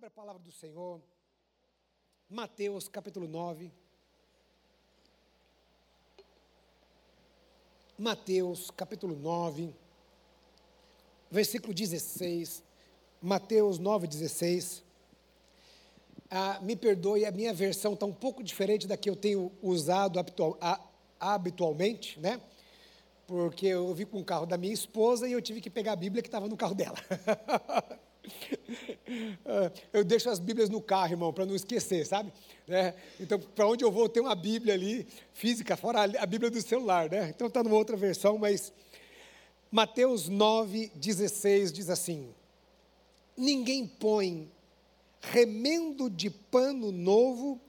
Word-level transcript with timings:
Abra 0.00 0.08
a 0.08 0.10
palavra 0.12 0.42
do 0.42 0.50
Senhor, 0.50 0.98
Mateus 2.26 2.88
capítulo 2.88 3.28
9. 3.28 3.70
Mateus 7.98 8.70
capítulo 8.70 9.14
9, 9.14 9.74
versículo 11.30 11.74
16. 11.74 12.62
Mateus 13.20 13.78
9, 13.78 14.06
16. 14.06 14.82
Ah, 16.30 16.58
me 16.62 16.76
perdoe, 16.76 17.26
a 17.26 17.30
minha 17.30 17.52
versão 17.52 17.92
está 17.92 18.06
um 18.06 18.14
pouco 18.14 18.42
diferente 18.42 18.86
da 18.86 18.96
que 18.96 19.10
eu 19.10 19.16
tenho 19.16 19.52
usado 19.60 20.18
habitual, 20.18 20.56
a, 20.62 20.80
habitualmente, 21.20 22.18
né? 22.18 22.40
Porque 23.26 23.66
eu 23.66 23.92
vi 23.92 24.06
com 24.06 24.20
o 24.20 24.24
carro 24.24 24.46
da 24.46 24.56
minha 24.56 24.72
esposa 24.72 25.28
e 25.28 25.32
eu 25.32 25.42
tive 25.42 25.60
que 25.60 25.68
pegar 25.68 25.92
a 25.92 25.96
Bíblia 25.96 26.22
que 26.22 26.28
estava 26.28 26.48
no 26.48 26.56
carro 26.56 26.74
dela. 26.74 26.96
Ah, 29.44 29.72
eu 29.92 30.04
deixo 30.04 30.30
as 30.30 30.38
Bíblias 30.38 30.68
no 30.68 30.80
carro, 30.80 31.12
irmão, 31.12 31.32
para 31.32 31.44
não 31.44 31.56
esquecer, 31.56 32.06
sabe? 32.06 32.32
Né? 32.66 32.94
Então, 33.18 33.38
para 33.40 33.66
onde 33.66 33.84
eu 33.84 33.90
vou, 33.90 34.08
tem 34.08 34.22
uma 34.22 34.34
Bíblia 34.34 34.74
ali, 34.74 35.06
física, 35.32 35.76
fora 35.76 36.04
a 36.04 36.26
Bíblia 36.26 36.50
do 36.50 36.62
celular, 36.62 37.10
né? 37.10 37.28
Então 37.28 37.48
está 37.48 37.62
numa 37.62 37.74
outra 37.74 37.96
versão, 37.96 38.38
mas 38.38 38.72
Mateus 39.70 40.28
9, 40.28 40.92
16 40.94 41.72
diz 41.72 41.90
assim: 41.90 42.32
Ninguém 43.36 43.86
põe 43.86 44.50
remendo 45.20 46.08
de 46.08 46.30
pano 46.30 46.92
novo 46.92 47.60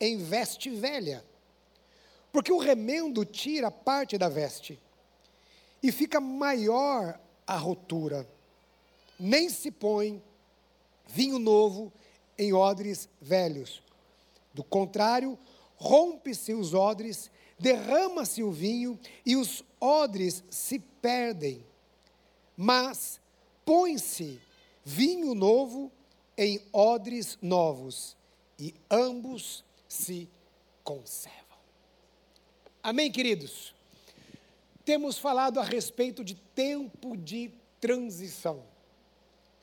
em 0.00 0.18
veste 0.18 0.70
velha, 0.70 1.24
porque 2.32 2.52
o 2.52 2.58
remendo 2.58 3.24
tira 3.24 3.70
parte 3.70 4.18
da 4.18 4.28
veste 4.28 4.78
e 5.82 5.90
fica 5.90 6.20
maior 6.20 7.18
a 7.46 7.56
rotura 7.56 8.26
nem 9.18 9.48
se 9.48 9.70
põe 9.70 10.22
vinho 11.06 11.38
novo 11.38 11.92
em 12.38 12.52
odres 12.52 13.08
velhos. 13.20 13.82
Do 14.52 14.64
contrário, 14.64 15.38
rompe-se 15.76 16.52
os 16.54 16.74
odres, 16.74 17.30
derrama-se 17.58 18.42
o 18.42 18.50
vinho 18.50 18.98
e 19.24 19.36
os 19.36 19.64
odres 19.80 20.42
se 20.50 20.78
perdem. 20.78 21.64
Mas 22.56 23.20
põe-se 23.64 24.40
vinho 24.84 25.34
novo 25.34 25.90
em 26.36 26.60
odres 26.72 27.38
novos 27.40 28.16
e 28.58 28.74
ambos 28.90 29.64
se 29.88 30.28
conservam. 30.82 31.42
Amém, 32.82 33.10
queridos? 33.10 33.74
Temos 34.84 35.18
falado 35.18 35.60
a 35.60 35.62
respeito 35.62 36.24
de 36.24 36.34
tempo 36.34 37.16
de 37.16 37.50
transição. 37.80 38.71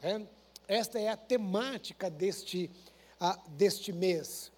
É, 0.01 0.21
esta 0.67 0.99
é 0.99 1.09
a 1.09 1.17
temática 1.17 2.09
deste, 2.09 2.69
a, 3.19 3.37
deste 3.49 3.91
mês. 3.91 4.51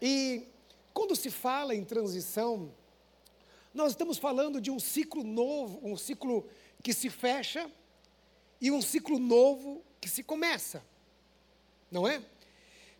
E 0.00 0.46
quando 0.94 1.16
se 1.16 1.30
fala 1.30 1.74
em 1.74 1.84
transição, 1.84 2.72
nós 3.74 3.92
estamos 3.92 4.18
falando 4.18 4.60
de 4.60 4.70
um 4.70 4.78
ciclo 4.78 5.24
novo, 5.24 5.80
um 5.82 5.96
ciclo 5.96 6.48
que 6.82 6.92
se 6.92 7.10
fecha 7.10 7.70
e 8.60 8.70
um 8.70 8.80
ciclo 8.80 9.18
novo 9.18 9.82
que 10.00 10.08
se 10.08 10.22
começa. 10.22 10.82
Não 11.90 12.06
é? 12.06 12.22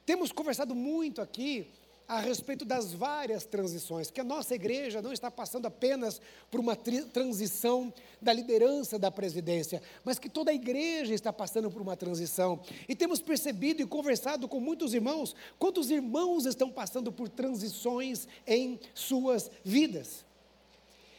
Temos 0.04 0.32
conversado 0.32 0.74
muito 0.74 1.20
aqui 1.20 1.70
a 2.08 2.20
respeito 2.20 2.64
das 2.64 2.92
várias 2.92 3.44
transições, 3.44 4.10
que 4.10 4.20
a 4.20 4.24
nossa 4.24 4.54
igreja 4.54 5.02
não 5.02 5.12
está 5.12 5.30
passando 5.30 5.66
apenas 5.66 6.20
por 6.50 6.60
uma 6.60 6.76
transição 6.76 7.92
da 8.22 8.32
liderança 8.32 8.98
da 8.98 9.10
presidência, 9.10 9.82
mas 10.04 10.18
que 10.18 10.28
toda 10.28 10.50
a 10.50 10.54
igreja 10.54 11.14
está 11.14 11.32
passando 11.32 11.70
por 11.70 11.82
uma 11.82 11.96
transição. 11.96 12.60
E 12.88 12.94
temos 12.94 13.20
percebido 13.20 13.82
e 13.82 13.86
conversado 13.86 14.46
com 14.46 14.60
muitos 14.60 14.94
irmãos, 14.94 15.34
quantos 15.58 15.90
irmãos 15.90 16.46
estão 16.46 16.70
passando 16.70 17.10
por 17.10 17.28
transições 17.28 18.28
em 18.46 18.78
suas 18.94 19.50
vidas. 19.64 20.24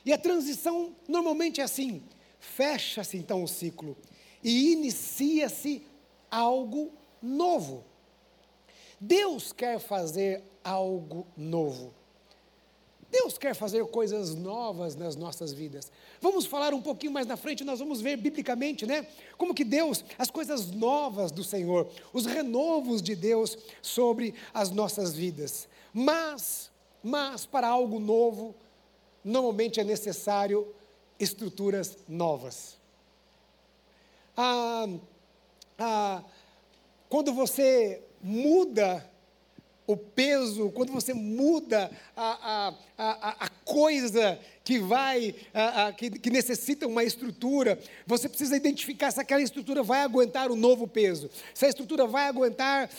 E 0.05 0.13
a 0.13 0.17
transição 0.17 0.95
normalmente 1.05 1.59
é 1.59 1.65
assim: 1.65 2.01
fecha-se 2.39 3.17
então 3.17 3.43
o 3.43 3.47
ciclo 3.47 3.97
e 4.41 4.71
inicia-se 4.71 5.85
algo 6.31 6.93
novo. 7.21 7.83
Deus 8.99 9.51
quer 9.51 9.79
fazer 9.79 10.43
algo 10.63 11.25
novo. 11.35 11.93
Deus 13.09 13.37
quer 13.37 13.55
fazer 13.55 13.85
coisas 13.85 14.35
novas 14.35 14.95
nas 14.95 15.15
nossas 15.15 15.53
vidas. 15.53 15.91
Vamos 16.19 16.45
falar 16.45 16.73
um 16.73 16.81
pouquinho 16.81 17.11
mais 17.11 17.25
na 17.25 17.37
frente, 17.37 17.63
nós 17.63 17.79
vamos 17.79 18.01
ver 18.01 18.17
biblicamente, 18.17 18.85
né? 18.85 19.07
Como 19.37 19.53
que 19.53 19.63
Deus, 19.63 20.03
as 20.17 20.29
coisas 20.29 20.71
novas 20.71 21.31
do 21.31 21.43
Senhor, 21.43 21.89
os 22.11 22.25
renovos 22.25 23.01
de 23.01 23.15
Deus 23.15 23.57
sobre 23.81 24.33
as 24.53 24.71
nossas 24.71 25.13
vidas. 25.13 25.69
Mas, 25.93 26.69
mas 27.01 27.45
para 27.45 27.67
algo 27.67 27.97
novo, 27.97 28.53
normalmente 29.23 29.79
é 29.79 29.83
necessário 29.85 30.67
estruturas 31.17 31.97
novas. 32.07 32.77
Ah, 34.35 34.87
ah, 35.79 36.23
quando 37.09 37.33
você 37.33 38.03
muda 38.21 39.03
o 39.87 39.95
peso, 39.95 40.69
quando 40.71 40.91
você 40.91 41.13
muda 41.13 41.89
a, 42.13 42.73
a, 42.97 43.05
a, 43.05 43.45
a 43.45 43.49
coisa 43.63 44.37
que 44.61 44.79
vai, 44.79 45.33
a, 45.53 45.93
que, 45.93 46.09
que, 46.09 46.29
necessita 46.29 46.85
uma 46.85 47.05
estrutura, 47.05 47.79
você 48.05 48.27
precisa 48.27 48.57
identificar 48.57 49.09
se 49.11 49.21
aquela 49.21 49.41
estrutura 49.41 49.81
vai 49.81 50.01
aguentar 50.01 50.51
o 50.51 50.57
novo 50.57 50.89
peso, 50.89 51.29
se 51.53 51.65
a 51.65 51.69
estrutura 51.69 52.05
vai 52.05 52.27
aguentar 52.27 52.89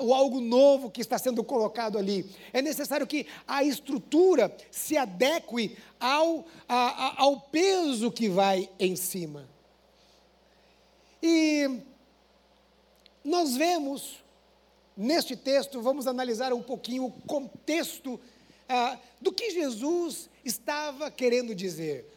o 0.00 0.12
algo 0.12 0.40
novo 0.40 0.90
que 0.90 1.00
está 1.00 1.16
sendo 1.18 1.44
colocado 1.44 1.96
ali. 1.96 2.28
É 2.52 2.60
necessário 2.60 3.06
que 3.06 3.28
a 3.46 3.62
estrutura 3.62 4.52
se 4.72 4.96
adeque 4.96 5.76
ao, 6.00 6.44
ao 6.66 7.40
peso 7.42 8.10
que 8.10 8.28
vai 8.28 8.68
em 8.80 8.96
cima. 8.96 9.48
E 11.22 11.78
nós 13.24 13.56
vemos 13.56 14.23
Neste 14.96 15.36
texto, 15.36 15.82
vamos 15.82 16.06
analisar 16.06 16.52
um 16.52 16.62
pouquinho 16.62 17.06
o 17.06 17.10
contexto 17.10 18.20
ah, 18.68 18.96
do 19.20 19.32
que 19.32 19.50
Jesus 19.50 20.30
estava 20.44 21.10
querendo 21.10 21.52
dizer. 21.52 22.08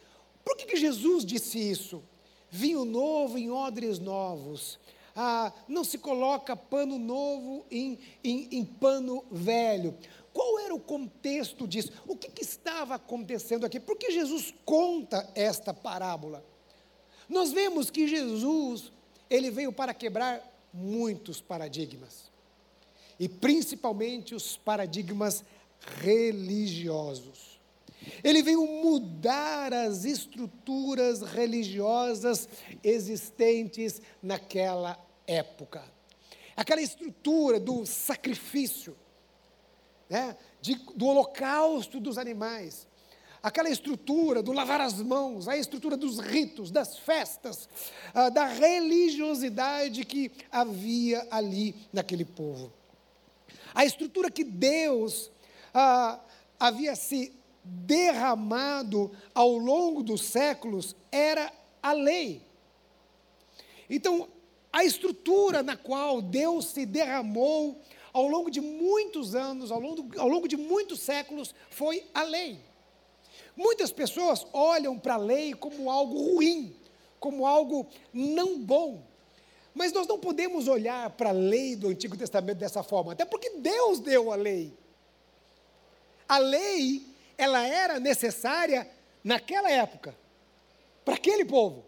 Por 0.44 0.56
que, 0.56 0.64
que 0.64 0.76
Jesus 0.76 1.24
disse 1.24 1.58
isso? 1.58 2.02
Vinho 2.50 2.84
novo 2.84 3.36
em 3.36 3.50
odres 3.50 3.98
novos. 3.98 4.78
Ah, 5.14 5.52
não 5.66 5.82
se 5.82 5.98
coloca 5.98 6.54
pano 6.54 6.98
novo 6.98 7.66
em, 7.68 7.98
em, 8.22 8.48
em, 8.52 8.64
pano 8.64 9.24
velho. 9.28 9.98
Qual 10.32 10.60
era 10.60 10.72
o 10.72 10.78
contexto 10.78 11.66
disso? 11.66 11.90
O 12.06 12.14
que, 12.14 12.30
que 12.30 12.44
estava 12.44 12.94
acontecendo 12.94 13.66
aqui? 13.66 13.80
Por 13.80 13.96
que 13.96 14.12
Jesus 14.12 14.54
conta 14.64 15.28
esta 15.34 15.74
parábola? 15.74 16.44
Nós 17.28 17.50
vemos 17.50 17.90
que 17.90 18.06
Jesus, 18.06 18.92
ele 19.28 19.50
veio 19.50 19.72
para 19.72 19.92
quebrar 19.92 20.40
muitos 20.72 21.40
paradigmas 21.40 22.27
e 23.18 23.28
principalmente 23.28 24.34
os 24.34 24.56
paradigmas 24.56 25.44
religiosos. 26.00 27.58
Ele 28.22 28.42
veio 28.42 28.66
mudar 28.66 29.72
as 29.72 30.04
estruturas 30.04 31.22
religiosas 31.22 32.48
existentes 32.82 34.00
naquela 34.22 34.98
época. 35.26 35.82
Aquela 36.56 36.80
estrutura 36.80 37.60
do 37.60 37.84
sacrifício, 37.84 38.96
né, 40.08 40.36
de, 40.60 40.74
do 40.96 41.06
holocausto 41.06 42.00
dos 42.00 42.18
animais, 42.18 42.86
aquela 43.42 43.68
estrutura 43.68 44.42
do 44.42 44.52
lavar 44.52 44.80
as 44.80 45.00
mãos, 45.00 45.46
a 45.46 45.56
estrutura 45.56 45.96
dos 45.96 46.18
ritos, 46.18 46.70
das 46.70 46.98
festas, 46.98 47.68
ah, 48.14 48.28
da 48.28 48.46
religiosidade 48.46 50.04
que 50.04 50.32
havia 50.50 51.26
ali 51.30 51.74
naquele 51.92 52.24
povo. 52.24 52.72
A 53.78 53.84
estrutura 53.84 54.28
que 54.28 54.42
Deus 54.42 55.30
ah, 55.72 56.18
havia 56.58 56.96
se 56.96 57.32
derramado 57.62 59.12
ao 59.32 59.56
longo 59.56 60.02
dos 60.02 60.22
séculos 60.22 60.96
era 61.12 61.52
a 61.80 61.92
lei. 61.92 62.42
Então, 63.88 64.28
a 64.72 64.82
estrutura 64.82 65.62
na 65.62 65.76
qual 65.76 66.20
Deus 66.20 66.64
se 66.64 66.84
derramou 66.84 67.80
ao 68.12 68.26
longo 68.26 68.50
de 68.50 68.60
muitos 68.60 69.36
anos, 69.36 69.70
ao 69.70 69.78
longo, 69.78 70.18
ao 70.18 70.26
longo 70.26 70.48
de 70.48 70.56
muitos 70.56 70.98
séculos, 70.98 71.54
foi 71.70 72.04
a 72.12 72.24
lei. 72.24 72.58
Muitas 73.56 73.92
pessoas 73.92 74.44
olham 74.52 74.98
para 74.98 75.14
a 75.14 75.18
lei 75.18 75.54
como 75.54 75.88
algo 75.88 76.34
ruim, 76.34 76.74
como 77.20 77.46
algo 77.46 77.86
não 78.12 78.58
bom. 78.58 79.07
Mas 79.74 79.92
nós 79.92 80.06
não 80.06 80.18
podemos 80.18 80.66
olhar 80.68 81.10
para 81.10 81.30
a 81.30 81.32
lei 81.32 81.76
do 81.76 81.88
Antigo 81.88 82.16
Testamento 82.16 82.58
dessa 82.58 82.82
forma, 82.82 83.12
até 83.12 83.24
porque 83.24 83.50
Deus 83.50 84.00
deu 84.00 84.32
a 84.32 84.36
lei. 84.36 84.76
A 86.28 86.38
lei, 86.38 87.06
ela 87.36 87.66
era 87.66 87.98
necessária 88.00 88.88
naquela 89.22 89.70
época, 89.70 90.14
para 91.04 91.14
aquele 91.14 91.44
povo. 91.44 91.84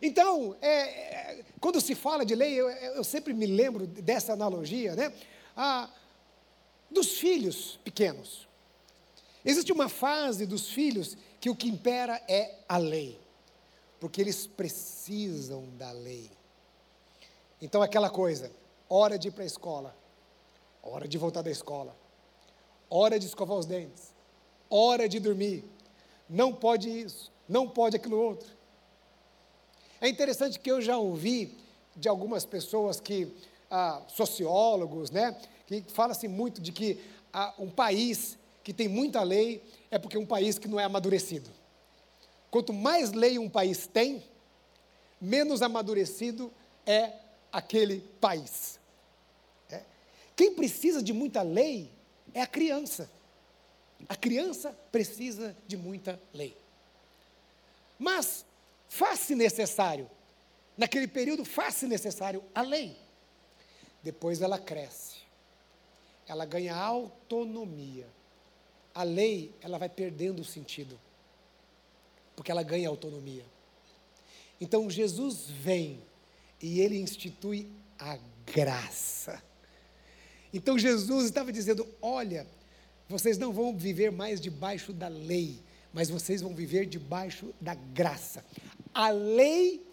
Então, 0.00 0.54
é, 0.60 0.68
é, 0.68 1.44
quando 1.60 1.80
se 1.80 1.94
fala 1.94 2.26
de 2.26 2.34
lei, 2.34 2.52
eu, 2.52 2.68
eu, 2.68 3.04
sempre 3.04 3.32
me 3.32 3.46
lembro 3.46 3.86
dessa 3.86 4.32
analogia, 4.32 4.94
né? 4.94 5.12
Ah, 5.56 5.88
dos 6.90 7.18
filhos 7.18 7.78
pequenos. 7.82 8.46
Existe 9.44 9.72
uma 9.72 9.88
fase 9.88 10.44
dos 10.46 10.68
filhos 10.68 11.16
que 11.40 11.48
o 11.48 11.56
que 11.56 11.68
impera 11.68 12.20
é 12.28 12.54
a 12.68 12.76
lei, 12.76 13.18
porque 14.00 14.20
eles 14.20 14.46
precisam 14.46 15.64
da 15.76 15.90
lei. 15.92 16.30
Então, 17.60 17.82
aquela 17.82 18.10
coisa, 18.10 18.50
hora 18.88 19.18
de 19.18 19.28
ir 19.28 19.30
para 19.30 19.42
a 19.42 19.46
escola, 19.46 19.96
hora 20.82 21.08
de 21.08 21.16
voltar 21.16 21.42
da 21.42 21.50
escola, 21.50 21.96
hora 22.90 23.18
de 23.18 23.26
escovar 23.26 23.56
os 23.56 23.66
dentes, 23.66 24.12
hora 24.68 25.08
de 25.08 25.18
dormir, 25.18 25.64
não 26.28 26.52
pode 26.52 26.88
isso, 26.88 27.32
não 27.48 27.68
pode 27.68 27.96
aquilo 27.96 28.18
outro. 28.18 28.48
É 30.00 30.08
interessante 30.08 30.58
que 30.58 30.70
eu 30.70 30.82
já 30.82 30.98
ouvi 30.98 31.56
de 31.96 32.08
algumas 32.08 32.44
pessoas 32.44 33.00
que, 33.00 33.32
ah, 33.70 34.02
sociólogos, 34.08 35.10
né, 35.10 35.36
que 35.66 35.82
fala-se 35.88 36.28
muito 36.28 36.60
de 36.60 36.72
que 36.72 37.00
ah, 37.32 37.54
um 37.58 37.70
país 37.70 38.38
que 38.62 38.72
tem 38.72 38.88
muita 38.88 39.22
lei 39.22 39.62
é 39.90 39.98
porque 39.98 40.16
é 40.16 40.20
um 40.20 40.26
país 40.26 40.58
que 40.58 40.68
não 40.68 40.78
é 40.78 40.84
amadurecido. 40.84 41.50
Quanto 42.54 42.72
mais 42.72 43.10
lei 43.10 43.36
um 43.36 43.50
país 43.50 43.84
tem, 43.84 44.22
menos 45.20 45.60
amadurecido 45.60 46.52
é 46.86 47.12
aquele 47.50 47.98
país. 48.20 48.78
É. 49.68 49.82
Quem 50.36 50.54
precisa 50.54 51.02
de 51.02 51.12
muita 51.12 51.42
lei 51.42 51.90
é 52.32 52.40
a 52.40 52.46
criança. 52.46 53.10
A 54.08 54.14
criança 54.14 54.70
precisa 54.92 55.56
de 55.66 55.76
muita 55.76 56.16
lei. 56.32 56.56
Mas 57.98 58.46
faz-se 58.88 59.34
necessário, 59.34 60.08
naquele 60.76 61.08
período, 61.08 61.44
faz-se 61.44 61.88
necessário 61.88 62.40
a 62.54 62.62
lei. 62.62 62.96
Depois 64.00 64.40
ela 64.40 64.60
cresce, 64.60 65.16
ela 66.28 66.44
ganha 66.44 66.76
autonomia. 66.76 68.06
A 68.94 69.02
lei, 69.02 69.52
ela 69.60 69.76
vai 69.76 69.88
perdendo 69.88 70.42
o 70.42 70.44
sentido, 70.44 70.96
porque 72.36 72.50
ela 72.50 72.62
ganha 72.62 72.88
autonomia. 72.88 73.44
Então 74.60 74.88
Jesus 74.90 75.46
vem 75.48 76.02
e 76.60 76.80
ele 76.80 76.98
institui 76.98 77.68
a 77.98 78.18
graça. 78.46 79.42
Então 80.52 80.78
Jesus 80.78 81.26
estava 81.26 81.52
dizendo: 81.52 81.86
olha, 82.00 82.46
vocês 83.08 83.36
não 83.36 83.52
vão 83.52 83.76
viver 83.76 84.10
mais 84.10 84.40
debaixo 84.40 84.92
da 84.92 85.08
lei, 85.08 85.62
mas 85.92 86.08
vocês 86.08 86.40
vão 86.40 86.54
viver 86.54 86.86
debaixo 86.86 87.54
da 87.60 87.74
graça. 87.74 88.44
A 88.92 89.10
lei 89.10 89.84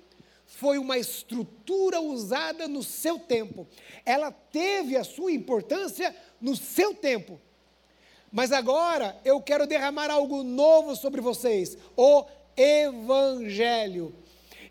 foi 0.45 0.77
uma 0.77 0.97
estrutura 0.97 1.99
usada 2.01 2.67
no 2.67 2.83
seu 2.83 3.17
tempo. 3.17 3.67
Ela 4.05 4.31
teve 4.31 4.95
a 4.95 5.03
sua 5.03 5.31
importância 5.31 6.15
no 6.39 6.55
seu 6.55 6.93
tempo. 6.93 7.39
Mas 8.31 8.51
agora 8.51 9.19
eu 9.25 9.41
quero 9.41 9.67
derramar 9.67 10.09
algo 10.09 10.43
novo 10.43 10.95
sobre 10.95 11.19
vocês: 11.19 11.77
o 11.97 12.25
Evangelho. 12.55 14.15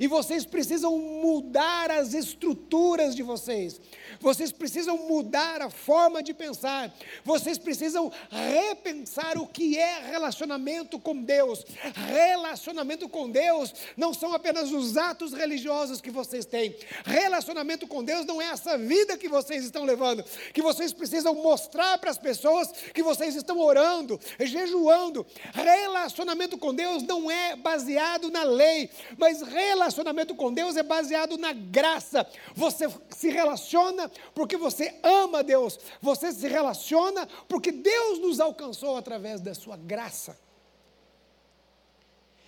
E 0.00 0.06
vocês 0.06 0.46
precisam 0.46 0.98
mudar 0.98 1.90
as 1.90 2.14
estruturas 2.14 3.14
de 3.14 3.22
vocês. 3.22 3.78
Vocês 4.18 4.50
precisam 4.50 4.96
mudar 4.96 5.60
a 5.60 5.68
forma 5.68 6.22
de 6.22 6.32
pensar. 6.32 6.90
Vocês 7.22 7.58
precisam 7.58 8.10
repensar 8.30 9.36
o 9.36 9.46
que 9.46 9.76
é 9.76 10.10
relacionamento 10.10 10.98
com 10.98 11.22
Deus. 11.22 11.66
Relacionamento 12.08 13.10
com 13.10 13.30
Deus 13.30 13.74
não 13.94 14.14
são 14.14 14.32
apenas 14.32 14.72
os 14.72 14.96
atos 14.96 15.34
religiosos 15.34 16.00
que 16.00 16.10
vocês 16.10 16.46
têm. 16.46 16.74
Relacionamento 17.04 17.86
com 17.86 18.02
Deus 18.02 18.24
não 18.24 18.40
é 18.40 18.46
essa 18.46 18.78
vida 18.78 19.18
que 19.18 19.28
vocês 19.28 19.64
estão 19.64 19.84
levando. 19.84 20.24
Que 20.54 20.62
vocês 20.62 20.94
precisam 20.94 21.34
mostrar 21.34 21.98
para 21.98 22.10
as 22.10 22.18
pessoas 22.18 22.72
que 22.94 23.02
vocês 23.02 23.36
estão 23.36 23.58
orando, 23.58 24.18
jejuando. 24.38 25.26
Relacionamento 25.52 26.56
com 26.56 26.74
Deus 26.74 27.02
não 27.02 27.30
é 27.30 27.54
baseado 27.54 28.30
na 28.30 28.44
lei, 28.44 28.88
mas 29.18 29.42
relacionamento 29.42 29.89
relacionamento 29.90 30.36
com 30.36 30.54
Deus 30.54 30.76
é 30.76 30.82
baseado 30.82 31.36
na 31.36 31.52
graça. 31.52 32.26
Você 32.54 32.86
se 33.10 33.28
relaciona 33.28 34.08
porque 34.34 34.56
você 34.56 34.94
ama 35.02 35.42
Deus. 35.42 35.78
Você 36.00 36.32
se 36.32 36.46
relaciona 36.46 37.26
porque 37.48 37.72
Deus 37.72 38.20
nos 38.20 38.38
alcançou 38.38 38.96
através 38.96 39.40
da 39.40 39.52
sua 39.52 39.76
graça. 39.76 40.38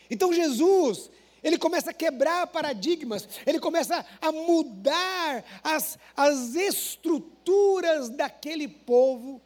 Então 0.09 0.33
Jesus, 0.33 1.11
ele 1.43 1.59
começa 1.59 1.91
a 1.91 1.95
quebrar 1.95 2.47
paradigmas, 2.47 3.29
ele 3.45 3.59
começa 3.59 4.07
a 4.21 4.31
mudar 4.31 5.45
as, 5.65 5.99
as 6.17 6.55
estruturas 6.55 8.09
daquele 8.09 8.69
povo 8.69 9.41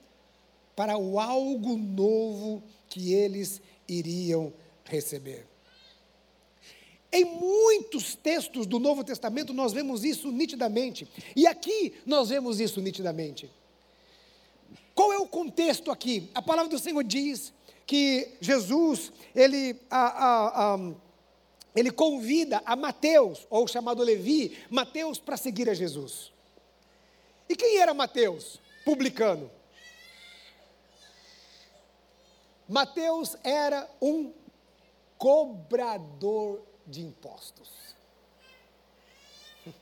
para 0.74 0.98
o 0.98 1.18
algo 1.18 1.78
novo 1.78 2.62
que 2.90 3.14
eles 3.14 3.62
iriam 3.88 4.52
receber. 4.84 5.55
Em 7.12 7.24
muitos 7.24 8.14
textos 8.14 8.66
do 8.66 8.78
Novo 8.78 9.04
Testamento 9.04 9.52
nós 9.52 9.72
vemos 9.72 10.04
isso 10.04 10.30
nitidamente. 10.30 11.08
E 11.34 11.46
aqui 11.46 11.94
nós 12.04 12.28
vemos 12.28 12.60
isso 12.60 12.80
nitidamente. 12.80 13.50
Qual 14.94 15.12
é 15.12 15.18
o 15.18 15.28
contexto 15.28 15.90
aqui? 15.90 16.30
A 16.34 16.42
palavra 16.42 16.70
do 16.70 16.78
Senhor 16.78 17.04
diz 17.04 17.52
que 17.86 18.36
Jesus, 18.40 19.12
ele, 19.34 19.78
a, 19.90 20.06
a, 20.06 20.74
a, 20.74 20.78
ele 21.74 21.90
convida 21.90 22.62
a 22.64 22.74
Mateus, 22.74 23.46
ou 23.48 23.68
chamado 23.68 24.02
Levi, 24.02 24.58
Mateus 24.70 25.18
para 25.18 25.36
seguir 25.36 25.68
a 25.70 25.74
Jesus. 25.74 26.32
E 27.48 27.54
quem 27.54 27.78
era 27.78 27.94
Mateus? 27.94 28.60
Publicano. 28.84 29.50
Mateus 32.68 33.36
era 33.44 33.88
um 34.02 34.32
cobrador 35.16 36.62
de 36.86 37.02
impostos. 37.02 37.68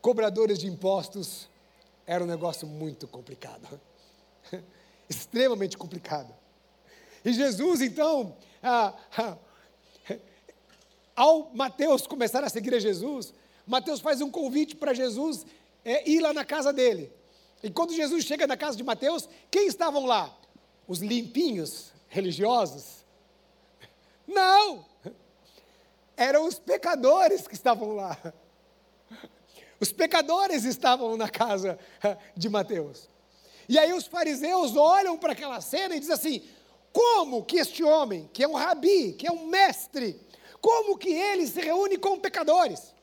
Cobradores 0.00 0.58
de 0.58 0.66
impostos 0.66 1.48
era 2.06 2.24
um 2.24 2.26
negócio 2.26 2.66
muito 2.66 3.06
complicado, 3.06 3.80
extremamente 5.08 5.76
complicado. 5.76 6.34
E 7.24 7.32
Jesus, 7.32 7.80
então, 7.82 8.36
ah, 8.62 8.94
ah, 9.16 9.36
ao 11.14 11.50
Mateus 11.54 12.06
começar 12.06 12.42
a 12.42 12.48
seguir 12.48 12.74
a 12.74 12.78
Jesus, 12.78 13.34
Mateus 13.66 14.00
faz 14.00 14.20
um 14.20 14.30
convite 14.30 14.74
para 14.74 14.94
Jesus 14.94 15.44
é, 15.84 16.08
ir 16.08 16.20
lá 16.20 16.32
na 16.32 16.44
casa 16.44 16.72
dele. 16.72 17.12
E 17.62 17.70
quando 17.70 17.94
Jesus 17.94 18.24
chega 18.24 18.46
na 18.46 18.56
casa 18.56 18.76
de 18.76 18.82
Mateus, 18.82 19.28
quem 19.50 19.66
estavam 19.66 20.06
lá? 20.06 20.34
Os 20.88 21.00
limpinhos 21.00 21.92
religiosos? 22.08 23.04
Não! 24.26 24.86
Eram 26.20 26.46
os 26.46 26.58
pecadores 26.58 27.48
que 27.48 27.54
estavam 27.54 27.94
lá. 27.94 28.16
Os 29.80 29.90
pecadores 29.90 30.64
estavam 30.64 31.16
na 31.16 31.30
casa 31.30 31.78
de 32.36 32.50
Mateus. 32.50 33.08
E 33.66 33.78
aí 33.78 33.94
os 33.94 34.06
fariseus 34.06 34.76
olham 34.76 35.16
para 35.16 35.32
aquela 35.32 35.62
cena 35.62 35.96
e 35.96 36.00
dizem 36.00 36.14
assim: 36.14 36.48
como 36.92 37.42
que 37.42 37.56
este 37.56 37.82
homem, 37.82 38.28
que 38.34 38.44
é 38.44 38.48
um 38.48 38.52
rabi, 38.52 39.14
que 39.14 39.26
é 39.26 39.32
um 39.32 39.46
mestre, 39.46 40.20
como 40.60 40.98
que 40.98 41.10
ele 41.10 41.46
se 41.46 41.58
reúne 41.62 41.96
com 41.96 42.20
pecadores? 42.20 42.94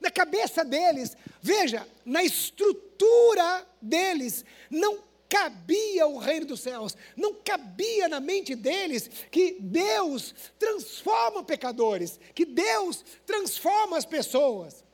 Na 0.00 0.10
cabeça 0.10 0.64
deles, 0.64 1.16
veja, 1.40 1.86
na 2.04 2.24
estrutura 2.24 3.64
deles, 3.80 4.44
não 4.68 5.05
cabia 5.28 6.06
o 6.06 6.18
reino 6.18 6.46
dos 6.46 6.60
céus, 6.60 6.96
não 7.16 7.34
cabia 7.34 8.08
na 8.08 8.20
mente 8.20 8.54
deles 8.54 9.08
que 9.30 9.56
Deus 9.60 10.34
transforma 10.58 11.42
pecadores, 11.42 12.18
que 12.34 12.44
Deus 12.44 13.04
transforma 13.24 13.96
as 13.96 14.04
pessoas. 14.04 14.84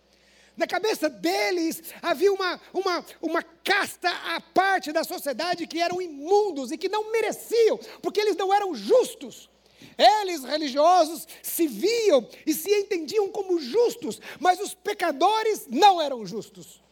Na 0.56 0.66
cabeça 0.66 1.08
deles 1.08 1.82
havia 2.02 2.32
uma, 2.32 2.60
uma, 2.72 3.04
uma 3.22 3.42
casta 3.42 4.10
à 4.10 4.40
parte 4.40 4.92
da 4.92 5.02
sociedade 5.02 5.66
que 5.66 5.80
eram 5.80 6.00
imundos 6.00 6.70
e 6.70 6.78
que 6.78 6.88
não 6.88 7.10
mereciam, 7.10 7.78
porque 8.02 8.20
eles 8.20 8.36
não 8.36 8.52
eram 8.52 8.74
justos. 8.74 9.50
Eles, 9.98 10.44
religiosos, 10.44 11.26
se 11.42 11.66
viam 11.66 12.28
e 12.46 12.54
se 12.54 12.70
entendiam 12.70 13.28
como 13.30 13.60
justos, 13.60 14.20
mas 14.38 14.60
os 14.60 14.74
pecadores 14.74 15.66
não 15.68 16.00
eram 16.00 16.24
justos. 16.24 16.82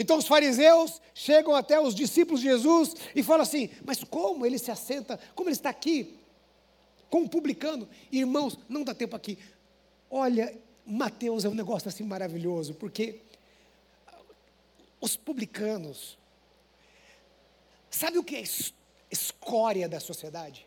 Então 0.00 0.16
os 0.16 0.26
fariseus 0.26 1.00
chegam 1.14 1.54
até 1.54 1.78
os 1.78 1.94
discípulos 1.94 2.40
de 2.40 2.48
Jesus 2.48 2.96
e 3.14 3.22
falam 3.22 3.42
assim: 3.42 3.70
Mas 3.84 4.02
como 4.02 4.44
ele 4.44 4.58
se 4.58 4.72
assenta, 4.72 5.20
como 5.36 5.48
ele 5.48 5.56
está 5.56 5.70
aqui, 5.70 6.18
com 7.08 7.20
um 7.20 7.28
publicano? 7.28 7.88
Irmãos, 8.10 8.58
não 8.68 8.82
dá 8.82 8.92
tempo 8.92 9.14
aqui. 9.14 9.38
Olha, 10.10 10.58
Mateus 10.84 11.44
é 11.44 11.48
um 11.48 11.54
negócio 11.54 11.88
assim 11.88 12.02
maravilhoso, 12.02 12.74
porque 12.74 13.20
os 15.00 15.14
publicanos, 15.14 16.18
sabe 17.88 18.18
o 18.18 18.24
que 18.24 18.34
é 18.36 18.42
escória 19.10 19.88
da 19.88 20.00
sociedade? 20.00 20.66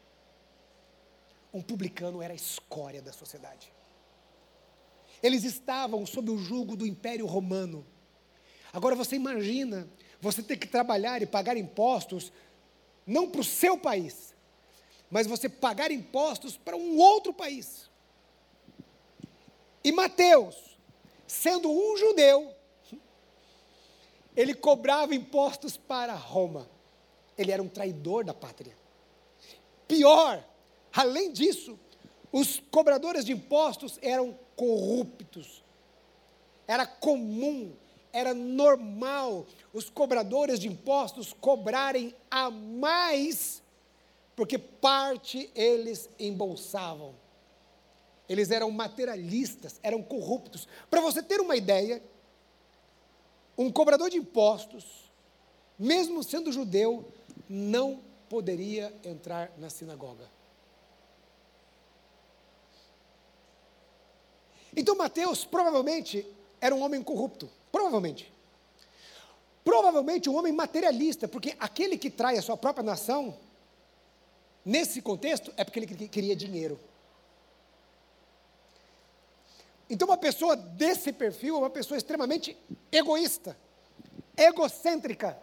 um 1.54 1.62
publicano 1.62 2.22
era 2.22 2.34
a 2.34 2.36
escória 2.36 3.02
da 3.02 3.13
sociedade. 3.13 3.72
Eles 5.22 5.44
estavam 5.44 6.06
sob 6.06 6.32
o 6.32 6.38
jugo 6.38 6.75
do 6.75 6.86
Império 6.86 7.28
Romano. 7.28 7.86
Agora 8.74 8.96
você 8.96 9.15
imagina 9.15 9.88
você 10.20 10.42
ter 10.42 10.58
que 10.58 10.68
trabalhar 10.68 11.22
e 11.22 11.27
pagar 11.27 11.56
impostos, 11.56 12.34
não 13.06 13.30
para 13.30 13.42
o 13.42 13.44
seu 13.44 13.77
país, 13.77 14.34
mas 15.12 15.27
você 15.27 15.48
pagar 15.48 15.92
impostos 15.92 16.58
para 16.58 16.75
um 16.75 16.98
outro 16.98 17.32
país. 17.32 17.89
E 19.84 19.92
Mateus, 19.92 20.56
sendo 21.27 21.70
um 21.70 21.96
judeu, 21.98 22.51
ele 24.36 24.56
cobrava 24.56 25.13
impostos 25.13 25.77
para 25.77 26.13
Roma. 26.13 26.68
Ele 27.38 27.51
era 27.51 27.62
um 27.62 27.68
traidor 27.68 28.24
da 28.24 28.34
pátria. 28.34 28.75
Pior, 29.88 30.44
além 30.92 31.32
disso, 31.32 31.80
os 32.32 32.60
cobradores 32.72 33.25
de 33.25 33.34
impostos 33.34 34.00
eram 34.01 34.38
corruptos. 34.56 35.63
Era 36.68 36.86
comum, 36.88 37.75
era 38.13 38.34
normal 38.34 39.48
os 39.74 39.89
cobradores 39.89 40.60
de 40.60 40.67
impostos 40.67 41.34
cobrarem 41.34 42.15
a 42.29 42.51
mais, 42.51 43.63
porque 44.36 44.60
parte 44.60 45.50
eles 45.55 46.08
embolsavam. 46.20 47.15
Eles 48.29 48.51
eram 48.51 48.70
materialistas, 48.70 49.79
eram 49.82 50.01
corruptos. 50.01 50.67
Para 50.89 51.01
você 51.01 51.22
ter 51.24 51.41
uma 51.41 51.55
ideia, 51.55 52.01
um 53.58 53.72
cobrador 53.72 54.10
de 54.12 54.17
impostos, 54.17 55.12
mesmo 55.77 56.24
sendo 56.24 56.51
judeu, 56.51 57.12
não 57.50 58.00
poderia 58.29 58.93
entrar 59.03 59.51
na 59.58 59.70
sinagoga. 59.70 60.29
Então 64.75 64.96
Mateus 64.96 65.46
provavelmente 65.46 66.25
era 66.62 66.74
um 66.74 66.82
homem 66.82 67.03
corrupto, 67.03 67.50
provavelmente. 67.74 68.32
Provavelmente 69.65 70.30
um 70.30 70.38
homem 70.38 70.53
materialista, 70.53 71.27
porque 71.27 71.56
aquele 71.60 71.98
que 71.98 72.10
trai 72.10 72.38
a 72.38 72.42
sua 72.42 72.56
própria 72.56 72.84
nação, 72.84 73.36
nesse 74.63 75.01
contexto, 75.01 75.51
é 75.58 75.63
porque 75.63 75.80
ele 75.80 76.08
queria 76.08 76.36
dinheiro. 76.36 76.80
Então, 79.89 80.08
uma 80.08 80.18
pessoa 80.18 80.56
desse 80.56 81.12
perfil 81.12 81.56
é 81.56 81.60
uma 81.60 81.70
pessoa 81.70 81.98
extremamente 81.98 82.56
egoísta, 82.92 83.58
egocêntrica. 84.38 85.38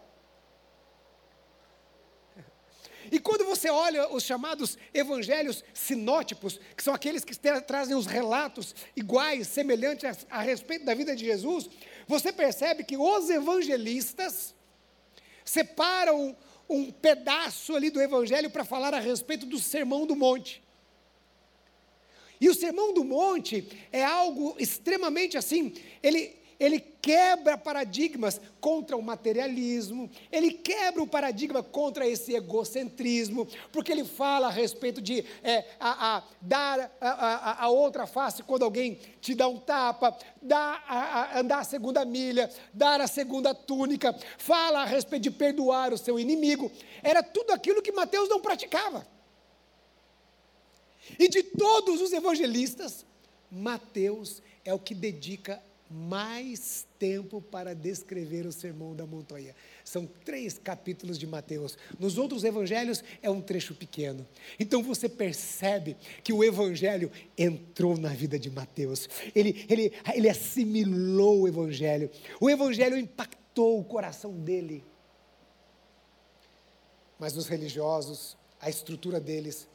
E 3.11 3.19
quando 3.19 3.45
você 3.45 3.69
olha 3.69 4.09
os 4.09 4.23
chamados 4.23 4.77
evangelhos 4.93 5.63
sinótipos, 5.73 6.59
que 6.75 6.81
são 6.81 6.93
aqueles 6.93 7.25
que 7.25 7.35
trazem 7.35 7.95
os 7.95 8.05
relatos 8.05 8.73
iguais, 8.95 9.47
semelhantes 9.47 10.25
a, 10.29 10.39
a 10.39 10.41
respeito 10.41 10.85
da 10.85 10.95
vida 10.95 11.13
de 11.13 11.25
Jesus, 11.25 11.69
você 12.07 12.31
percebe 12.31 12.85
que 12.85 12.95
os 12.95 13.29
evangelistas 13.29 14.55
separam 15.43 16.35
um 16.69 16.89
pedaço 16.89 17.75
ali 17.75 17.89
do 17.89 18.01
evangelho 18.01 18.49
para 18.49 18.63
falar 18.63 18.93
a 18.93 18.99
respeito 18.99 19.45
do 19.45 19.59
sermão 19.59 20.05
do 20.05 20.15
monte. 20.15 20.63
E 22.41 22.49
o 22.49 22.55
Sermão 22.55 22.91
do 22.91 23.03
Monte 23.03 23.67
é 23.91 24.03
algo 24.03 24.55
extremamente 24.57 25.37
assim, 25.37 25.75
ele, 26.01 26.35
ele 26.61 26.79
quebra 26.79 27.57
paradigmas 27.57 28.39
contra 28.59 28.95
o 28.95 29.01
materialismo, 29.01 30.07
ele 30.31 30.51
quebra 30.51 31.01
o 31.01 31.07
paradigma 31.07 31.63
contra 31.63 32.07
esse 32.07 32.35
egocentrismo, 32.35 33.47
porque 33.71 33.91
ele 33.91 34.05
fala 34.05 34.45
a 34.45 34.51
respeito 34.51 35.01
de 35.01 35.25
é, 35.41 35.65
a, 35.79 36.17
a, 36.17 36.23
dar 36.39 36.91
a, 37.01 37.09
a, 37.09 37.63
a, 37.63 37.69
outra 37.69 38.05
face 38.05 38.43
quando 38.43 38.61
alguém 38.61 38.99
te 39.19 39.33
dá 39.33 39.47
um 39.47 39.57
tapa, 39.57 40.15
dar, 40.39 41.31
andar 41.35 41.61
a 41.61 41.63
segunda 41.63 42.05
milha, 42.05 42.47
dar 42.71 43.01
a 43.01 43.07
segunda 43.07 43.55
túnica, 43.55 44.15
fala 44.37 44.83
a 44.83 44.85
respeito 44.85 45.23
de 45.23 45.31
perdoar 45.31 45.91
o 45.91 45.97
seu 45.97 46.19
inimigo, 46.19 46.71
era 47.01 47.23
tudo 47.23 47.53
aquilo 47.53 47.81
que 47.81 47.91
Mateus 47.91 48.29
não 48.29 48.39
praticava. 48.39 49.03
E 51.17 51.27
de 51.27 51.41
todos 51.41 52.01
os 52.01 52.13
evangelistas, 52.13 53.03
Mateus 53.49 54.43
é 54.63 54.71
o 54.71 54.79
que 54.79 54.93
dedica 54.93 55.59
mais 55.91 56.87
tempo 56.97 57.41
para 57.41 57.75
descrever 57.75 58.45
o 58.45 58.51
sermão 58.51 58.95
da 58.95 59.05
montanha. 59.05 59.55
São 59.83 60.05
três 60.05 60.57
capítulos 60.57 61.19
de 61.19 61.27
Mateus. 61.27 61.77
Nos 61.99 62.17
outros 62.17 62.43
evangelhos 62.43 63.03
é 63.21 63.29
um 63.29 63.41
trecho 63.41 63.75
pequeno. 63.75 64.25
Então 64.59 64.81
você 64.81 65.09
percebe 65.09 65.97
que 66.23 66.31
o 66.31 66.43
evangelho 66.43 67.11
entrou 67.37 67.97
na 67.97 68.09
vida 68.09 68.39
de 68.39 68.49
Mateus. 68.49 69.09
Ele, 69.35 69.65
ele, 69.69 69.93
ele 70.13 70.29
assimilou 70.29 71.41
o 71.41 71.47
evangelho. 71.47 72.09
O 72.39 72.49
evangelho 72.49 72.97
impactou 72.97 73.79
o 73.79 73.83
coração 73.83 74.31
dele. 74.31 74.83
Mas 77.19 77.35
os 77.35 77.47
religiosos, 77.47 78.37
a 78.59 78.69
estrutura 78.69 79.19
deles 79.19 79.67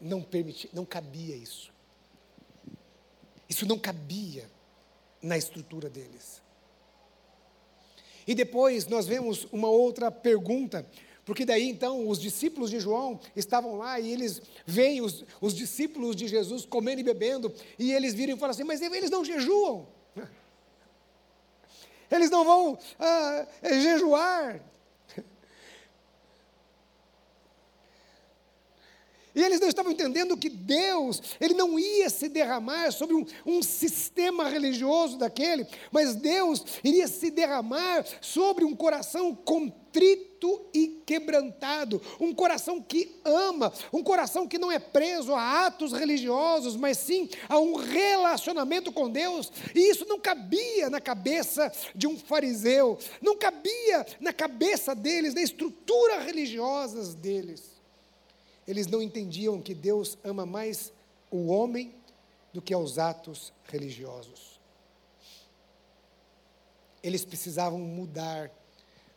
não 0.00 0.20
permitia, 0.20 0.70
não 0.72 0.84
cabia 0.84 1.36
isso. 1.36 1.71
Isso 3.52 3.66
não 3.66 3.78
cabia 3.78 4.50
na 5.20 5.36
estrutura 5.36 5.90
deles. 5.90 6.40
E 8.26 8.34
depois 8.34 8.86
nós 8.86 9.06
vemos 9.06 9.46
uma 9.52 9.68
outra 9.68 10.10
pergunta, 10.10 10.88
porque 11.22 11.44
daí 11.44 11.68
então 11.68 12.08
os 12.08 12.18
discípulos 12.18 12.70
de 12.70 12.80
João 12.80 13.20
estavam 13.36 13.76
lá 13.76 14.00
e 14.00 14.10
eles 14.10 14.40
veem 14.64 15.02
os, 15.02 15.22
os 15.38 15.54
discípulos 15.54 16.16
de 16.16 16.26
Jesus 16.28 16.64
comendo 16.64 17.02
e 17.02 17.04
bebendo, 17.04 17.52
e 17.78 17.92
eles 17.92 18.14
viram 18.14 18.34
e 18.34 18.38
falam 18.38 18.52
assim: 18.52 18.64
Mas 18.64 18.80
eles 18.80 19.10
não 19.10 19.22
jejuam, 19.22 19.86
eles 22.10 22.30
não 22.30 22.42
vão 22.42 22.78
ah, 22.98 23.46
jejuar. 23.62 24.64
E 29.34 29.42
eles 29.42 29.60
não 29.60 29.68
estavam 29.68 29.92
entendendo 29.92 30.36
que 30.36 30.50
Deus, 30.50 31.22
Ele 31.40 31.54
não 31.54 31.78
ia 31.78 32.10
se 32.10 32.28
derramar 32.28 32.92
sobre 32.92 33.16
um, 33.16 33.24
um, 33.46 33.62
sistema 33.62 34.48
religioso 34.48 35.16
daquele, 35.16 35.66
mas 35.90 36.14
Deus 36.14 36.62
iria 36.84 37.08
se 37.08 37.30
derramar 37.30 38.04
sobre 38.20 38.64
um 38.64 38.76
coração 38.76 39.34
contrito 39.34 40.60
e 40.74 41.00
quebrantado, 41.06 42.02
um 42.20 42.34
coração 42.34 42.82
que 42.82 43.16
ama, 43.24 43.72
um 43.90 44.02
coração 44.02 44.46
que 44.46 44.58
não 44.58 44.70
é 44.70 44.78
preso 44.78 45.34
a 45.34 45.66
atos 45.66 45.92
religiosos, 45.92 46.76
mas 46.76 46.98
sim 46.98 47.28
a 47.48 47.58
um 47.58 47.74
relacionamento 47.74 48.92
com 48.92 49.08
Deus. 49.08 49.50
E 49.74 49.80
isso 49.88 50.04
não 50.06 50.20
cabia 50.20 50.90
na 50.90 51.00
cabeça 51.00 51.72
de 51.94 52.06
um 52.06 52.18
fariseu, 52.18 52.98
não 53.22 53.36
cabia 53.36 54.04
na 54.20 54.32
cabeça 54.32 54.94
deles, 54.94 55.32
na 55.32 55.42
estrutura 55.42 56.18
religiosa 56.20 57.14
deles 57.14 57.71
eles 58.66 58.86
não 58.86 59.02
entendiam 59.02 59.60
que 59.60 59.74
Deus 59.74 60.16
ama 60.22 60.46
mais 60.46 60.92
o 61.30 61.48
homem 61.48 61.94
do 62.52 62.62
que 62.62 62.72
aos 62.72 62.98
atos 62.98 63.52
religiosos. 63.64 64.60
Eles 67.02 67.24
precisavam 67.24 67.80
mudar 67.80 68.50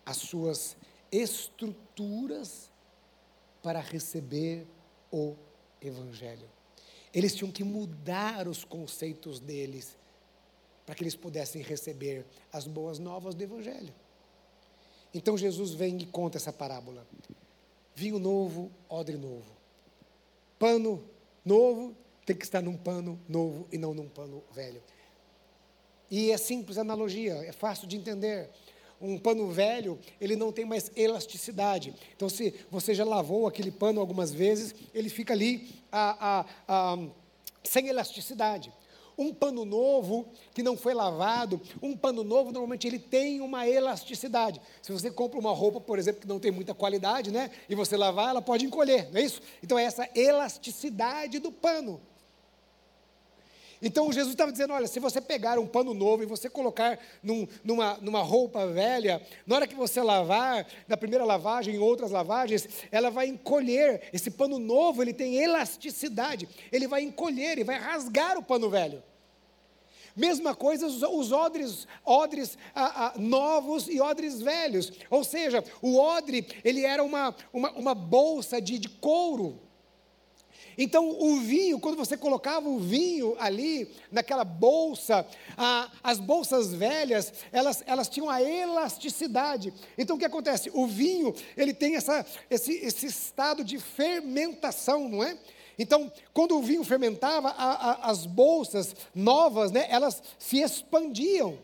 as 0.06 0.18
suas 0.18 0.76
estruturas 1.12 2.72
para 3.62 3.80
receber 3.80 4.66
o 5.12 5.36
Evangelho. 5.82 6.50
Eles 7.14 7.36
tinham 7.36 7.52
que 7.52 7.64
mudar 7.64 8.48
os 8.48 8.64
conceitos 8.64 9.40
deles 9.40 9.96
para 10.86 10.96
que 10.96 11.04
eles 11.04 11.16
pudessem 11.16 11.62
receber 11.62 12.26
as 12.52 12.68
boas 12.68 13.00
novas 13.00 13.36
do 13.36 13.44
Evangelho. 13.44 13.94
Então 15.14 15.38
Jesus 15.38 15.72
vem 15.72 15.98
e 15.98 16.06
conta 16.06 16.38
essa 16.38 16.52
parábola 16.52 17.08
vinho 17.96 18.20
novo, 18.20 18.72
odre 18.90 19.16
novo. 19.16 19.56
Pano 20.60 21.04
novo 21.44 21.96
tem 22.26 22.36
que 22.36 22.44
estar 22.44 22.62
num 22.62 22.76
pano 22.76 23.20
novo 23.28 23.68
e 23.72 23.78
não 23.78 23.94
num 23.94 24.10
pano 24.10 24.44
velho. 24.52 24.82
E 26.10 26.32
é 26.32 26.38
simples 26.38 26.78
a 26.78 26.82
analogia, 26.82 27.34
é 27.36 27.52
fácil 27.52 27.88
de 27.88 27.96
entender. 27.96 28.50
Um 29.02 29.18
pano 29.18 29.50
velho, 29.52 30.00
ele 30.22 30.36
não 30.36 30.52
tem 30.52 30.66
mais 30.66 30.92
elasticidade. 30.96 31.94
Então, 32.16 32.30
se 32.30 32.54
você 32.72 32.94
já 32.94 33.04
lavou 33.04 33.46
aquele 33.46 33.72
pano 33.72 34.00
algumas 34.00 34.32
vezes, 34.32 34.74
ele 34.94 35.10
fica 35.10 35.34
ali 35.34 35.70
a, 35.92 36.40
a, 36.40 36.46
a, 36.68 37.08
sem 37.64 37.88
elasticidade. 37.88 38.72
Um 39.18 39.34
pano 39.34 39.64
novo 39.66 40.28
que 40.54 40.62
não 40.62 40.76
foi 40.76 40.94
lavado, 40.94 41.62
um 41.82 41.96
pano 41.96 42.24
novo 42.24 42.52
normalmente 42.52 42.88
ele 42.88 43.00
tem 43.00 43.42
uma 43.42 43.68
elasticidade. 43.68 44.62
Se 44.82 44.92
você 44.92 45.10
compra 45.10 45.40
uma 45.40 45.52
roupa, 45.52 45.80
por 45.80 45.98
exemplo, 45.98 46.22
que 46.22 46.28
não 46.28 46.40
tem 46.40 46.52
muita 46.52 46.74
qualidade, 46.74 47.32
né, 47.32 47.50
e 47.70 47.76
você 47.76 47.96
lavar, 47.96 48.30
ela 48.30 48.42
pode 48.42 48.66
encolher, 48.66 49.10
não 49.12 49.20
é 49.20 49.24
isso? 49.24 49.42
Então 49.64 49.80
é 49.80 49.84
essa 49.84 50.10
elasticidade 50.16 51.40
do 51.40 51.52
pano. 51.52 52.02
Então 53.86 54.12
Jesus 54.12 54.34
estava 54.34 54.52
dizendo: 54.52 54.74
olha, 54.74 54.88
se 54.88 55.00
você 55.00 55.22
pegar 55.22 55.60
um 55.60 55.68
pano 55.68 55.94
novo 55.94 56.24
e 56.24 56.26
você 56.26 56.50
colocar 56.50 56.98
num, 57.22 57.48
numa, 57.64 58.00
numa 58.02 58.22
roupa 58.24 58.66
velha, 58.66 59.22
na 59.46 59.58
hora 59.58 59.68
que 59.68 59.76
você 59.76 60.02
lavar, 60.02 60.66
na 60.88 60.98
primeira 60.98 61.24
lavagem, 61.24 61.76
em 61.76 61.78
outras 61.78 62.10
lavagens, 62.10 62.68
ela 62.92 63.12
vai 63.12 63.28
encolher. 63.28 64.10
Esse 64.12 64.32
pano 64.32 64.58
novo 64.58 65.04
ele 65.04 65.14
tem 65.14 65.36
elasticidade, 65.36 66.50
ele 66.72 66.88
vai 66.88 67.04
encolher 67.04 67.60
e 67.60 67.64
vai 67.64 67.78
rasgar 67.78 68.40
o 68.40 68.44
pano 68.44 68.72
velho. 68.72 69.04
Mesma 70.16 70.56
coisa 70.56 70.88
os, 70.88 71.04
os 71.04 71.32
odres, 71.32 71.88
odres 72.04 72.58
novos 73.18 73.88
e 73.88 74.02
odres 74.02 74.42
velhos. 74.42 74.92
Ou 75.12 75.24
seja, 75.24 75.64
o 75.80 76.00
odre 76.00 76.48
ele 76.64 76.84
era 76.84 77.04
uma, 77.04 77.36
uma, 77.54 77.72
uma 77.74 77.94
bolsa 77.94 78.60
de, 78.60 78.80
de 78.80 78.90
couro 78.90 79.62
então, 80.78 81.10
o 81.10 81.40
vinho, 81.40 81.80
quando 81.80 81.96
você 81.96 82.18
colocava 82.18 82.68
o 82.68 82.80
vinho 82.80 83.36
ali, 83.40 83.90
naquela 84.12 84.44
bolsa, 84.44 85.26
a, 85.58 85.90
as 86.04 86.20
bolsas 86.20 86.74
velhas, 86.74 87.34
elas, 87.52 87.84
elas 87.86 88.10
tinham 88.10 88.30
a 88.30 88.42
elasticidade. 88.42 89.74
Então, 89.98 90.16
o 90.16 90.20
que 90.20 90.26
acontece? 90.26 90.70
O 90.74 90.86
vinho, 90.86 91.34
ele 91.56 91.74
tem 91.74 91.96
essa, 91.96 92.26
esse, 92.50 92.74
esse 92.74 93.06
estado 93.06 93.64
de 93.64 93.80
fermentação, 93.80 95.08
não 95.08 95.24
é? 95.24 95.38
Então, 95.78 96.12
quando 96.34 96.58
o 96.58 96.62
vinho 96.62 96.84
fermentava, 96.84 97.50
a, 97.50 97.92
a, 97.92 98.10
as 98.10 98.26
bolsas 98.26 98.96
novas, 99.14 99.72
né, 99.72 99.88
elas 99.90 100.22
se 100.38 100.62
expandiam. 100.62 101.58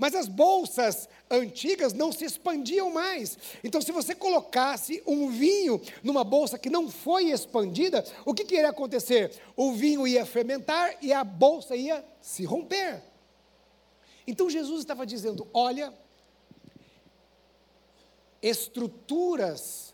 Mas 0.00 0.14
as 0.14 0.28
bolsas 0.28 1.10
antigas 1.30 1.92
não 1.92 2.10
se 2.10 2.24
expandiam 2.24 2.90
mais. 2.90 3.36
Então, 3.62 3.82
se 3.82 3.92
você 3.92 4.14
colocasse 4.14 5.02
um 5.06 5.28
vinho 5.28 5.78
numa 6.02 6.24
bolsa 6.24 6.58
que 6.58 6.70
não 6.70 6.90
foi 6.90 7.24
expandida, 7.26 8.02
o 8.24 8.32
que, 8.32 8.46
que 8.46 8.54
iria 8.54 8.70
acontecer? 8.70 9.30
O 9.54 9.74
vinho 9.74 10.08
ia 10.08 10.24
fermentar 10.24 10.96
e 11.02 11.12
a 11.12 11.22
bolsa 11.22 11.76
ia 11.76 12.02
se 12.18 12.46
romper. 12.46 13.02
Então, 14.26 14.48
Jesus 14.48 14.80
estava 14.80 15.04
dizendo: 15.04 15.46
olha, 15.52 15.92
estruturas, 18.40 19.92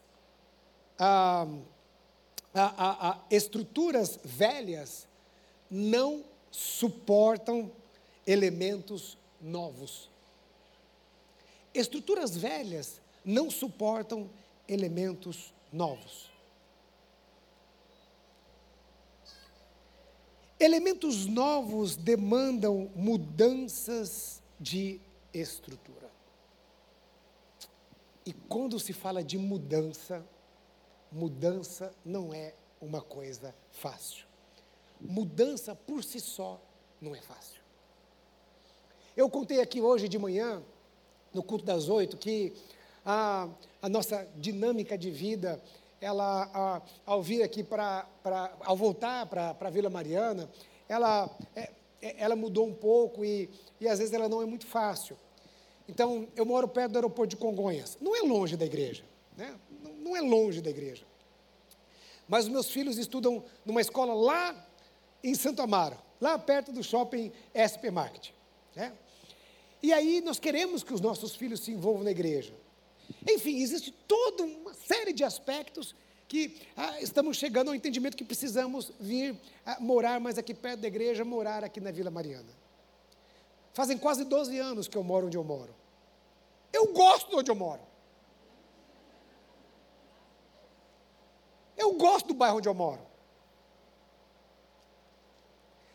ah, 0.97 1.49
ah, 2.55 2.75
ah, 2.79 2.97
ah 3.01 3.25
estruturas 3.29 4.21
velhas 4.23 5.09
não 5.69 6.25
suportam 6.53 7.73
elementos 8.25 9.19
novos. 9.41 10.11
Estruturas 11.75 12.37
velhas 12.37 13.01
não 13.25 13.51
suportam 13.51 14.31
elementos 14.69 15.53
novos. 15.73 16.31
Elementos 20.59 21.27
novos 21.27 21.97
demandam 21.97 22.91
mudanças 22.95 24.43
de 24.59 25.01
estrutura. 25.33 26.11
E 28.25 28.33
quando 28.33 28.81
se 28.81 28.93
fala 28.93 29.23
de 29.23 29.37
mudança, 29.37 30.27
mudança 31.13 31.95
não 32.05 32.33
é 32.33 32.55
uma 32.81 33.03
coisa 33.03 33.55
fácil. 33.71 34.27
Mudança 34.99 35.75
por 35.75 36.03
si 36.03 36.21
só 36.21 36.61
não 37.01 37.15
é 37.15 37.21
fácil. 37.21 37.66
Eu 39.17 39.31
contei 39.31 39.63
aqui 39.63 39.81
hoje 39.81 40.11
de 40.11 40.19
manhã, 40.19 40.63
no 41.33 41.43
culto 41.43 41.65
das 41.65 41.89
oito, 41.89 42.19
que 42.19 42.53
a, 43.03 43.49
a 43.81 43.89
nossa 43.89 44.29
dinâmica 44.37 44.99
de 44.99 45.11
vida, 45.11 45.59
ela, 46.03 46.51
a, 46.53 46.83
ao 47.07 47.23
vir 47.23 47.43
aqui 47.43 47.65
para, 47.65 48.07
ao 48.61 48.77
voltar 48.77 49.25
para 49.25 49.57
a 49.59 49.71
Vila 49.71 49.89
Mariana, 49.89 50.51
ela, 50.87 51.31
é, 51.55 51.71
é, 52.03 52.17
ela 52.19 52.37
mudou 52.37 52.67
um 52.67 52.75
pouco 52.75 53.25
e, 53.25 53.49
e 53.81 53.89
às 53.89 54.01
vezes 54.01 54.13
ela 54.13 54.29
não 54.29 54.43
é 54.43 54.45
muito 54.45 54.67
fácil. 54.67 55.17
Então, 55.89 56.29
eu 56.37 56.45
moro 56.45 56.69
perto 56.69 56.93
do 56.93 56.99
aeroporto 56.99 57.31
de 57.31 57.37
Congonhas. 57.37 57.97
Não 58.03 58.15
é 58.15 58.21
longe 58.21 58.55
da 58.55 58.67
igreja, 58.67 59.03
né? 59.35 59.55
não, 59.83 59.93
não 59.93 60.17
é 60.17 60.21
longe 60.21 60.61
da 60.61 60.69
igreja. 60.69 61.07
Mas 62.29 62.45
os 62.45 62.51
meus 62.51 62.69
filhos 62.71 62.99
estudam 62.99 63.43
numa 63.65 63.81
escola 63.81 64.13
lá 64.13 64.55
em 65.25 65.35
Santo 65.35 65.63
Amaro, 65.63 65.97
lá 66.21 66.39
perto 66.39 66.71
do 66.71 66.83
shopping 66.83 67.33
SP 67.55 67.91
Market. 67.91 68.33
Né? 68.75 68.93
E 69.87 69.93
aí 69.93 70.21
nós 70.21 70.41
queremos 70.41 70.83
que 70.83 70.93
os 70.93 71.01
nossos 71.01 71.37
filhos 71.37 71.61
se 71.61 71.71
envolvam 71.71 72.03
na 72.03 72.11
igreja. 72.11 72.53
Enfim, 73.25 73.63
existe 73.63 73.93
toda 73.93 74.43
uma 74.43 74.75
série 74.75 75.13
de 75.13 75.23
aspectos 75.23 75.95
que 76.27 76.61
ah, 76.77 77.01
estamos 77.01 77.37
chegando 77.37 77.69
ao 77.69 77.75
entendimento 77.77 78.17
que 78.17 78.25
precisamos 78.25 78.91
vir 78.99 79.41
ah, 79.65 79.77
morar 79.79 80.19
mais 80.19 80.39
aqui 80.39 80.53
perto 80.53 80.81
da 80.81 80.89
igreja, 80.89 81.25
morar 81.25 81.63
aqui 81.63 81.81
na 81.81 81.93
Vila 81.93 82.11
Mariana. 82.11 82.53
Fazem 83.75 83.97
quase 83.97 84.25
12 84.25 84.59
anos 84.59 84.89
que 84.89 84.99
eu 84.99 85.05
moro 85.05 85.29
onde 85.29 85.37
eu 85.37 85.45
moro. 85.45 85.73
Eu 86.73 86.93
gosto 86.93 87.31
de 87.31 87.37
onde 87.37 87.51
eu 87.53 87.55
moro. 87.55 87.83
Eu 91.79 91.93
gosto 91.93 92.27
do 92.27 92.35
bairro 92.35 92.59
onde 92.59 92.69
eu 92.69 92.75
moro. 92.75 93.07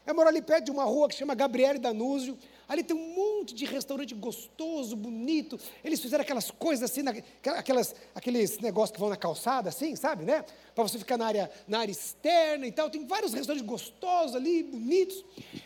Eu 0.08 0.16
moro 0.16 0.30
ali 0.30 0.42
perto 0.42 0.64
de 0.64 0.72
uma 0.72 0.86
rua 0.86 1.10
que 1.10 1.16
chama 1.16 1.36
Gabriele 1.36 1.78
Danúzio, 1.78 2.40
Ali 2.72 2.86
tem 2.86 2.96
um 2.96 3.14
monte 3.14 3.54
de 3.54 3.66
restaurante 3.66 4.16
gostoso, 4.16 4.96
bonito. 4.96 5.60
Eles 5.84 6.00
fizeram 6.00 6.22
aquelas 6.22 6.50
coisas 6.50 6.90
assim, 6.90 7.04
aquelas, 7.46 7.94
aqueles 8.16 8.60
negócios 8.60 8.92
que 8.92 9.00
vão 9.00 9.10
na 9.10 9.18
calçada, 9.18 9.68
assim, 9.68 9.94
sabe, 9.94 10.24
né? 10.24 10.46
Para 10.74 10.86
você 10.86 10.98
ficar 10.98 11.18
na 11.18 11.28
área, 11.28 11.52
na 11.68 11.80
área 11.80 11.92
externa 11.92 12.66
e 12.66 12.72
tal. 12.72 12.90
Tem 12.90 13.06
vários 13.06 13.34
restaurantes 13.34 13.68
gostosos 13.68 14.38
ali, 14.38 14.64
bonitos. 14.64 15.22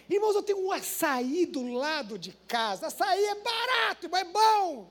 Irmãos, 0.10 0.34
eu 0.34 0.42
tenho 0.42 0.66
um 0.66 0.72
açaí 0.72 1.46
do 1.46 1.74
lado 1.74 2.18
de 2.18 2.32
casa. 2.48 2.88
Açaí 2.88 3.24
é 3.24 3.36
barato, 3.36 4.10
mas 4.10 4.22
é 4.22 4.32
bom. 4.32 4.90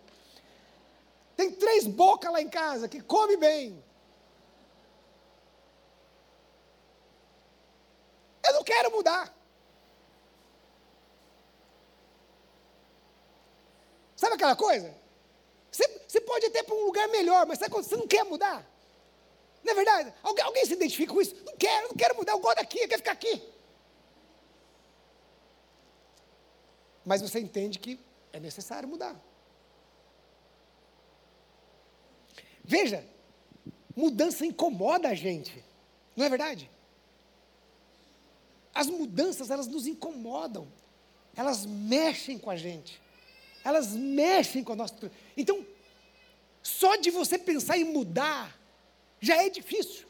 Tem 1.37 1.51
três 1.51 1.85
bocas 1.85 2.31
lá 2.31 2.41
em 2.41 2.49
casa 2.49 2.89
que 2.89 3.01
come 3.01 3.37
bem. 3.37 3.83
Eu 8.47 8.53
não 8.53 8.63
quero 8.63 8.93
mudar. 8.93 9.44
Sabe 14.25 14.37
aquela 14.37 14.57
coisa? 14.57 14.95
Você, 15.71 15.87
você 16.09 16.19
pode 16.19 16.47
até 16.47 16.63
para 16.63 16.75
um 16.75 16.87
lugar 16.87 17.07
melhor, 17.09 17.45
mas 17.45 17.59
sabe 17.59 17.71
quando 17.71 17.85
você 17.85 17.95
não 17.95 18.07
quer 18.07 18.25
mudar? 18.25 18.67
Não 19.63 19.71
é 19.71 19.75
verdade? 19.75 20.15
Alguém, 20.23 20.43
alguém 20.43 20.65
se 20.65 20.73
identifica 20.73 21.13
com 21.13 21.21
isso? 21.21 21.37
Não 21.45 21.55
quero, 21.59 21.89
não 21.89 21.95
quero 21.95 22.17
mudar, 22.17 22.33
eu 22.33 22.39
gosto 22.39 22.57
daqui, 22.57 22.79
eu 22.79 22.89
quero 22.89 23.03
ficar 23.03 23.13
aqui. 23.13 23.43
Mas 27.05 27.21
você 27.21 27.39
entende 27.39 27.79
que 27.79 28.01
é 28.33 28.41
necessário 28.41 28.89
mudar. 28.89 29.15
Veja, 32.65 33.07
mudança 33.95 34.47
incomoda 34.47 35.11
a 35.11 35.15
gente, 35.15 35.63
não 36.17 36.25
é 36.25 36.31
verdade? 36.31 36.71
As 38.73 38.87
mudanças, 38.87 39.51
elas 39.51 39.67
nos 39.67 39.87
incomodam, 39.87 40.67
elas 41.37 41.67
mexem 41.67 42.39
com 42.39 42.49
a 42.49 42.57
gente 42.57 43.04
elas 43.65 43.93
mexem 43.93 44.63
com 44.63 44.75
a 44.75 44.77
nossa. 44.77 45.11
Então, 45.37 45.67
só 46.63 46.97
de 46.97 47.11
você 47.11 47.39
pensar 47.39 47.79
em 47.79 47.85
mudar, 47.85 48.59
já 49.21 49.43
é 49.43 49.49
difícil. 49.49 50.07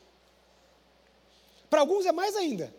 Para 1.70 1.80
alguns 1.80 2.04
é 2.06 2.12
mais 2.12 2.36
ainda. 2.36 2.74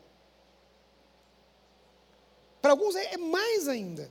Para 2.62 2.72
alguns 2.72 2.96
é, 2.96 3.14
é 3.14 3.18
mais 3.18 3.68
ainda. 3.68 4.10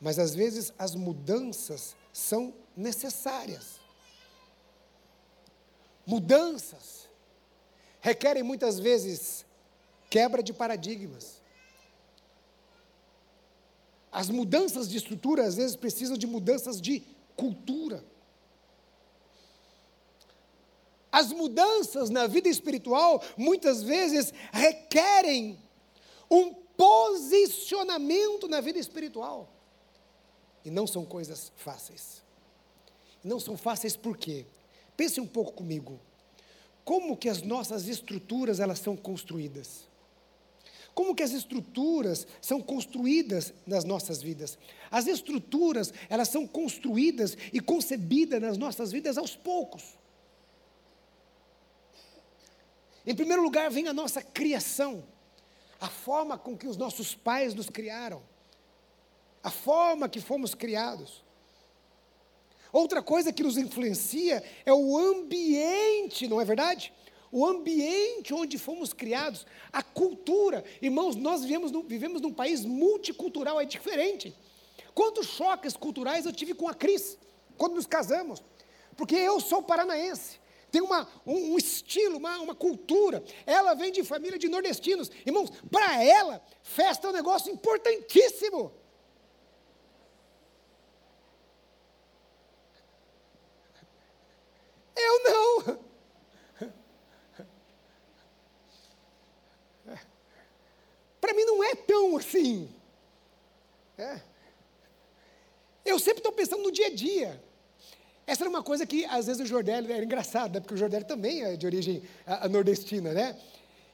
Mas 0.00 0.18
às 0.18 0.34
vezes 0.34 0.72
as 0.78 0.94
mudanças 0.94 1.94
são 2.12 2.54
necessárias. 2.76 3.80
Mudanças 6.06 7.08
requerem 8.00 8.42
muitas 8.42 8.78
vezes 8.78 9.44
quebra 10.08 10.42
de 10.42 10.52
paradigmas. 10.52 11.41
As 14.12 14.28
mudanças 14.28 14.90
de 14.90 14.98
estrutura, 14.98 15.46
às 15.46 15.56
vezes, 15.56 15.74
precisam 15.74 16.18
de 16.18 16.26
mudanças 16.26 16.78
de 16.78 17.02
cultura. 17.34 18.04
As 21.10 21.32
mudanças 21.32 22.10
na 22.10 22.26
vida 22.26 22.48
espiritual, 22.48 23.22
muitas 23.38 23.82
vezes, 23.82 24.32
requerem 24.52 25.58
um 26.30 26.52
posicionamento 26.52 28.46
na 28.48 28.60
vida 28.60 28.78
espiritual. 28.78 29.50
E 30.62 30.70
não 30.70 30.86
são 30.86 31.06
coisas 31.06 31.50
fáceis. 31.56 32.22
Não 33.24 33.40
são 33.40 33.56
fáceis 33.56 33.96
por 33.96 34.18
quê? 34.18 34.44
Pense 34.94 35.20
um 35.20 35.26
pouco 35.26 35.52
comigo. 35.52 35.98
Como 36.84 37.16
que 37.16 37.28
as 37.28 37.40
nossas 37.40 37.88
estruturas 37.88 38.60
elas 38.60 38.78
são 38.78 38.96
construídas? 38.96 39.86
Como 40.94 41.14
que 41.14 41.22
as 41.22 41.32
estruturas 41.32 42.26
são 42.40 42.60
construídas 42.60 43.54
nas 43.66 43.84
nossas 43.84 44.20
vidas? 44.20 44.58
As 44.90 45.06
estruturas, 45.06 45.92
elas 46.08 46.28
são 46.28 46.46
construídas 46.46 47.36
e 47.52 47.60
concebidas 47.60 48.40
nas 48.40 48.58
nossas 48.58 48.92
vidas 48.92 49.16
aos 49.16 49.34
poucos. 49.34 49.82
Em 53.06 53.14
primeiro 53.14 53.42
lugar, 53.42 53.70
vem 53.70 53.88
a 53.88 53.92
nossa 53.92 54.22
criação. 54.22 55.02
a 55.82 55.88
forma 55.88 56.38
com 56.38 56.56
que 56.56 56.68
os 56.68 56.76
nossos 56.76 57.12
pais 57.12 57.54
nos 57.54 57.68
criaram, 57.68 58.22
a 59.42 59.50
forma 59.50 60.08
que 60.08 60.20
fomos 60.20 60.54
criados. 60.54 61.24
Outra 62.72 63.02
coisa 63.02 63.32
que 63.32 63.42
nos 63.42 63.58
influencia 63.58 64.44
é 64.64 64.72
o 64.72 64.96
ambiente, 64.96 66.28
não 66.28 66.40
é 66.40 66.44
verdade? 66.44 66.92
O 67.32 67.46
ambiente 67.46 68.34
onde 68.34 68.58
fomos 68.58 68.92
criados, 68.92 69.46
a 69.72 69.82
cultura. 69.82 70.62
Irmãos, 70.82 71.16
nós 71.16 71.42
vivemos, 71.42 71.72
no, 71.72 71.82
vivemos 71.82 72.20
num 72.20 72.32
país 72.32 72.64
multicultural, 72.64 73.58
é 73.58 73.64
diferente. 73.64 74.36
Quantos 74.94 75.28
choques 75.28 75.74
culturais 75.74 76.26
eu 76.26 76.32
tive 76.32 76.52
com 76.52 76.68
a 76.68 76.74
Cris, 76.74 77.18
quando 77.56 77.74
nos 77.74 77.86
casamos? 77.86 78.42
Porque 78.94 79.16
eu 79.16 79.40
sou 79.40 79.62
paranaense, 79.62 80.38
tem 80.72 80.80
uma, 80.80 81.08
um, 81.26 81.52
um 81.52 81.58
estilo, 81.58 82.16
uma, 82.16 82.38
uma 82.38 82.54
cultura. 82.54 83.22
Ela 83.46 83.74
vem 83.74 83.92
de 83.92 84.02
família 84.02 84.38
de 84.38 84.48
nordestinos. 84.48 85.10
Irmãos, 85.24 85.50
para 85.70 86.02
ela, 86.02 86.42
festa 86.62 87.06
é 87.06 87.10
um 87.10 87.12
negócio 87.12 87.52
importantíssimo. 87.52 88.72
Eu 94.96 95.24
não. 95.24 95.78
Para 101.20 101.34
mim 101.34 101.44
não 101.44 101.62
é 101.62 101.74
tão 101.74 102.16
assim. 102.16 102.74
É. 103.98 104.22
Eu 105.84 105.98
sempre 105.98 106.20
estou 106.20 106.32
pensando 106.32 106.62
no 106.62 106.72
dia 106.72 106.81
dia. 106.92 107.42
Essa 108.26 108.44
era 108.44 108.50
uma 108.50 108.62
coisa 108.62 108.86
que, 108.86 109.04
às 109.06 109.26
vezes, 109.26 109.42
o 109.42 109.46
Jordélio 109.46 109.92
era 109.92 110.04
engraçado, 110.04 110.54
né? 110.54 110.60
porque 110.60 110.74
o 110.74 110.76
Jordélio 110.76 111.06
também 111.06 111.42
é 111.42 111.56
de 111.56 111.66
origem 111.66 112.02
a, 112.26 112.46
a 112.46 112.48
nordestina, 112.48 113.12
né? 113.12 113.36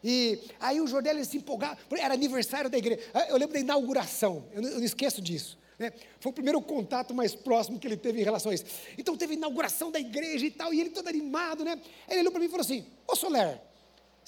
E 0.03 0.39
aí 0.61 0.81
o 0.81 0.87
Jordélio 0.87 1.25
se 1.25 1.39
empolgava, 1.39 1.77
era 1.99 2.15
aniversário 2.15 2.71
da 2.71 2.79
igreja. 2.79 3.01
Ah, 3.13 3.27
eu 3.29 3.37
lembro 3.37 3.55
da 3.55 3.61
inauguração, 3.61 4.45
eu 4.53 4.63
não, 4.63 4.69
eu 4.69 4.77
não 4.77 4.85
esqueço 4.85 5.21
disso. 5.21 5.59
Né? 5.79 5.93
Foi 6.21 6.31
o 6.31 6.33
primeiro 6.33 6.61
contato 6.61 7.15
mais 7.15 7.35
próximo 7.35 7.79
que 7.79 7.87
ele 7.87 7.97
teve 7.97 8.21
em 8.21 8.25
relação 8.25 8.51
a 8.51 8.55
isso. 8.55 8.65
Então 8.97 9.17
teve 9.17 9.35
inauguração 9.35 9.91
da 9.91 9.99
igreja 9.99 10.45
e 10.47 10.51
tal, 10.51 10.73
e 10.75 10.81
ele 10.81 10.91
todo 10.91 11.09
animado, 11.09 11.65
né? 11.65 11.81
Ele 12.09 12.21
olhou 12.21 12.33
para 12.33 12.41
mim 12.41 12.47
e 12.47 12.49
falou 12.49 12.65
assim: 12.65 12.85
Ô 13.07 13.17
Soler, 13.17 13.61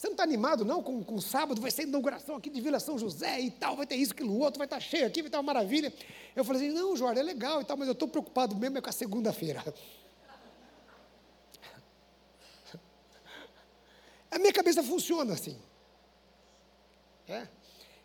você 0.00 0.06
não 0.06 0.14
está 0.14 0.22
animado 0.22 0.64
não 0.64 0.82
com, 0.82 1.04
com 1.04 1.20
sábado? 1.20 1.60
Vai 1.60 1.70
ser 1.70 1.82
inauguração 1.82 2.36
aqui 2.36 2.48
de 2.48 2.58
Vila 2.58 2.80
São 2.80 2.98
José 2.98 3.38
e 3.38 3.50
tal, 3.50 3.76
vai 3.76 3.86
ter 3.86 3.96
isso, 3.96 4.12
aquilo, 4.12 4.34
outro, 4.38 4.56
vai 4.56 4.64
estar 4.64 4.76
tá 4.76 4.80
cheio 4.80 5.06
aqui, 5.06 5.20
vai 5.20 5.28
estar 5.28 5.36
tá 5.36 5.42
uma 5.42 5.52
maravilha. 5.52 5.92
Eu 6.34 6.42
falei 6.42 6.62
assim: 6.62 6.74
não, 6.74 6.96
Jorge, 6.96 7.20
é 7.20 7.22
legal 7.22 7.60
e 7.60 7.66
tal, 7.66 7.76
mas 7.76 7.86
eu 7.86 7.92
estou 7.92 8.08
preocupado 8.08 8.56
mesmo 8.56 8.78
é 8.78 8.80
com 8.80 8.88
a 8.88 8.92
segunda-feira. 8.92 9.62
A 14.30 14.38
minha 14.38 14.54
cabeça 14.54 14.82
funciona 14.82 15.34
assim. 15.34 15.58
É. 17.28 17.46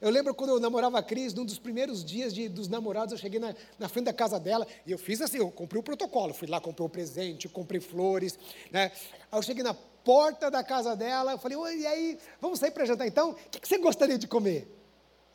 Eu 0.02 0.10
lembro 0.10 0.36
quando 0.36 0.50
eu 0.50 0.60
namorava 0.60 1.00
a 1.00 1.04
Cris, 1.04 1.34
num 1.34 1.46
dos 1.46 1.58
primeiros 1.58 2.04
dias 2.04 2.34
de, 2.34 2.50
dos 2.50 2.68
namorados, 2.68 3.14
eu 3.14 3.18
cheguei 3.18 3.40
na, 3.40 3.56
na, 3.80 3.88
frente 3.88 4.06
da 4.06 4.14
casa 4.14 4.38
dela 4.38 4.68
e 4.86 4.92
eu 4.92 4.98
fiz 4.98 5.22
assim, 5.22 5.38
eu 5.38 5.50
comprei 5.50 5.80
o 5.80 5.84
protocolo, 5.84 6.34
fui 6.34 6.50
lá, 6.50 6.60
comprei 6.60 6.86
o 6.86 6.90
presente, 6.90 7.48
comprei 7.48 7.80
flores, 7.80 8.38
né? 8.70 8.92
Aí 9.32 9.40
eu 9.40 9.42
cheguei 9.42 9.64
na 9.64 9.74
porta 10.06 10.52
da 10.52 10.64
casa 10.64 10.96
dela, 10.96 11.32
eu 11.32 11.38
falei, 11.40 11.58
e 11.80 11.88
aí, 11.88 12.20
vamos 12.40 12.60
sair 12.60 12.72
para 12.72 12.86
jantar 12.86 13.08
então? 13.08 13.32
O 13.32 13.36
que, 13.36 13.60
que 13.60 13.68
você 13.68 13.80
gostaria 13.80 14.18
de 14.18 14.28
comer? 14.28 14.72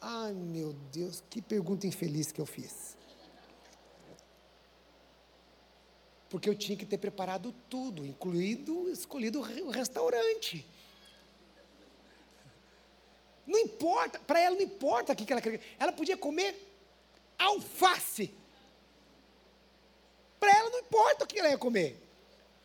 Ai, 0.00 0.32
meu 0.32 0.72
Deus, 0.92 1.22
que 1.28 1.42
pergunta 1.42 1.86
infeliz 1.86 2.30
que 2.32 2.40
eu 2.40 2.46
fiz. 2.46 2.96
Porque 6.30 6.48
eu 6.48 6.54
tinha 6.54 6.78
que 6.78 6.86
ter 6.86 6.96
preparado 6.96 7.52
tudo, 7.68 8.06
incluído, 8.06 8.88
escolhido 8.88 9.40
o 9.40 9.70
restaurante. 9.70 10.64
Não 13.44 13.58
importa, 13.58 14.20
para 14.20 14.38
ela 14.38 14.54
não 14.54 14.62
importa 14.62 15.12
o 15.12 15.16
que 15.16 15.30
ela 15.32 15.42
queria. 15.42 15.60
Ela 15.76 15.90
podia 15.90 16.16
comer 16.16 16.54
alface. 17.36 18.32
Para 20.38 20.56
ela 20.56 20.70
não 20.70 20.78
importa 20.78 21.24
o 21.24 21.26
que 21.26 21.40
ela 21.40 21.48
ia 21.48 21.58
comer. 21.58 22.00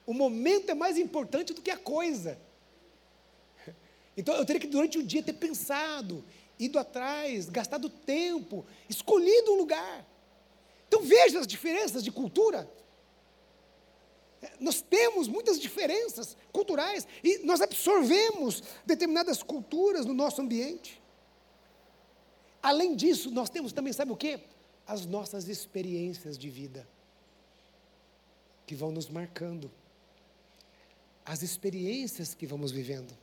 O 0.06 0.14
momento 0.14 0.70
é 0.70 0.74
mais 0.74 0.98
importante 0.98 1.54
do 1.54 1.62
que 1.62 1.72
a 1.72 1.78
coisa. 1.78 2.40
Então 4.18 4.36
eu 4.36 4.46
teria 4.46 4.62
que 4.62 4.68
durante 4.68 4.98
o 4.98 5.04
dia 5.04 5.22
ter 5.22 5.34
pensado, 5.34 6.24
ido 6.58 6.80
atrás, 6.80 7.50
gastado 7.50 7.90
tempo, 7.90 8.66
escolhido 8.90 9.54
um 9.54 9.58
lugar. 9.58 10.06
Então 10.88 11.02
veja 11.02 11.40
as 11.40 11.48
diferenças 11.48 12.04
de 12.04 12.12
cultura. 12.12 12.70
Nós 14.60 14.82
temos 14.82 15.28
muitas 15.28 15.60
diferenças 15.60 16.38
culturais 16.52 17.08
e 17.24 17.40
nós 17.40 17.62
absorvemos 17.62 18.62
determinadas 18.86 19.42
culturas 19.42 20.06
no 20.06 20.14
nosso 20.14 20.42
ambiente. 20.42 21.02
Além 22.62 22.96
disso, 22.96 23.32
nós 23.32 23.50
temos 23.50 23.74
também, 23.74 23.92
sabe 23.92 24.12
o 24.12 24.16
que? 24.16 24.40
As 24.88 25.06
nossas 25.06 25.48
experiências 25.48 26.38
de 26.38 26.50
vida, 26.50 26.88
que 28.66 28.76
vão 28.76 28.92
nos 28.92 29.10
marcando. 29.10 29.72
As 31.26 31.42
experiências 31.42 32.34
que 32.34 32.46
vamos 32.46 32.72
vivendo. 32.72 33.18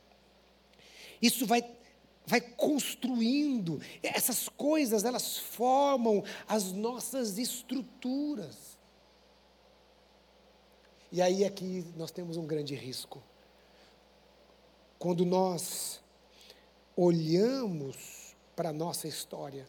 Isso 1.21 1.45
vai, 1.45 1.63
vai 2.25 2.41
construindo, 2.41 3.81
essas 4.01 4.49
coisas, 4.49 5.05
elas 5.05 5.37
formam 5.37 6.23
as 6.47 6.73
nossas 6.73 7.37
estruturas. 7.37 8.77
E 11.11 11.21
aí 11.21 11.45
aqui 11.45 11.85
nós 11.95 12.11
temos 12.11 12.35
um 12.35 12.45
grande 12.45 12.75
risco. 12.75 13.23
Quando 14.99 15.25
nós 15.25 16.01
olhamos 16.95 18.35
para 18.55 18.69
a 18.69 18.73
nossa 18.73 19.07
história 19.07 19.67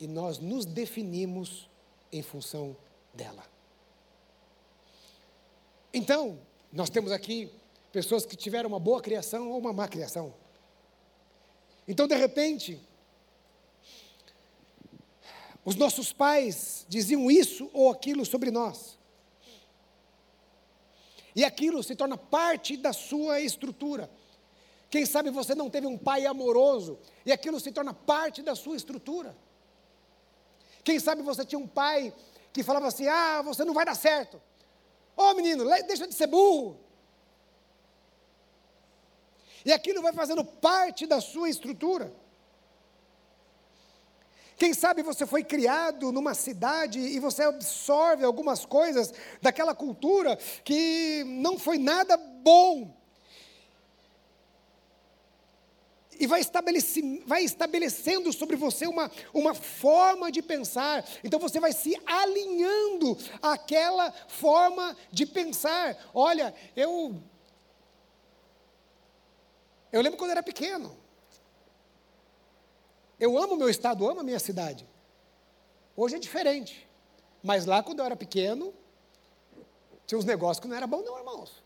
e 0.00 0.06
nós 0.06 0.38
nos 0.38 0.64
definimos 0.64 1.68
em 2.12 2.22
função 2.22 2.76
dela. 3.14 3.44
Então, 5.92 6.38
nós 6.72 6.90
temos 6.90 7.12
aqui 7.12 7.50
pessoas 7.92 8.26
que 8.26 8.36
tiveram 8.36 8.68
uma 8.68 8.80
boa 8.80 9.00
criação 9.00 9.50
ou 9.50 9.58
uma 9.58 9.72
má 9.72 9.88
criação. 9.88 10.34
Então, 11.86 12.06
de 12.06 12.14
repente, 12.14 12.80
os 15.64 15.74
nossos 15.74 16.12
pais 16.12 16.84
diziam 16.88 17.30
isso 17.30 17.70
ou 17.72 17.90
aquilo 17.90 18.24
sobre 18.26 18.50
nós. 18.50 18.98
E 21.34 21.44
aquilo 21.44 21.82
se 21.82 21.94
torna 21.94 22.18
parte 22.18 22.76
da 22.76 22.92
sua 22.92 23.40
estrutura. 23.40 24.10
Quem 24.90 25.04
sabe 25.06 25.30
você 25.30 25.54
não 25.54 25.70
teve 25.70 25.86
um 25.86 25.96
pai 25.96 26.26
amoroso 26.26 26.98
e 27.24 27.32
aquilo 27.32 27.60
se 27.60 27.70
torna 27.70 27.92
parte 27.92 28.42
da 28.42 28.54
sua 28.54 28.76
estrutura. 28.76 29.36
Quem 30.82 30.98
sabe 30.98 31.22
você 31.22 31.44
tinha 31.44 31.58
um 31.58 31.66
pai 31.66 32.12
que 32.52 32.62
falava 32.62 32.86
assim: 32.88 33.06
ah, 33.06 33.42
você 33.42 33.64
não 33.64 33.74
vai 33.74 33.84
dar 33.84 33.94
certo. 33.94 34.40
Ô 35.18 35.30
oh, 35.30 35.34
menino, 35.34 35.64
deixa 35.84 36.06
de 36.06 36.14
ser 36.14 36.28
burro. 36.28 36.78
E 39.64 39.72
aquilo 39.72 40.00
vai 40.00 40.12
fazendo 40.12 40.44
parte 40.44 41.08
da 41.08 41.20
sua 41.20 41.50
estrutura. 41.50 42.14
Quem 44.56 44.72
sabe 44.72 45.02
você 45.02 45.26
foi 45.26 45.42
criado 45.42 46.12
numa 46.12 46.34
cidade 46.34 47.00
e 47.00 47.18
você 47.18 47.42
absorve 47.42 48.24
algumas 48.24 48.64
coisas 48.64 49.12
daquela 49.42 49.74
cultura 49.74 50.36
que 50.62 51.24
não 51.26 51.58
foi 51.58 51.78
nada 51.78 52.16
bom. 52.16 52.96
E 56.18 56.26
vai, 56.26 56.40
vai 57.26 57.44
estabelecendo 57.44 58.32
sobre 58.32 58.56
você 58.56 58.86
uma, 58.86 59.10
uma 59.32 59.54
forma 59.54 60.32
de 60.32 60.42
pensar. 60.42 61.08
Então 61.22 61.38
você 61.38 61.60
vai 61.60 61.72
se 61.72 61.96
alinhando 62.04 63.16
àquela 63.40 64.10
forma 64.26 64.96
de 65.12 65.24
pensar. 65.24 65.96
Olha, 66.12 66.52
eu. 66.74 67.22
Eu 69.92 70.02
lembro 70.02 70.18
quando 70.18 70.30
eu 70.30 70.32
era 70.32 70.42
pequeno. 70.42 70.96
Eu 73.20 73.38
amo 73.38 73.56
meu 73.56 73.68
estado, 73.68 74.08
amo 74.08 74.20
a 74.20 74.24
minha 74.24 74.38
cidade. 74.40 74.88
Hoje 75.96 76.16
é 76.16 76.18
diferente. 76.18 76.88
Mas 77.42 77.64
lá, 77.64 77.82
quando 77.82 78.00
eu 78.00 78.04
era 78.04 78.16
pequeno, 78.16 78.74
tinha 80.06 80.18
uns 80.18 80.24
negócios 80.24 80.60
que 80.60 80.68
não 80.68 80.76
era 80.76 80.86
bom, 80.86 81.02
não, 81.02 81.16
irmãos. 81.18 81.62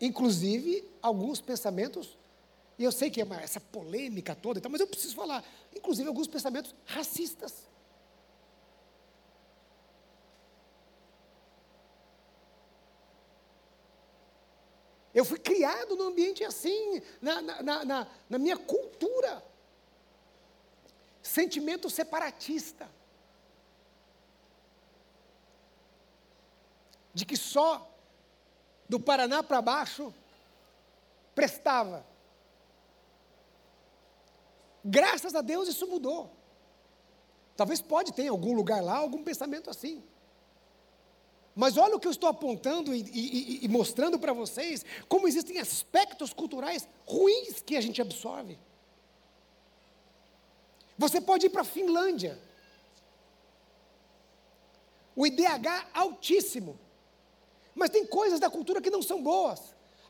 Inclusive, 0.00 0.84
alguns 1.00 1.40
pensamentos, 1.40 2.18
e 2.78 2.84
eu 2.84 2.92
sei 2.92 3.10
que 3.10 3.20
é 3.20 3.24
uma, 3.24 3.40
essa 3.40 3.60
polêmica 3.60 4.34
toda, 4.34 4.66
mas 4.68 4.80
eu 4.80 4.86
preciso 4.86 5.14
falar, 5.14 5.44
inclusive 5.74 6.08
alguns 6.08 6.26
pensamentos 6.26 6.74
racistas. 6.84 7.68
Eu 15.14 15.24
fui 15.24 15.38
criado 15.38 15.94
num 15.94 16.08
ambiente 16.08 16.42
assim, 16.42 17.00
na, 17.20 17.40
na, 17.40 17.84
na, 17.84 18.08
na 18.28 18.38
minha 18.38 18.56
cultura. 18.56 19.44
Sentimento 21.22 21.88
separatista. 21.88 22.90
De 27.14 27.24
que 27.24 27.36
só 27.36 27.93
do 28.88 29.00
Paraná 29.00 29.42
para 29.42 29.62
baixo 29.62 30.12
prestava. 31.34 32.04
Graças 34.84 35.34
a 35.34 35.40
Deus 35.40 35.68
isso 35.68 35.86
mudou. 35.86 36.30
Talvez 37.56 37.80
pode 37.80 38.12
ter 38.12 38.24
em 38.24 38.28
algum 38.28 38.54
lugar 38.54 38.82
lá 38.82 38.96
algum 38.96 39.22
pensamento 39.22 39.70
assim. 39.70 40.02
Mas 41.54 41.76
olha 41.76 41.96
o 41.96 42.00
que 42.00 42.06
eu 42.06 42.12
estou 42.12 42.28
apontando 42.28 42.92
e, 42.92 43.00
e, 43.00 43.64
e 43.64 43.68
mostrando 43.68 44.18
para 44.18 44.32
vocês 44.32 44.84
como 45.08 45.28
existem 45.28 45.60
aspectos 45.60 46.32
culturais 46.32 46.88
ruins 47.06 47.62
que 47.62 47.76
a 47.76 47.80
gente 47.80 48.02
absorve. 48.02 48.58
Você 50.98 51.20
pode 51.20 51.46
ir 51.46 51.50
para 51.50 51.62
a 51.62 51.64
Finlândia. 51.64 52.38
O 55.14 55.26
IDH 55.26 55.90
altíssimo. 55.94 56.78
Mas 57.74 57.90
tem 57.90 58.06
coisas 58.06 58.38
da 58.38 58.48
cultura 58.48 58.80
que 58.80 58.90
não 58.90 59.02
são 59.02 59.22
boas. 59.22 59.60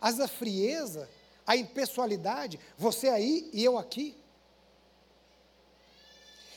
As 0.01 0.21
a 0.21 0.29
frieza, 0.29 1.09
a 1.47 1.57
impessoalidade, 1.57 2.61
você 2.77 3.09
aí 3.09 3.51
e 3.53 3.65
eu 3.65 3.79
aqui. 3.79 4.17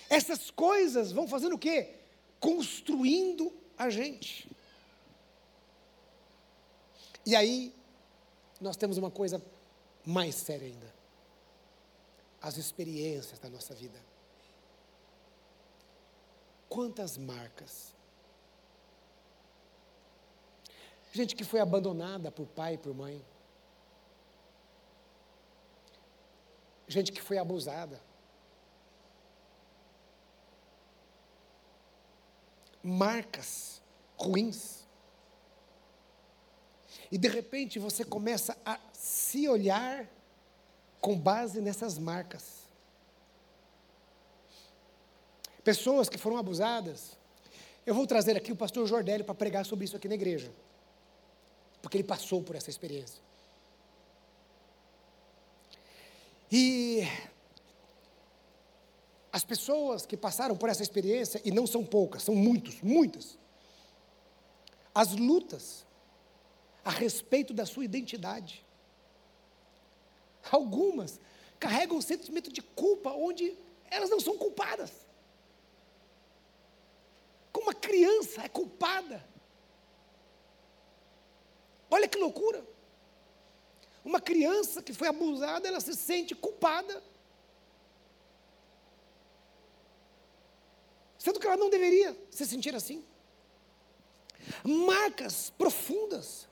Essas 0.09 0.49
coisas 0.51 1.11
vão 1.11 1.27
fazendo 1.27 1.55
o 1.55 1.59
quê? 1.59 1.95
Construindo 2.39 3.53
a 3.77 3.89
gente. 3.89 4.49
E 7.25 7.35
aí, 7.35 7.73
nós 8.59 8.77
temos 8.77 8.97
uma 8.97 9.11
coisa 9.11 9.41
mais 10.05 10.35
séria 10.35 10.67
ainda: 10.67 10.93
as 12.41 12.57
experiências 12.57 13.39
da 13.39 13.49
nossa 13.49 13.73
vida. 13.75 13.99
Quantas 16.69 17.17
marcas? 17.17 17.96
Gente 21.17 21.35
que 21.35 21.43
foi 21.43 21.59
abandonada 21.59 22.29
por 22.31 22.45
pai 22.45 22.75
e 22.75 22.77
por 22.77 22.93
mãe. 22.93 23.25
Gente 26.87 27.11
que 27.11 27.19
foi 27.19 27.39
abusada. 27.39 27.99
Marcas 32.83 33.81
ruins. 34.15 34.85
E 37.11 37.17
de 37.17 37.27
repente 37.27 37.79
você 37.79 38.05
começa 38.05 38.55
a 38.63 38.79
se 38.93 39.49
olhar 39.49 40.07
com 41.01 41.17
base 41.17 41.59
nessas 41.59 41.97
marcas. 41.97 42.67
Pessoas 45.63 46.07
que 46.07 46.19
foram 46.19 46.37
abusadas. 46.37 47.17
Eu 47.87 47.95
vou 47.95 48.05
trazer 48.05 48.37
aqui 48.37 48.51
o 48.51 48.55
pastor 48.55 48.85
Jordélio 48.85 49.25
para 49.25 49.33
pregar 49.33 49.65
sobre 49.65 49.85
isso 49.85 49.97
aqui 49.97 50.07
na 50.07 50.13
igreja. 50.13 50.51
Porque 51.81 51.97
ele 51.97 52.03
passou 52.03 52.41
por 52.41 52.55
essa 52.55 52.69
experiência. 52.69 53.21
E 56.51 57.03
as 59.31 59.43
pessoas 59.43 60.05
que 60.05 60.17
passaram 60.17 60.55
por 60.55 60.69
essa 60.69 60.81
experiência, 60.81 61.41
e 61.43 61.51
não 61.51 61.67
são 61.67 61.85
poucas, 61.85 62.23
são 62.23 62.33
muitos, 62.33 62.81
muitas, 62.81 63.37
as 64.95 65.11
lutas 65.13 65.85
a 66.83 66.89
respeito 66.89 67.53
da 67.53 67.65
sua 67.65 67.85
identidade. 67.85 68.65
Algumas 70.49 71.19
carregam 71.59 71.97
um 71.97 72.01
sentimento 72.01 72.51
de 72.51 72.61
culpa 72.61 73.11
onde 73.11 73.55
elas 73.91 74.09
não 74.09 74.19
são 74.19 74.37
culpadas. 74.37 74.91
Como 77.51 77.67
uma 77.67 77.73
criança 77.73 78.41
é 78.43 78.49
culpada. 78.49 79.23
Olha 81.89 82.07
que 82.07 82.17
loucura. 82.17 82.65
Uma 84.03 84.21
criança 84.21 84.81
que 84.81 84.93
foi 84.93 85.07
abusada, 85.07 85.67
ela 85.67 85.79
se 85.79 85.93
sente 85.93 86.33
culpada. 86.33 87.03
Sendo 91.17 91.39
que 91.39 91.47
ela 91.47 91.57
não 91.57 91.69
deveria 91.69 92.17
se 92.31 92.45
sentir 92.45 92.73
assim. 92.75 93.03
Marcas 94.63 95.49
profundas 95.57 96.47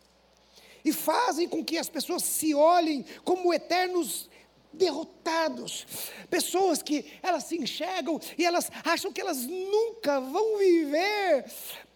e 0.84 0.92
fazem 0.92 1.48
com 1.48 1.64
que 1.64 1.78
as 1.78 1.90
pessoas 1.90 2.24
se 2.24 2.54
olhem 2.54 3.06
como 3.24 3.54
eternos 3.54 4.30
derrotados, 4.74 5.88
pessoas 6.30 6.84
que 6.84 7.12
elas 7.24 7.46
se 7.46 7.56
enxergam 7.56 8.20
e 8.38 8.46
elas 8.46 8.70
acham 8.84 9.12
que 9.12 9.22
elas 9.22 9.46
nunca 9.46 10.20
vão 10.20 10.58
viver 10.58 11.46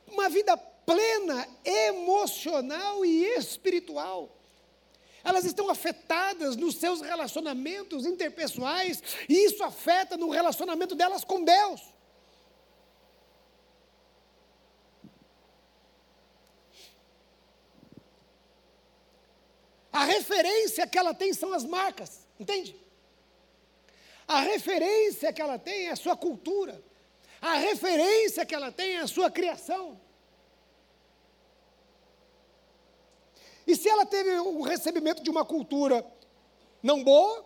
uma 0.08 0.30
vida 0.30 0.58
plena, 0.89 1.47
emocional 1.63 3.06
e 3.06 3.23
espiritual. 3.38 4.36
Elas 5.23 5.45
estão 5.45 5.69
afetadas 5.69 6.56
nos 6.56 6.78
seus 6.78 6.99
relacionamentos 7.02 8.08
interpessoais 8.08 9.04
e 9.28 9.45
isso 9.45 9.63
afeta 9.63 10.17
no 10.17 10.30
relacionamento 10.32 10.95
delas 10.95 11.23
com 11.23 11.43
Deus. 11.43 11.80
A 19.93 20.06
referência 20.06 20.88
que 20.88 20.97
ela 20.97 21.13
tem 21.13 21.34
são 21.34 21.54
as 21.54 21.65
marcas, 21.65 22.28
entende? 22.39 22.75
A 24.28 24.39
referência 24.39 25.32
que 25.32 25.41
ela 25.41 25.60
tem 25.60 25.88
é 25.88 25.91
a 25.91 25.95
sua 25.95 26.17
cultura. 26.17 26.84
A 27.39 27.54
referência 27.56 28.43
que 28.43 28.56
ela 28.56 28.71
tem 28.71 28.95
é 28.95 29.02
a 29.02 29.08
sua 29.08 29.30
criação. 29.30 30.09
E 33.69 33.75
se 33.75 33.88
ela 33.88 34.03
teve 34.03 34.32
o 34.32 34.63
recebimento 34.63 35.21
de 35.21 35.29
uma 35.29 35.45
cultura 35.45 36.03
não 36.82 37.03
boa, 37.03 37.45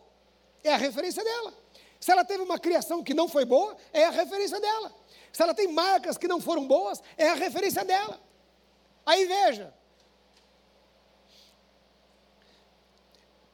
é 0.63 0.73
a 0.73 0.77
referência 0.77 1.21
dela. 1.21 1.53
Se 1.99 2.13
ela 2.13 2.23
teve 2.23 2.41
uma 2.41 2.57
criação 2.57 3.03
que 3.03 3.13
não 3.13 3.27
foi 3.27 3.43
boa, 3.43 3.75
é 3.91 4.05
a 4.05 4.09
referência 4.09 4.57
dela. 4.57 4.95
Se 5.33 5.43
ela 5.43 5.53
tem 5.53 5.67
marcas 5.67 6.17
que 6.17 6.25
não 6.25 6.39
foram 6.39 6.65
boas, 6.65 7.03
é 7.17 7.27
a 7.27 7.33
referência 7.33 7.83
dela. 7.83 8.21
Aí 9.05 9.25
veja, 9.25 9.73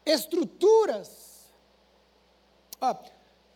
estruturas, 0.05 1.47
ah, 2.79 2.99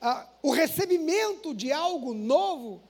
ah, 0.01 0.27
o 0.41 0.49
recebimento 0.49 1.53
de 1.53 1.71
algo 1.71 2.15
novo, 2.15 2.81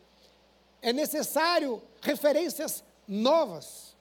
é 0.82 0.94
necessário 0.94 1.84
referências 2.02 2.82
novas. 3.06 3.93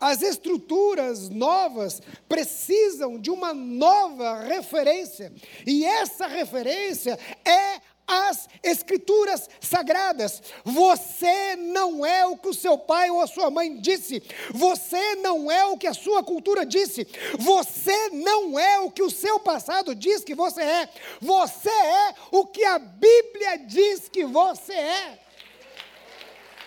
As 0.00 0.22
estruturas 0.22 1.28
novas 1.28 2.00
precisam 2.28 3.18
de 3.18 3.30
uma 3.30 3.52
nova 3.52 4.40
referência, 4.44 5.32
e 5.66 5.84
essa 5.84 6.26
referência 6.26 7.18
é 7.44 7.80
as 8.08 8.48
Escrituras 8.62 9.50
Sagradas. 9.60 10.42
Você 10.64 11.56
não 11.56 12.06
é 12.06 12.24
o 12.24 12.38
que 12.38 12.48
o 12.48 12.54
seu 12.54 12.78
pai 12.78 13.10
ou 13.10 13.20
a 13.20 13.26
sua 13.26 13.50
mãe 13.50 13.76
disse, 13.76 14.22
você 14.50 15.16
não 15.16 15.50
é 15.50 15.66
o 15.66 15.76
que 15.76 15.86
a 15.86 15.92
sua 15.92 16.22
cultura 16.22 16.64
disse, 16.64 17.06
você 17.38 18.08
não 18.08 18.58
é 18.58 18.78
o 18.78 18.90
que 18.90 19.02
o 19.02 19.10
seu 19.10 19.38
passado 19.38 19.94
diz 19.94 20.24
que 20.24 20.34
você 20.34 20.62
é, 20.62 20.88
você 21.20 21.68
é 21.68 22.14
o 22.32 22.46
que 22.46 22.64
a 22.64 22.78
Bíblia 22.78 23.58
diz 23.58 24.08
que 24.08 24.24
você 24.24 24.72
é. 24.72 25.27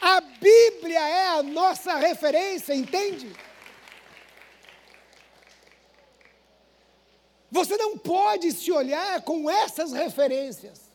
A 0.01 0.19
Bíblia 0.19 0.99
é 0.99 1.27
a 1.27 1.43
nossa 1.43 1.95
referência, 1.95 2.73
entende? 2.73 3.31
Você 7.51 7.77
não 7.77 7.97
pode 7.97 8.51
se 8.51 8.71
olhar 8.71 9.21
com 9.21 9.47
essas 9.47 9.91
referências. 9.91 10.91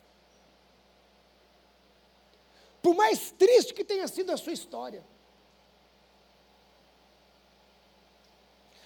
Por 2.81 2.95
mais 2.95 3.31
triste 3.31 3.73
que 3.73 3.85
tenha 3.85 4.07
sido 4.09 4.31
a 4.31 4.37
sua 4.37 4.51
história. 4.51 5.05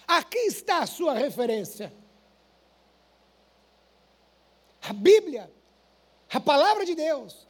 Aqui 0.08 0.40
está 0.40 0.80
a 0.80 0.88
sua 0.88 1.14
referência. 1.14 1.94
A 4.82 4.94
Bíblia, 4.94 5.52
a 6.30 6.40
palavra 6.40 6.86
de 6.86 6.94
Deus, 6.94 7.48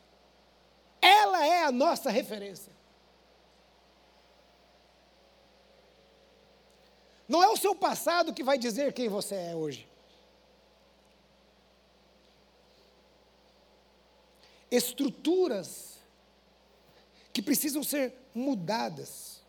ela 1.02 1.46
é 1.46 1.64
a 1.64 1.72
nossa 1.72 2.10
referência. 2.10 2.72
Não 7.28 7.42
é 7.42 7.48
o 7.48 7.58
seu 7.58 7.74
passado 7.74 8.34
que 8.34 8.44
vai 8.44 8.58
dizer 8.58 8.94
quem 8.94 9.08
você 9.08 9.36
é 9.36 9.56
hoje. 9.56 9.88
Estruturas 14.70 15.98
que 17.34 17.42
precisam 17.42 17.84
ser 17.84 18.14
mudadas 18.36 19.42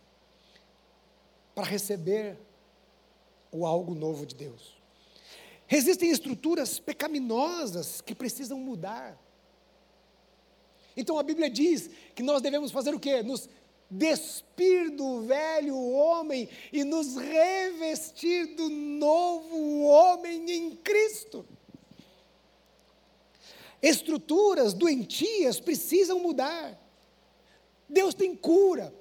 para 1.55 1.65
receber 1.65 2.38
o 3.51 3.67
algo 3.67 3.95
novo 3.95 4.25
de 4.25 4.35
Deus. 4.35 4.77
Existem 5.69 6.11
estruturas 6.11 6.79
pecaminosas 6.79 8.01
que 8.01 8.15
precisam 8.15 8.59
mudar. 8.59 9.19
Então 10.96 11.18
a 11.18 11.22
Bíblia 11.22 11.48
diz 11.48 11.90
que 12.14 12.22
nós 12.22 12.42
devemos 12.42 12.70
fazer 12.70 12.94
o 12.94 13.00
quê? 13.00 13.22
Nos 13.22 13.48
despir 13.90 14.90
do 14.90 15.20
velho 15.22 15.76
homem 15.76 16.48
e 16.72 16.83
nos 16.83 17.16
revestir 17.16 18.55
do 18.57 18.70
novo 18.70 19.83
homem 19.83 20.50
em 20.50 20.76
Cristo. 20.76 21.44
estruturas 23.83 24.72
doentias 24.72 25.59
precisam 25.59 26.20
mudar. 26.20 26.78
Deus 27.88 28.14
tem 28.14 28.35
cura. 28.35 28.94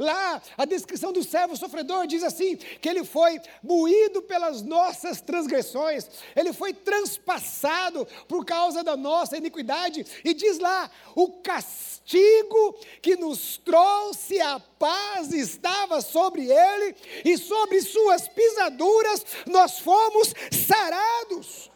Lá, 0.00 0.40
a 0.56 0.64
descrição 0.64 1.12
do 1.12 1.22
servo 1.22 1.54
sofredor 1.54 2.06
diz 2.06 2.22
assim: 2.22 2.56
que 2.56 2.88
ele 2.88 3.04
foi 3.04 3.38
moído 3.62 4.22
pelas 4.22 4.62
nossas 4.62 5.20
transgressões, 5.20 6.08
ele 6.34 6.54
foi 6.54 6.72
transpassado 6.72 8.08
por 8.26 8.46
causa 8.46 8.82
da 8.82 8.96
nossa 8.96 9.36
iniquidade, 9.36 10.06
e 10.24 10.32
diz 10.32 10.58
lá: 10.58 10.90
o 11.14 11.28
castigo 11.42 12.78
que 13.02 13.14
nos 13.14 13.58
trouxe 13.58 14.40
a 14.40 14.58
paz 14.58 15.34
estava 15.34 16.00
sobre 16.00 16.50
ele, 16.50 16.96
e 17.22 17.36
sobre 17.36 17.82
suas 17.82 18.26
pisaduras 18.26 19.22
nós 19.46 19.80
fomos 19.80 20.32
sarados. 20.66 21.70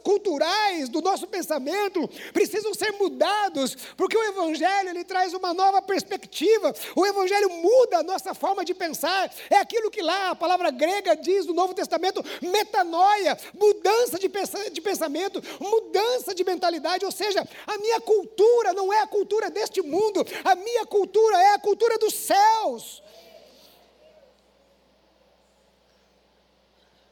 Culturais 0.00 0.88
do 0.88 1.00
nosso 1.00 1.26
pensamento 1.26 2.08
precisam 2.32 2.74
ser 2.74 2.92
mudados, 2.92 3.76
porque 3.96 4.16
o 4.16 4.24
Evangelho 4.24 4.90
ele 4.90 5.04
traz 5.04 5.32
uma 5.32 5.54
nova 5.54 5.80
perspectiva, 5.80 6.74
o 6.94 7.06
Evangelho 7.06 7.50
muda 7.50 7.98
a 7.98 8.02
nossa 8.02 8.34
forma 8.34 8.64
de 8.64 8.74
pensar, 8.74 9.32
é 9.50 9.56
aquilo 9.56 9.90
que 9.90 10.02
lá 10.02 10.30
a 10.30 10.36
palavra 10.36 10.70
grega 10.70 11.16
diz 11.16 11.46
no 11.46 11.54
Novo 11.54 11.74
Testamento, 11.74 12.24
metanoia, 12.42 13.38
mudança 13.54 14.18
de, 14.18 14.28
de 14.70 14.80
pensamento, 14.80 15.42
mudança 15.60 16.34
de 16.34 16.44
mentalidade, 16.44 17.04
ou 17.04 17.12
seja, 17.12 17.46
a 17.66 17.78
minha 17.78 18.00
cultura 18.00 18.72
não 18.72 18.92
é 18.92 19.00
a 19.00 19.06
cultura 19.06 19.50
deste 19.50 19.82
mundo, 19.82 20.24
a 20.44 20.54
minha 20.54 20.86
cultura 20.86 21.36
é 21.40 21.54
a 21.54 21.58
cultura 21.58 21.98
dos 21.98 22.14
céus. 22.14 23.02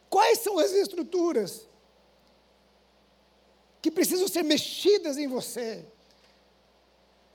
Quais 0.08 0.38
são 0.38 0.60
as 0.60 0.70
estruturas 0.72 1.66
que 3.84 3.90
precisam 3.90 4.26
ser 4.26 4.42
mexidas 4.42 5.18
em 5.18 5.28
você, 5.28 5.84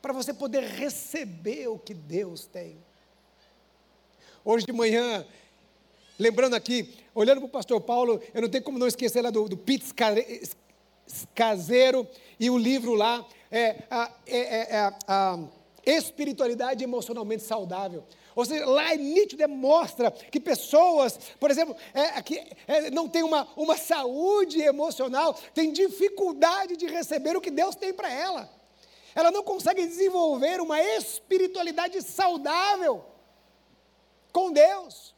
para 0.02 0.12
você 0.12 0.34
poder 0.34 0.64
receber 0.64 1.68
o 1.68 1.78
que 1.78 1.94
Deus 1.94 2.48
tem. 2.48 2.76
Hoje 4.44 4.66
de 4.66 4.74
manhã, 4.74 5.24
lembrando 6.18 6.56
aqui, 6.56 6.98
olhando 7.14 7.38
para 7.42 7.46
o 7.46 7.52
pastor 7.52 7.80
Paulo, 7.80 8.20
eu 8.34 8.42
não 8.42 8.50
tenho 8.50 8.64
como 8.64 8.80
não 8.80 8.88
esquecer 8.88 9.22
lá 9.22 9.30
do, 9.30 9.48
do 9.48 9.56
Pitts 9.56 9.94
Caseiro 11.36 12.08
e 12.40 12.50
o 12.50 12.58
livro 12.58 12.96
lá, 12.96 13.24
é, 13.52 13.84
é, 13.92 14.12
é, 14.26 14.76
é 14.76 14.94
a 15.08 15.40
espiritualidade 15.86 16.84
emocionalmente 16.84 17.44
saudável. 17.44 18.04
Ou 18.36 18.46
seja, 18.46 18.65
lá 18.65 18.94
é 18.94 18.98
nítido, 18.98 19.38
demonstra 19.38 20.12
que 20.12 20.39
pessoas, 20.39 21.20
por 21.39 21.52
exemplo, 21.52 21.76
é, 21.94 22.22
que 22.22 22.38
é, 22.68 22.89
não 22.89 23.10
têm 23.10 23.24
uma, 23.24 23.48
uma 23.56 23.78
saúde 23.78 24.62
emocional, 24.62 25.34
têm 25.54 25.72
dificuldade 25.72 26.78
de 26.78 26.86
receber 26.86 27.36
o 27.36 27.42
que 27.42 27.52
Deus 27.52 27.76
tem 27.76 27.94
para 27.94 28.12
ela. 28.12 28.50
Ela 29.15 29.32
não 29.32 29.44
consegue 29.44 29.86
desenvolver 29.86 30.62
uma 30.62 30.82
espiritualidade 30.82 32.02
saudável 32.02 33.04
com 34.32 34.52
Deus. 34.52 35.13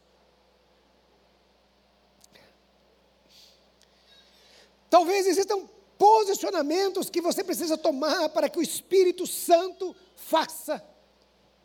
Talvez 4.90 5.26
existam 5.26 5.68
posicionamentos 5.96 7.08
que 7.08 7.20
você 7.20 7.44
precisa 7.44 7.78
tomar 7.78 8.28
para 8.30 8.48
que 8.48 8.58
o 8.58 8.62
Espírito 8.62 9.26
Santo 9.26 9.94
faça 10.22 10.82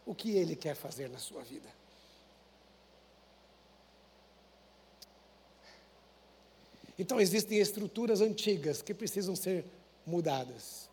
o 0.05 0.15
que 0.15 0.31
Ele 0.31 0.55
quer 0.55 0.75
fazer 0.75 1.09
na 1.09 1.19
sua 1.19 1.43
vida. 1.43 1.69
Então 6.97 7.19
existem 7.19 7.59
estruturas 7.59 8.21
antigas 8.21 8.81
que 8.81 8.93
precisam 8.93 9.35
ser 9.35 9.63
mudadas. 10.05 10.89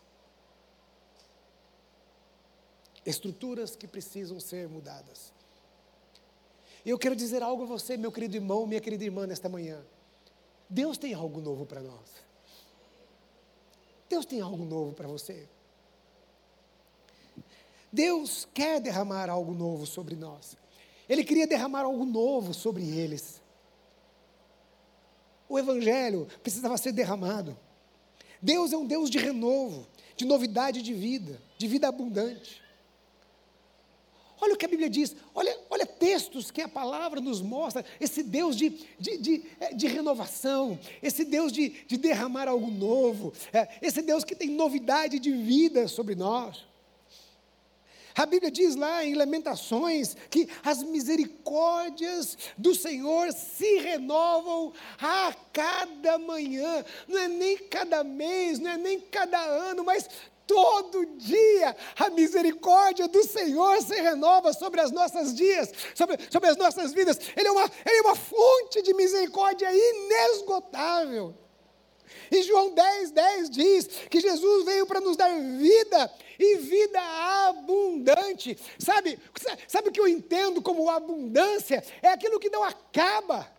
Estruturas 3.06 3.74
que 3.74 3.86
precisam 3.86 4.38
ser 4.38 4.68
mudadas. 4.68 5.32
E 6.84 6.90
eu 6.90 6.98
quero 6.98 7.16
dizer 7.16 7.42
algo 7.42 7.62
a 7.62 7.66
você, 7.66 7.96
meu 7.96 8.12
querido 8.12 8.36
irmão, 8.36 8.66
minha 8.66 8.80
querida 8.80 9.04
irmã, 9.04 9.26
nesta 9.26 9.48
manhã. 9.48 9.82
Deus 10.68 10.98
tem 10.98 11.14
algo 11.14 11.40
novo 11.40 11.64
para 11.64 11.80
nós. 11.80 12.08
Deus 14.08 14.26
tem 14.26 14.40
algo 14.40 14.64
novo 14.64 14.92
para 14.92 15.08
você. 15.08 15.48
Deus 17.94 18.48
quer 18.52 18.80
derramar 18.80 19.30
algo 19.30 19.54
novo 19.54 19.86
sobre 19.86 20.16
nós. 20.16 20.56
Ele 21.08 21.22
queria 21.22 21.46
derramar 21.46 21.82
algo 21.82 22.04
novo 22.04 22.52
sobre 22.52 22.82
eles. 22.82 23.40
O 25.48 25.56
Evangelho 25.56 26.26
precisava 26.42 26.76
ser 26.76 26.90
derramado. 26.90 27.56
Deus 28.42 28.72
é 28.72 28.76
um 28.76 28.84
Deus 28.84 29.08
de 29.08 29.18
renovo, 29.18 29.86
de 30.16 30.24
novidade 30.24 30.82
de 30.82 30.92
vida, 30.92 31.40
de 31.56 31.68
vida 31.68 31.86
abundante. 31.86 32.60
Olha 34.40 34.54
o 34.54 34.56
que 34.56 34.66
a 34.66 34.68
Bíblia 34.68 34.90
diz, 34.90 35.14
olha, 35.32 35.56
olha 35.70 35.86
textos 35.86 36.50
que 36.50 36.60
a 36.60 36.68
palavra 36.68 37.20
nos 37.20 37.40
mostra, 37.40 37.84
esse 38.00 38.24
Deus 38.24 38.56
de, 38.56 38.70
de, 38.98 39.16
de, 39.18 39.44
é, 39.60 39.72
de 39.72 39.86
renovação, 39.86 40.78
esse 41.00 41.24
Deus 41.24 41.52
de, 41.52 41.68
de 41.86 41.96
derramar 41.96 42.48
algo 42.48 42.70
novo, 42.70 43.32
é, 43.52 43.68
esse 43.80 44.02
Deus 44.02 44.24
que 44.24 44.34
tem 44.34 44.50
novidade 44.50 45.20
de 45.20 45.30
vida 45.30 45.86
sobre 45.86 46.16
nós. 46.16 46.73
A 48.16 48.26
Bíblia 48.26 48.50
diz 48.50 48.76
lá 48.76 49.04
em 49.04 49.14
Lamentações 49.14 50.16
que 50.30 50.48
as 50.64 50.82
misericórdias 50.84 52.38
do 52.56 52.72
Senhor 52.74 53.32
se 53.32 53.78
renovam 53.78 54.72
a 55.00 55.34
cada 55.52 56.16
manhã, 56.18 56.84
não 57.08 57.18
é 57.18 57.28
nem 57.28 57.58
cada 57.58 58.04
mês, 58.04 58.60
não 58.60 58.70
é 58.70 58.76
nem 58.76 59.00
cada 59.00 59.40
ano, 59.40 59.82
mas 59.82 60.08
todo 60.46 61.06
dia 61.16 61.76
a 61.98 62.10
misericórdia 62.10 63.08
do 63.08 63.24
Senhor 63.24 63.82
se 63.82 64.00
renova 64.00 64.52
sobre 64.52 64.80
as 64.80 64.92
nossas 64.92 65.34
dias, 65.34 65.72
sobre, 65.94 66.18
sobre 66.30 66.50
as 66.50 66.56
nossas 66.56 66.92
vidas. 66.92 67.18
Ele 67.36 67.48
é, 67.48 67.50
uma, 67.50 67.64
ele 67.84 67.98
é 67.98 68.02
uma 68.02 68.14
fonte 68.14 68.80
de 68.82 68.94
misericórdia 68.94 69.68
inesgotável. 69.72 71.34
E 72.30 72.42
João 72.42 72.74
10, 72.74 73.10
10 73.10 73.50
diz 73.50 73.86
que 74.10 74.20
Jesus 74.20 74.64
veio 74.64 74.86
para 74.86 75.00
nos 75.00 75.16
dar 75.16 75.30
vida 75.38 76.12
e 76.38 76.56
vida 76.56 77.00
abundante. 77.48 78.58
Sabe, 78.78 79.18
sabe 79.68 79.88
o 79.88 79.92
que 79.92 80.00
eu 80.00 80.08
entendo 80.08 80.62
como 80.62 80.90
abundância? 80.90 81.84
É 82.02 82.08
aquilo 82.08 82.40
que 82.40 82.50
não 82.50 82.64
acaba. 82.64 83.53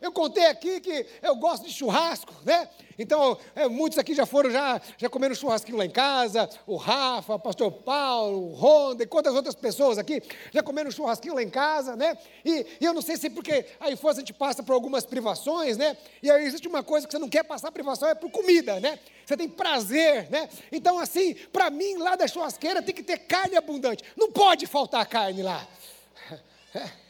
Eu 0.00 0.12
contei 0.12 0.46
aqui 0.46 0.80
que 0.80 1.06
eu 1.22 1.36
gosto 1.36 1.66
de 1.66 1.72
churrasco, 1.72 2.32
né? 2.44 2.68
Então, 2.98 3.38
é, 3.54 3.68
muitos 3.68 3.98
aqui 3.98 4.14
já 4.14 4.26
foram, 4.26 4.50
já, 4.50 4.80
já 4.96 5.08
comeram 5.08 5.34
churrasquinho 5.34 5.78
lá 5.78 5.84
em 5.84 5.90
casa, 5.90 6.48
o 6.66 6.76
Rafa, 6.76 7.34
o 7.34 7.38
pastor 7.38 7.72
Paulo, 7.72 8.50
o 8.50 8.54
Ronda 8.54 9.02
e 9.02 9.06
quantas 9.06 9.34
outras 9.34 9.54
pessoas 9.54 9.98
aqui 9.98 10.22
já 10.52 10.62
comeram 10.62 10.90
churrasquinho 10.90 11.34
lá 11.34 11.42
em 11.42 11.48
casa, 11.48 11.96
né? 11.96 12.16
E, 12.44 12.66
e, 12.80 12.84
eu 12.84 12.92
não 12.92 13.02
sei 13.02 13.16
se 13.16 13.30
porque 13.30 13.66
a 13.78 13.90
infância 13.90 14.18
a 14.18 14.20
gente 14.20 14.34
passa 14.34 14.62
por 14.62 14.72
algumas 14.72 15.04
privações, 15.04 15.76
né? 15.76 15.96
E 16.22 16.30
aí 16.30 16.44
existe 16.44 16.68
uma 16.68 16.82
coisa 16.82 17.06
que 17.06 17.12
você 17.12 17.18
não 17.18 17.28
quer 17.28 17.42
passar 17.44 17.72
privação, 17.72 18.08
é 18.08 18.14
por 18.14 18.30
comida, 18.30 18.80
né? 18.80 18.98
Você 19.24 19.36
tem 19.36 19.48
prazer, 19.48 20.28
né? 20.30 20.48
Então, 20.72 20.98
assim, 20.98 21.34
para 21.52 21.70
mim, 21.70 21.96
lá 21.96 22.16
da 22.16 22.26
churrasqueira 22.26 22.82
tem 22.82 22.94
que 22.94 23.02
ter 23.02 23.18
carne 23.18 23.56
abundante. 23.56 24.02
Não 24.16 24.30
pode 24.30 24.66
faltar 24.66 25.06
carne 25.06 25.42
lá. 25.42 25.66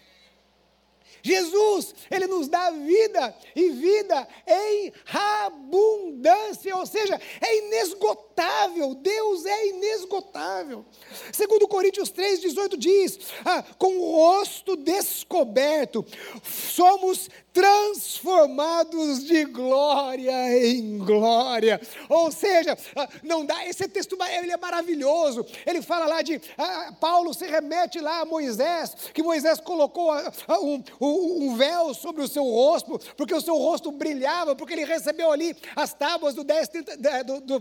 Jesus, 1.23 1.95
Ele 2.11 2.27
nos 2.27 2.49
dá 2.49 2.71
vida 2.71 3.35
e 3.55 3.71
vida 3.71 4.27
em 4.47 4.93
abundância, 5.13 6.77
ou 6.77 6.87
seja, 6.87 7.21
é 7.41 7.59
inesgotável, 7.59 8.95
Deus 8.95 9.47
é 9.47 9.69
inesgotável. 9.69 10.85
Segundo 11.33 11.69
Coríntios 11.69 12.11
3,18 12.11 12.77
diz, 12.77 13.19
ah, 13.45 13.63
com 13.79 13.97
o 13.99 14.13
rosto 14.13 14.77
descoberto, 14.77 16.05
somos 16.43 17.29
transformados 17.53 19.25
de 19.25 19.45
glória 19.45 20.67
em 20.67 20.99
glória. 20.99 21.81
Ou 22.09 22.31
seja, 22.31 22.77
ah, 22.97 23.09
não 23.23 23.45
dá, 23.45 23.67
esse 23.67 23.89
texto 23.89 24.17
ele 24.41 24.53
é 24.53 24.57
maravilhoso. 24.57 25.45
Ele 25.67 25.83
fala 25.83 26.07
lá 26.07 26.23
de 26.23 26.41
ah, 26.57 26.95
Paulo 27.01 27.35
se 27.35 27.47
remete 27.47 28.01
lá 28.01 28.21
a 28.21 28.25
Moisés, 28.25 28.95
que 29.13 29.23
Moisés 29.23 29.61
colocou 29.61 30.13
ah, 30.13 30.33
um, 30.61 30.83
um, 31.01 31.57
véu 31.57 31.93
sobre 31.95 32.23
o 32.23 32.29
seu 32.29 32.45
rosto, 32.45 32.99
porque 33.17 33.35
o 33.35 33.41
seu 33.41 33.57
rosto 33.57 33.91
brilhava, 33.91 34.55
porque 34.55 34.75
ele 34.75 34.85
recebeu 34.85 35.33
ali 35.33 35.57
as 35.75 35.93
tábuas 35.93 36.35
do, 36.35 36.45
dez, 36.45 36.69
do, 36.69 37.41
do, 37.41 37.61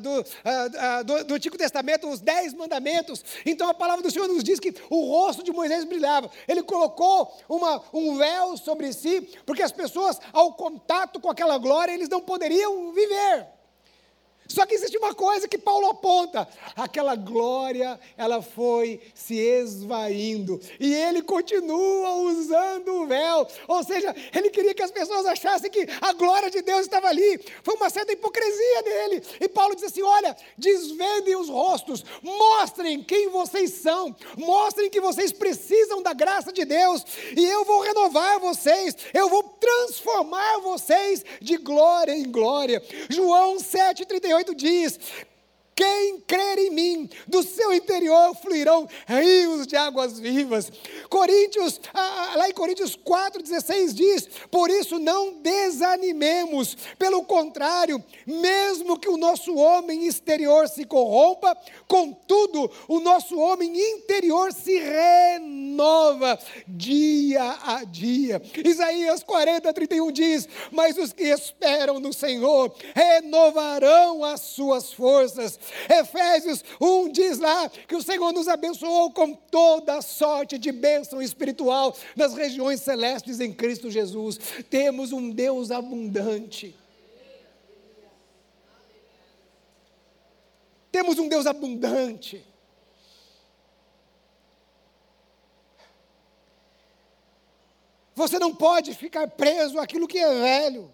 do, 0.00 1.24
do 1.24 1.34
Antigo 1.34 1.58
Testamento, 1.58 2.08
os 2.08 2.20
dez 2.20 2.54
mandamentos. 2.54 3.24
Então 3.44 3.68
a 3.68 3.74
palavra 3.74 4.02
do 4.02 4.10
Senhor 4.10 4.28
nos 4.28 4.44
diz 4.44 4.60
que 4.60 4.74
o 4.88 5.06
rosto 5.06 5.42
de 5.42 5.52
Moisés 5.52 5.84
brilhava. 5.84 6.30
Ele 6.46 6.62
colocou 6.62 7.36
uma, 7.48 7.82
um 7.92 8.16
véu 8.16 8.56
sobre 8.56 8.92
si 8.92 9.23
porque 9.46 9.62
as 9.62 9.72
pessoas, 9.72 10.18
ao 10.32 10.54
contato 10.54 11.20
com 11.20 11.30
aquela 11.30 11.58
glória, 11.58 11.92
eles 11.92 12.08
não 12.08 12.20
poderiam 12.20 12.92
viver. 12.92 13.48
Só 14.46 14.66
que 14.66 14.74
existe 14.74 14.98
uma 14.98 15.14
coisa 15.14 15.48
que 15.48 15.56
Paulo 15.56 15.86
aponta: 15.86 16.46
aquela 16.76 17.16
glória, 17.16 17.98
ela 18.16 18.42
foi 18.42 19.00
se 19.14 19.38
esvaindo, 19.38 20.60
e 20.78 20.94
ele 20.94 21.22
continua 21.22 22.16
usando 22.16 22.88
o 22.88 23.06
véu, 23.06 23.46
ou 23.66 23.82
seja, 23.82 24.14
ele 24.34 24.50
queria 24.50 24.74
que 24.74 24.82
as 24.82 24.90
pessoas 24.90 25.24
achassem 25.26 25.70
que 25.70 25.86
a 26.00 26.12
glória 26.12 26.50
de 26.50 26.60
Deus 26.62 26.82
estava 26.82 27.08
ali, 27.08 27.40
foi 27.62 27.74
uma 27.76 27.88
certa 27.88 28.12
hipocrisia 28.12 28.82
dele, 28.82 29.22
e 29.40 29.48
Paulo 29.48 29.74
diz 29.74 29.84
assim: 29.84 30.02
olha, 30.02 30.36
desvendem 30.58 31.36
os 31.36 31.48
rostos, 31.48 32.04
mostrem 32.22 33.02
quem 33.02 33.28
vocês 33.28 33.70
são, 33.72 34.14
mostrem 34.36 34.90
que 34.90 35.00
vocês 35.00 35.32
precisam 35.32 36.02
da 36.02 36.12
graça 36.12 36.52
de 36.52 36.64
Deus, 36.64 37.04
e 37.36 37.44
eu 37.44 37.64
vou 37.64 37.80
renovar 37.80 38.38
vocês, 38.40 38.94
eu 39.14 39.28
vou 39.28 39.42
transformar 39.42 40.58
vocês 40.58 41.24
de 41.40 41.56
glória 41.56 42.12
em 42.12 42.30
glória. 42.30 42.82
João 43.08 43.56
7,38 43.56 44.33
38 44.34 44.58
diz: 44.58 44.98
quem 45.74 46.20
crer 46.20 46.58
em 46.58 46.70
mim, 46.70 47.10
do 47.26 47.42
seu 47.42 47.74
interior 47.74 48.34
fluirão 48.36 48.88
rios 49.06 49.66
de 49.66 49.76
águas 49.76 50.20
vivas. 50.20 50.70
Coríntios, 51.08 51.80
lá 52.36 52.48
em 52.48 52.52
Coríntios 52.52 52.96
4,16 52.96 53.92
diz: 53.92 54.28
Por 54.50 54.70
isso 54.70 54.98
não 54.98 55.34
desanimemos, 55.34 56.76
pelo 56.98 57.24
contrário, 57.24 58.02
mesmo 58.26 58.98
que 58.98 59.08
o 59.08 59.16
nosso 59.16 59.56
homem 59.56 60.06
exterior 60.06 60.68
se 60.68 60.84
corrompa, 60.84 61.56
contudo, 61.88 62.70
o 62.86 63.00
nosso 63.00 63.38
homem 63.38 63.72
interior 63.94 64.52
se 64.52 64.78
renova 64.78 66.38
dia 66.68 67.58
a 67.64 67.84
dia. 67.84 68.40
Isaías 68.64 69.22
40, 69.24 69.72
31 69.72 70.12
diz: 70.12 70.48
Mas 70.70 70.96
os 70.96 71.12
que 71.12 71.24
esperam 71.24 71.98
no 71.98 72.12
Senhor 72.12 72.72
renovarão 72.94 74.22
as 74.22 74.40
suas 74.40 74.92
forças 74.92 75.58
Efésios 75.88 76.64
1 76.80 77.08
diz 77.10 77.38
lá 77.38 77.68
que 77.68 77.96
o 77.96 78.02
Senhor 78.02 78.32
nos 78.32 78.48
abençoou 78.48 79.10
com 79.10 79.34
toda 79.34 80.02
sorte 80.02 80.58
de 80.58 80.72
bênção 80.72 81.20
espiritual 81.20 81.96
nas 82.16 82.34
regiões 82.34 82.80
celestes 82.80 83.40
em 83.40 83.52
Cristo 83.52 83.90
Jesus. 83.90 84.38
Temos 84.70 85.12
um 85.12 85.30
Deus 85.30 85.70
abundante. 85.70 86.76
Temos 90.90 91.18
um 91.18 91.28
Deus 91.28 91.46
abundante. 91.46 92.44
Você 98.14 98.38
não 98.38 98.54
pode 98.54 98.94
ficar 98.94 99.26
preso 99.28 99.78
àquilo 99.78 100.06
que 100.06 100.18
é 100.18 100.34
velho. 100.34 100.92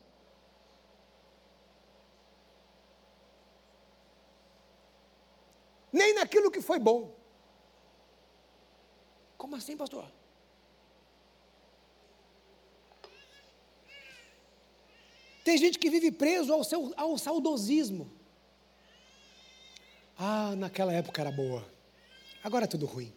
Nem 5.92 6.14
naquilo 6.14 6.50
que 6.50 6.60
foi 6.60 6.78
bom. 6.78 7.14
Como 9.36 9.56
assim, 9.56 9.76
pastor? 9.76 10.06
Tem 15.42 15.56
gente 15.56 15.78
que 15.78 15.90
vive 15.90 16.12
preso 16.12 16.52
ao, 16.52 16.62
seu, 16.62 16.92
ao 16.96 17.16
saudosismo. 17.16 18.10
Ah, 20.18 20.54
naquela 20.56 20.92
época 20.92 21.20
era 21.22 21.32
boa, 21.32 21.66
agora 22.44 22.66
é 22.66 22.68
tudo 22.68 22.84
ruim. 22.84 23.12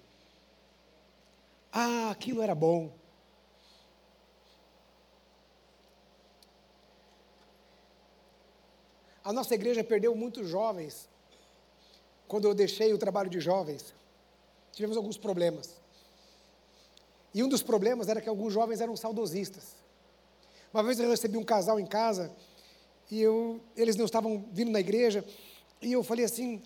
Ah, 1.71 2.11
aquilo 2.11 2.41
era 2.41 2.55
bom. 2.55 2.93
A 9.23 9.33
nossa 9.33 9.53
igreja 9.53 9.83
perdeu 9.83 10.15
muitos 10.15 10.47
jovens 10.47 11.09
quando 12.27 12.47
eu 12.47 12.53
deixei 12.53 12.93
o 12.93 12.97
trabalho 12.97 13.29
de 13.29 13.39
jovens, 13.39 13.93
tivemos 14.71 14.97
alguns 14.97 15.17
problemas. 15.17 15.75
E 17.33 17.43
um 17.43 17.49
dos 17.49 17.63
problemas 17.63 18.09
era 18.09 18.21
que 18.21 18.29
alguns 18.29 18.53
jovens 18.53 18.81
eram 18.81 18.95
saudosistas. 18.95 19.75
Uma 20.73 20.83
vez 20.83 20.99
eu 20.99 21.09
recebi 21.09 21.37
um 21.37 21.43
casal 21.43 21.79
em 21.79 21.85
casa 21.85 22.31
e 23.09 23.21
eu, 23.21 23.61
eles 23.75 23.95
não 23.95 24.05
estavam 24.05 24.45
vindo 24.51 24.71
na 24.71 24.79
igreja 24.79 25.25
e 25.81 25.91
eu 25.91 26.03
falei 26.03 26.25
assim: 26.25 26.61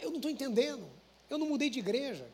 eu 0.00 0.10
não 0.10 0.16
estou 0.16 0.30
entendendo, 0.30 0.86
eu 1.28 1.38
não 1.38 1.48
mudei 1.48 1.70
de 1.70 1.78
igreja. 1.78 2.28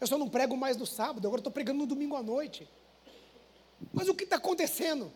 Eu 0.00 0.06
só 0.06 0.16
não 0.16 0.28
prego 0.28 0.56
mais 0.56 0.76
no 0.76 0.86
sábado, 0.86 1.26
agora 1.26 1.40
estou 1.40 1.52
pregando 1.52 1.80
no 1.80 1.86
domingo 1.86 2.16
à 2.16 2.22
noite. 2.22 2.68
Mas 3.92 4.08
o 4.08 4.14
que 4.14 4.24
está 4.24 4.36
acontecendo? 4.36 5.12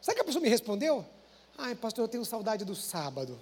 Sabe 0.00 0.16
que 0.16 0.22
a 0.22 0.24
pessoa 0.24 0.42
me 0.42 0.48
respondeu? 0.48 1.04
Ai, 1.56 1.74
pastor, 1.74 2.04
eu 2.04 2.08
tenho 2.08 2.24
saudade 2.24 2.64
do 2.64 2.74
sábado. 2.74 3.40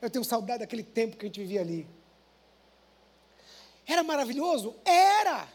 Eu 0.00 0.08
tenho 0.08 0.24
saudade 0.24 0.60
daquele 0.60 0.82
tempo 0.82 1.16
que 1.16 1.26
a 1.26 1.28
gente 1.28 1.40
vivia 1.40 1.60
ali. 1.60 1.86
Era 3.86 4.02
maravilhoso? 4.02 4.74
Era! 4.84 5.48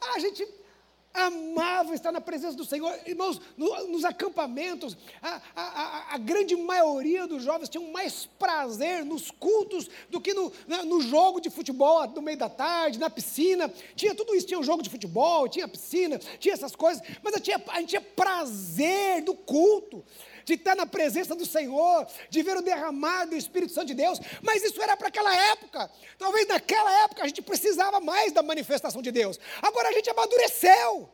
A 0.00 0.18
gente 0.18 0.46
amava 1.12 1.94
estar 1.94 2.12
na 2.12 2.20
presença 2.20 2.56
do 2.56 2.64
Senhor. 2.64 2.96
Irmãos, 3.06 3.40
no, 3.56 3.88
nos 3.88 4.04
acampamentos, 4.04 4.96
a, 5.20 5.40
a, 5.56 6.14
a, 6.14 6.18
grande 6.18 6.54
maioria 6.54 7.26
dos 7.26 7.42
jovens 7.42 7.68
tinham 7.68 7.90
mais 7.90 8.26
prazer 8.38 9.04
nos 9.04 9.30
cultos 9.30 9.88
do 10.08 10.20
que 10.20 10.32
no, 10.32 10.52
no 10.86 11.00
jogo 11.00 11.40
de 11.40 11.50
futebol 11.50 12.06
no 12.08 12.22
meio 12.22 12.38
da 12.38 12.48
tarde, 12.48 12.98
na 12.98 13.10
piscina. 13.10 13.72
Tinha 13.96 14.14
tudo 14.14 14.34
isso, 14.34 14.46
tinha 14.46 14.60
um 14.60 14.64
jogo 14.64 14.82
de 14.82 14.90
futebol, 14.90 15.48
tinha 15.48 15.66
piscina, 15.66 16.18
tinha 16.38 16.54
essas 16.54 16.76
coisas, 16.76 17.02
mas 17.22 17.34
a, 17.34 17.40
tinha, 17.40 17.60
a 17.68 17.80
gente 17.80 17.90
tinha 17.90 18.00
prazer 18.00 19.22
do 19.22 19.34
culto 19.34 20.04
de 20.48 20.54
estar 20.54 20.74
na 20.74 20.86
presença 20.86 21.34
do 21.34 21.44
Senhor, 21.44 22.06
de 22.30 22.42
ver 22.42 22.56
o 22.56 22.62
derramar 22.62 23.26
do 23.26 23.36
Espírito 23.36 23.72
Santo 23.72 23.88
de 23.88 23.94
Deus, 23.94 24.18
mas 24.42 24.64
isso 24.64 24.82
era 24.82 24.96
para 24.96 25.08
aquela 25.08 25.34
época. 25.52 25.90
Talvez 26.18 26.48
naquela 26.48 26.90
época 27.04 27.22
a 27.22 27.26
gente 27.26 27.42
precisava 27.42 28.00
mais 28.00 28.32
da 28.32 28.42
manifestação 28.42 29.02
de 29.02 29.12
Deus. 29.12 29.38
Agora 29.60 29.90
a 29.90 29.92
gente 29.92 30.08
amadureceu. 30.08 31.10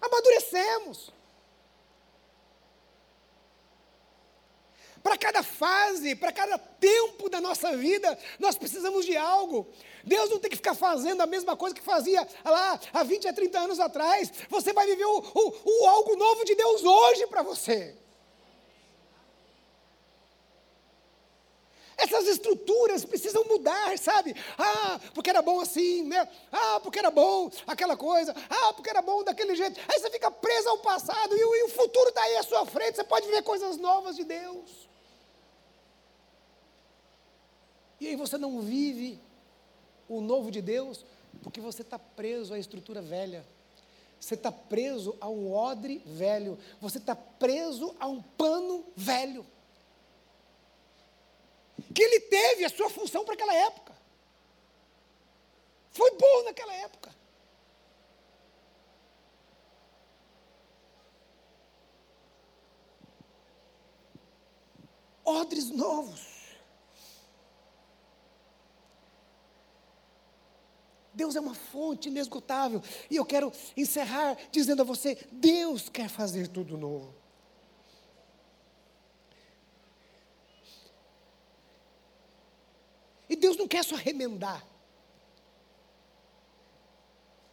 Amadurecemos. 0.00 1.12
Para 5.08 5.16
cada 5.16 5.42
fase, 5.42 6.14
para 6.14 6.30
cada 6.30 6.58
tempo 6.58 7.30
da 7.30 7.40
nossa 7.40 7.74
vida, 7.74 8.18
nós 8.38 8.58
precisamos 8.58 9.06
de 9.06 9.16
algo. 9.16 9.66
Deus 10.04 10.28
não 10.28 10.38
tem 10.38 10.50
que 10.50 10.56
ficar 10.56 10.74
fazendo 10.74 11.22
a 11.22 11.26
mesma 11.26 11.56
coisa 11.56 11.74
que 11.74 11.80
fazia 11.80 12.28
lá 12.44 12.78
há 12.92 13.02
20 13.04 13.26
a 13.26 13.32
30 13.32 13.58
anos 13.58 13.80
atrás. 13.80 14.30
Você 14.50 14.70
vai 14.74 14.84
viver 14.84 15.06
o, 15.06 15.18
o, 15.18 15.54
o 15.64 15.86
algo 15.86 16.14
novo 16.14 16.44
de 16.44 16.54
Deus 16.54 16.84
hoje 16.84 17.26
para 17.26 17.40
você. 17.40 17.96
Essas 21.96 22.26
estruturas 22.26 23.02
precisam 23.02 23.44
mudar, 23.44 23.96
sabe? 23.96 24.36
Ah, 24.58 25.00
porque 25.14 25.30
era 25.30 25.40
bom 25.40 25.58
assim, 25.58 26.02
né? 26.02 26.28
Ah, 26.52 26.80
porque 26.80 26.98
era 26.98 27.10
bom 27.10 27.50
aquela 27.66 27.96
coisa. 27.96 28.36
Ah, 28.50 28.74
porque 28.74 28.90
era 28.90 29.00
bom 29.00 29.24
daquele 29.24 29.56
jeito. 29.56 29.80
Aí 29.88 29.98
você 29.98 30.10
fica 30.10 30.30
preso 30.30 30.68
ao 30.68 30.78
passado 30.80 31.34
e, 31.34 31.40
e 31.40 31.62
o 31.64 31.68
futuro 31.70 32.10
está 32.10 32.22
aí 32.24 32.36
à 32.36 32.42
sua 32.42 32.66
frente. 32.66 32.96
Você 32.96 33.04
pode 33.04 33.26
ver 33.28 33.42
coisas 33.42 33.78
novas 33.78 34.14
de 34.14 34.24
Deus. 34.24 34.87
E 38.00 38.08
aí 38.08 38.16
você 38.16 38.38
não 38.38 38.60
vive 38.60 39.20
o 40.08 40.20
novo 40.20 40.50
de 40.50 40.62
Deus 40.62 41.04
porque 41.42 41.60
você 41.60 41.82
está 41.82 41.98
preso 41.98 42.54
à 42.54 42.58
estrutura 42.58 43.02
velha. 43.02 43.44
Você 44.20 44.34
está 44.34 44.50
preso 44.50 45.16
a 45.20 45.28
um 45.28 45.52
odre 45.52 46.02
velho. 46.04 46.58
Você 46.80 46.98
está 46.98 47.14
preso 47.14 47.94
a 48.00 48.06
um 48.06 48.20
pano 48.20 48.84
velho. 48.96 49.46
Que 51.94 52.02
ele 52.02 52.20
teve 52.20 52.64
a 52.64 52.68
sua 52.68 52.90
função 52.90 53.24
para 53.24 53.34
aquela 53.34 53.54
época. 53.54 53.96
Foi 55.92 56.10
bom 56.12 56.44
naquela 56.44 56.74
época. 56.74 57.14
Odres 65.24 65.70
novos. 65.70 66.37
Deus 71.18 71.34
é 71.34 71.40
uma 71.40 71.54
fonte 71.54 72.08
inesgotável. 72.08 72.80
E 73.10 73.16
eu 73.16 73.24
quero 73.24 73.52
encerrar 73.76 74.38
dizendo 74.52 74.82
a 74.82 74.84
você: 74.84 75.18
Deus 75.32 75.88
quer 75.88 76.08
fazer 76.08 76.46
tudo 76.46 76.78
novo. 76.78 77.12
E 83.28 83.34
Deus 83.34 83.56
não 83.56 83.66
quer 83.66 83.84
só 83.84 83.96
remendar. 83.96 84.64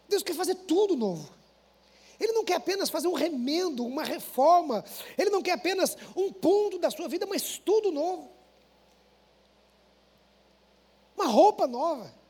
Deus 0.07 0.22
quer 0.22 0.36
fazer 0.36 0.53
tudo 0.53 0.95
novo. 0.95 1.34
Ele 2.20 2.34
não 2.34 2.45
quer 2.45 2.57
apenas 2.57 2.91
fazer 2.91 3.07
um 3.07 3.13
remendo, 3.13 3.84
uma 3.84 4.03
reforma. 4.03 4.86
Ele 5.18 5.32
não 5.32 5.41
quer 5.41 5.53
apenas 5.53 5.97
um 6.16 6.32
ponto 6.32 6.78
da 6.78 6.91
sua 6.91 7.07
vida, 7.07 7.26
mas 7.26 7.57
tudo 7.57 7.91
novo. 7.91 8.30
Uma 11.16 11.26
roupa 11.26 11.66
nova. 11.66 12.24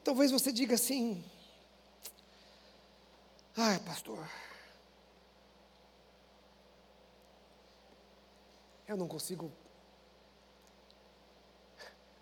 E 0.00 0.02
talvez 0.02 0.30
você 0.30 0.50
diga 0.50 0.76
assim: 0.76 1.22
Ai, 3.54 3.78
pastor. 3.80 4.26
Eu 8.88 8.96
não 8.96 9.06
consigo 9.06 9.52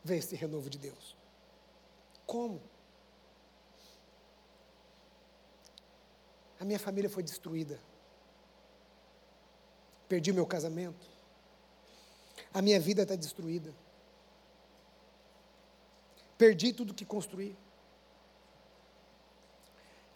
ver 0.03 0.17
esse 0.17 0.35
renovo 0.35 0.69
de 0.69 0.77
Deus. 0.77 1.17
Como? 2.27 2.61
A 6.59 6.65
minha 6.65 6.81
família 6.81 7.09
foi 7.09 7.23
destruída. 7.23 7.79
Perdi 10.09 10.33
meu 10.33 10.45
casamento. 10.45 11.07
A 12.53 12.61
minha 12.61 12.81
vida 12.81 13.03
está 13.03 13.15
destruída. 13.15 13.73
Perdi 16.37 16.73
tudo 16.73 16.93
que 16.93 17.05
construí. 17.05 17.57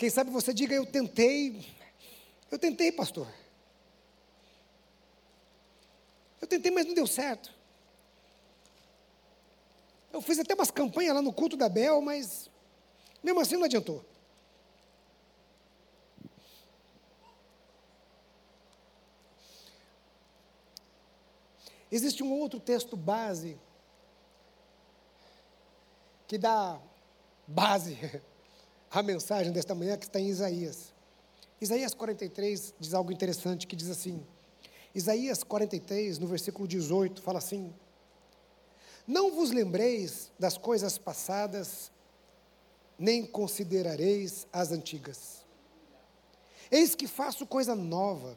Quem 0.03 0.11
sabe 0.11 0.33
você 0.33 0.53
diga, 0.53 0.75
eu 0.75 0.85
tentei. 0.85 1.65
Eu 2.51 2.59
tentei, 2.59 2.91
pastor. 2.91 3.33
Eu 6.41 6.49
tentei, 6.49 6.73
mas 6.73 6.87
não 6.87 6.93
deu 6.93 7.07
certo. 7.07 7.55
Eu 10.13 10.21
fiz 10.21 10.41
até 10.41 10.55
umas 10.55 10.73
campanhas 10.73 11.15
lá 11.15 11.23
no 11.23 11.33
culto 11.33 11.57
da 11.57 11.69
Bel, 11.69 12.01
mas 12.01 12.51
mesmo 13.23 13.39
assim 13.39 13.55
não 13.57 13.63
adiantou. 13.63 14.05
Existe 21.93 22.25
um 22.25 22.33
outro 22.33 22.59
texto 22.59 22.97
base 22.97 23.57
que 26.27 26.37
dá 26.37 26.81
base 27.47 28.21
à 28.93 29.03
mensagem 29.03 29.51
desta 29.51 29.75
manhã 29.75 29.97
que 29.97 30.05
está 30.05 30.21
em 30.21 30.29
Isaías. 30.29 30.93
Isaías 31.61 31.95
43 31.95 32.75
diz 32.79 32.93
algo 32.93 33.11
interessante 33.11 33.67
que 33.67 33.75
diz 33.75 33.89
assim: 33.89 34.25
Isaías 34.95 35.43
43, 35.43 36.19
no 36.19 36.27
versículo 36.27 36.69
18, 36.69 37.23
fala 37.23 37.39
assim: 37.39 37.73
Não 39.07 39.33
vos 39.33 39.51
lembreis 39.51 40.31
das 40.39 40.59
coisas 40.59 40.99
passadas, 40.99 41.91
nem 42.99 43.25
considerareis 43.25 44.47
as 44.53 44.71
antigas. 44.71 45.43
Eis 46.71 46.95
que 46.95 47.07
faço 47.07 47.47
coisa 47.47 47.75
nova, 47.75 48.37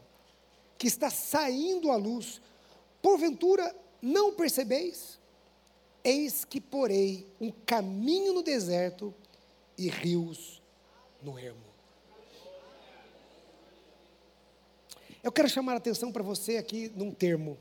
que 0.77 0.87
está 0.87 1.09
saindo 1.09 1.91
à 1.91 1.95
luz, 1.95 2.41
Porventura 3.01 3.75
não 4.01 4.33
percebeis? 4.33 5.19
Eis 6.03 6.43
que 6.43 6.59
porei 6.59 7.31
um 7.39 7.51
caminho 7.51 8.33
no 8.33 8.41
deserto 8.41 9.13
e 9.77 9.89
rios 9.89 10.61
no 11.21 11.37
ermo. 11.37 11.65
Eu 15.23 15.31
quero 15.31 15.49
chamar 15.49 15.73
a 15.73 15.77
atenção 15.77 16.11
para 16.11 16.21
você 16.21 16.57
aqui 16.57 16.91
num 16.95 17.11
termo. 17.11 17.57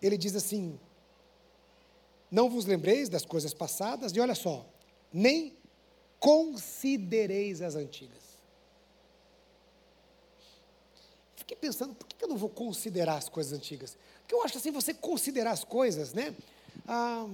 Ele 0.00 0.16
diz 0.16 0.34
assim: 0.34 0.78
Não 2.30 2.48
vos 2.48 2.64
lembreis 2.64 3.08
das 3.08 3.26
coisas 3.26 3.52
passadas, 3.52 4.12
e 4.12 4.20
olha 4.20 4.34
só, 4.34 4.66
nem 5.12 5.54
considereis 6.18 7.60
as 7.60 7.74
antigas. 7.74 8.38
Fiquei 11.36 11.56
pensando, 11.56 11.94
por 11.94 12.06
que 12.06 12.22
eu 12.22 12.28
não 12.28 12.36
vou 12.36 12.50
considerar 12.50 13.16
as 13.16 13.28
coisas 13.28 13.52
antigas? 13.52 13.96
Porque 14.20 14.34
eu 14.34 14.42
acho 14.42 14.58
assim, 14.58 14.70
você 14.70 14.92
considerar 14.92 15.52
as 15.52 15.64
coisas, 15.64 16.12
né? 16.12 16.34
Ah, 16.86 17.26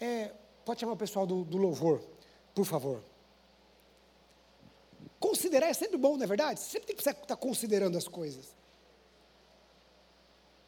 é, 0.00 0.32
pode 0.68 0.80
chamar 0.80 0.92
o 0.92 0.96
pessoal 0.98 1.26
do, 1.26 1.44
do 1.44 1.56
louvor, 1.56 1.98
por 2.54 2.66
favor. 2.66 3.02
Considerar 5.18 5.68
é 5.68 5.72
sempre 5.72 5.96
bom, 5.96 6.14
não 6.14 6.24
é 6.24 6.26
verdade? 6.26 6.60
Sempre 6.60 6.88
tem 6.88 6.94
que 6.94 7.08
estar 7.08 7.36
considerando 7.36 7.96
as 7.96 8.06
coisas. 8.06 8.54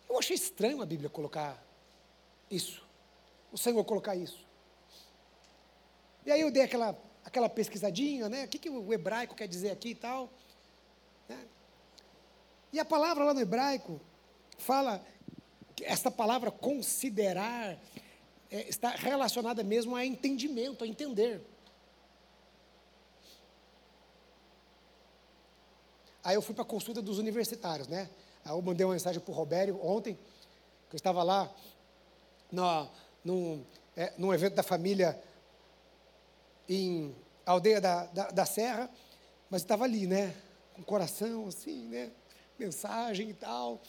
Eu 0.09 0.19
achei 0.19 0.35
estranho 0.35 0.81
a 0.81 0.87
Bíblia 0.87 1.11
colocar 1.11 1.63
isso. 2.51 2.83
O 3.53 3.59
Senhor 3.59 3.85
colocar 3.85 4.17
isso. 4.17 4.43
E 6.25 6.33
aí 6.33 6.41
eu 6.41 6.51
dei 6.51 6.63
aquela, 6.63 6.99
aquela 7.23 7.51
pesquisadinha, 7.51 8.27
né? 8.31 8.47
O 8.47 8.49
que, 8.49 8.59
que 8.59 8.71
o 8.71 8.95
hebraico 8.95 9.35
quer 9.35 9.49
dizer 9.49 9.71
aqui 9.71 9.91
e 9.91 9.95
tal. 9.95 10.31
Né? 11.29 11.47
E 12.73 12.81
a 12.81 12.87
palavra 12.87 13.23
lá 13.23 13.35
no 13.35 13.41
hebraico, 13.41 14.01
fala 14.57 15.05
esta 15.83 16.11
palavra 16.11 16.51
considerar 16.51 17.79
é, 18.51 18.69
está 18.69 18.91
relacionada 18.91 19.63
mesmo 19.63 19.95
a 19.95 20.05
entendimento, 20.05 20.83
a 20.83 20.87
entender. 20.87 21.41
Aí 26.23 26.35
eu 26.35 26.43
fui 26.43 26.55
para 26.55 26.63
a 26.63 26.67
consulta 26.67 27.01
dos 27.01 27.19
universitários, 27.19 27.89
né? 27.89 28.11
Aí 28.45 28.53
eu 28.53 28.61
mandei 28.61 28.85
uma 28.85 28.93
mensagem 28.93 29.21
para 29.21 29.31
o 29.31 29.35
Robério 29.35 29.81
ontem, 29.83 30.15
que 30.89 30.95
eu 30.95 30.97
estava 30.97 31.23
lá 31.23 31.51
no, 32.51 32.89
num, 33.25 33.65
é, 33.97 34.13
num 34.19 34.35
evento 34.35 34.55
da 34.55 34.63
família 34.63 35.21
em 36.69 37.15
aldeia 37.47 37.81
da, 37.81 38.07
da, 38.07 38.31
da 38.31 38.47
Serra, 38.47 38.91
mas 39.49 39.63
estava 39.63 39.85
ali, 39.85 40.07
né? 40.07 40.35
Com 40.75 40.83
o 40.83 40.85
coração 40.85 41.49
assim, 41.49 41.89
né? 41.89 42.11
Mensagem 42.59 43.31
e 43.31 43.35
tal. 43.35 43.81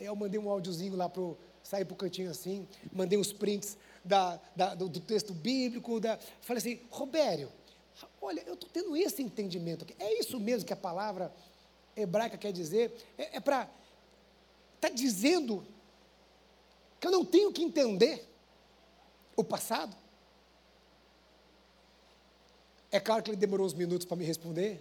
Aí 0.00 0.06
eu 0.06 0.16
mandei 0.16 0.40
um 0.40 0.50
áudiozinho 0.50 0.96
lá 0.96 1.08
para 1.08 1.22
sair 1.66 1.84
para 1.84 1.94
o 1.94 1.96
cantinho 1.96 2.30
assim, 2.30 2.66
mandei 2.92 3.18
uns 3.18 3.32
prints 3.32 3.76
da, 4.04 4.40
da, 4.54 4.74
do, 4.74 4.88
do, 4.88 5.00
texto 5.00 5.32
bíblico, 5.34 5.98
da, 5.98 6.16
falei 6.40 6.58
assim, 6.58 6.80
Robério, 6.90 7.50
olha, 8.20 8.42
eu 8.46 8.54
estou 8.54 8.70
tendo 8.72 8.96
esse 8.96 9.20
entendimento 9.20 9.84
aqui. 9.84 9.94
É 9.98 10.18
isso 10.18 10.38
mesmo 10.38 10.64
que 10.64 10.72
a 10.72 10.76
palavra 10.76 11.32
hebraica 11.96 12.38
quer 12.38 12.52
dizer? 12.52 12.94
É, 13.18 13.36
é 13.36 13.40
para. 13.40 13.68
Está 14.76 14.90
dizendo 14.90 15.66
que 17.00 17.06
eu 17.06 17.10
não 17.10 17.24
tenho 17.24 17.52
que 17.52 17.62
entender 17.62 18.24
o 19.34 19.42
passado? 19.42 19.96
É 22.92 23.00
claro 23.00 23.22
que 23.22 23.30
ele 23.30 23.36
demorou 23.36 23.66
uns 23.66 23.74
minutos 23.74 24.06
para 24.06 24.16
me 24.16 24.24
responder. 24.24 24.80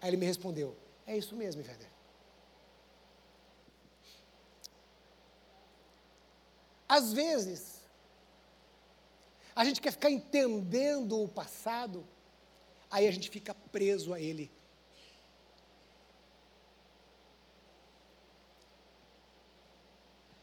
Aí 0.00 0.08
ele 0.08 0.16
me 0.16 0.24
respondeu: 0.24 0.74
É 1.06 1.16
isso 1.16 1.36
mesmo, 1.36 1.60
Iveder. 1.60 1.91
Às 6.92 7.10
vezes, 7.14 7.80
a 9.56 9.64
gente 9.64 9.80
quer 9.80 9.92
ficar 9.92 10.10
entendendo 10.10 11.22
o 11.22 11.26
passado, 11.26 12.06
aí 12.90 13.08
a 13.08 13.10
gente 13.10 13.30
fica 13.30 13.54
preso 13.54 14.12
a 14.12 14.20
ele. 14.20 14.52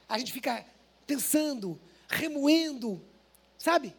A 0.07 0.17
gente 0.17 0.33
fica 0.33 0.65
pensando, 1.05 1.79
remoendo, 2.07 2.99
sabe? 3.55 3.95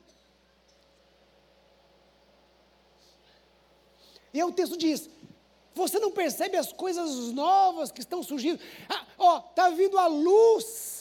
E 4.35 4.41
aí 4.41 4.45
o 4.45 4.51
texto 4.51 4.77
diz: 4.77 5.09
você 5.73 6.01
não 6.01 6.11
percebe 6.11 6.57
as 6.57 6.73
coisas 6.73 7.33
novas 7.33 7.93
que 7.93 8.01
estão 8.01 8.25
surgindo? 8.25 8.61
Ah, 8.89 9.07
ó, 9.17 9.39
está 9.39 9.71
vindo 9.71 9.97
a 9.97 10.09
luz 10.09 11.00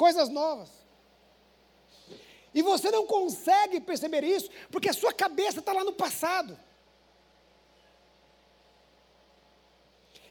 coisas 0.00 0.30
novas. 0.30 0.70
E 2.54 2.62
você 2.62 2.90
não 2.90 3.06
consegue 3.06 3.82
perceber 3.82 4.24
isso, 4.24 4.48
porque 4.70 4.88
a 4.88 4.94
sua 4.94 5.12
cabeça 5.12 5.58
está 5.58 5.74
lá 5.74 5.84
no 5.84 5.92
passado. 5.92 6.58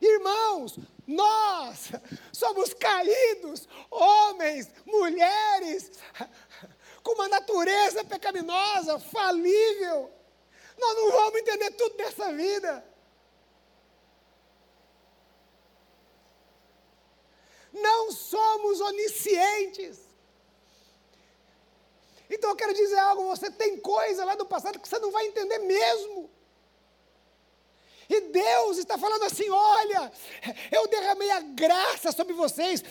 Irmãos, 0.01 0.79
nós 1.05 1.91
somos 2.33 2.73
caídos, 2.73 3.67
homens, 3.91 4.71
mulheres, 4.87 5.91
com 7.03 7.11
uma 7.11 7.27
natureza 7.27 8.03
pecaminosa, 8.03 8.97
falível. 8.97 10.11
Nós 10.79 10.95
não 10.95 11.11
vamos 11.11 11.41
entender 11.41 11.71
tudo 11.73 11.95
dessa 11.95 12.33
vida. 12.33 12.83
Não 17.71 18.11
somos 18.11 18.79
oniscientes. 18.81 19.99
Então 22.29 22.51
eu 22.51 22.55
quero 22.55 22.73
dizer 22.73 22.99
algo: 22.99 23.23
você 23.25 23.49
tem 23.49 23.77
coisa 23.79 24.23
lá 24.23 24.35
do 24.35 24.45
passado 24.45 24.79
que 24.79 24.87
você 24.87 24.99
não 24.99 25.11
vai 25.11 25.25
entender 25.27 25.59
mesmo. 25.59 26.29
E 28.09 28.21
Deus 28.21 28.79
está 28.79 28.97
falando 28.97 29.23
assim: 29.23 29.47
olha, 29.51 30.11
eu 30.71 30.87
derramei 30.87 31.29
a 31.29 31.41
graça 31.41 32.11
sobre 32.11 32.33
vocês, 32.33 32.83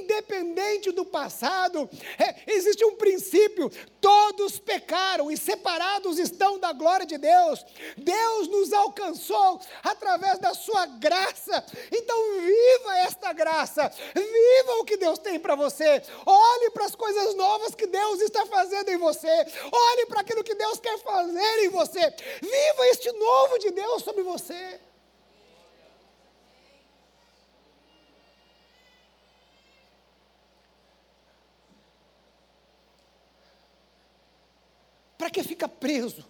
independente 0.00 0.90
do 0.90 1.04
passado, 1.04 1.88
é, 2.18 2.34
existe 2.52 2.84
um 2.84 2.96
princípio: 2.96 3.70
todos 4.00 4.58
pecaram 4.58 5.30
e 5.30 5.36
separados 5.36 6.18
estão 6.18 6.58
da 6.58 6.72
glória 6.72 7.06
de 7.06 7.16
Deus. 7.16 7.64
Deus 7.96 8.48
nos 8.48 8.72
alcançou 8.72 9.60
através 9.84 10.40
da 10.40 10.52
sua 10.52 10.84
graça, 10.86 11.64
então 11.92 12.40
viva 12.40 12.98
esta 12.98 13.32
graça, 13.32 13.88
viva 14.14 14.72
o 14.80 14.84
que 14.84 14.96
Deus 14.96 15.20
tem 15.20 15.38
para 15.38 15.54
você, 15.54 16.02
olhe 16.26 16.70
para 16.70 16.86
as 16.86 16.96
coisas 16.96 17.36
novas 17.36 17.72
que 17.74 17.86
Deus 17.86 18.20
está 18.20 18.44
fazendo 18.46 18.88
em 18.88 18.96
você, 18.96 19.28
olhe 19.70 20.06
para 20.06 20.22
aquilo 20.22 20.42
que 20.42 20.56
Deus 20.56 20.80
quer 20.80 20.98
fazer 20.98 21.64
em 21.64 21.68
você, 21.68 22.00
viva 22.40 22.88
este 22.88 23.12
novo 23.12 23.58
de 23.60 23.70
Deus 23.70 24.02
sobre 24.02 24.24
você. 24.24 24.55
Para 35.18 35.30
que 35.30 35.42
fica 35.42 35.68
preso? 35.68 36.24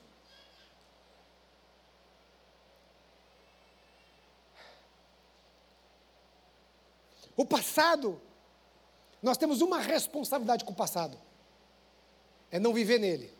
O 7.36 7.44
passado, 7.44 8.20
nós 9.22 9.36
temos 9.36 9.60
uma 9.60 9.78
responsabilidade 9.78 10.64
com 10.64 10.72
o 10.72 10.74
passado: 10.74 11.20
é 12.50 12.58
não 12.58 12.72
viver 12.72 12.98
nele, 12.98 13.36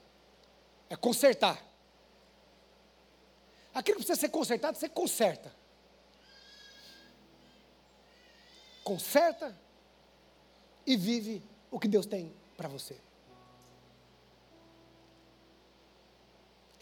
é 0.91 0.97
consertar. 0.97 1.66
Aquilo 3.77 3.99
que 3.99 4.07
precisa 4.07 4.19
ser 4.19 4.31
consertado, 4.31 4.79
você 4.79 4.89
conserta. 4.89 5.53
Conserta 8.83 9.55
e 10.87 10.97
vive 10.97 11.43
o 11.71 11.79
que 11.79 11.87
Deus 11.87 12.07
tem 12.07 12.33
para 12.57 12.69
você. 12.69 12.97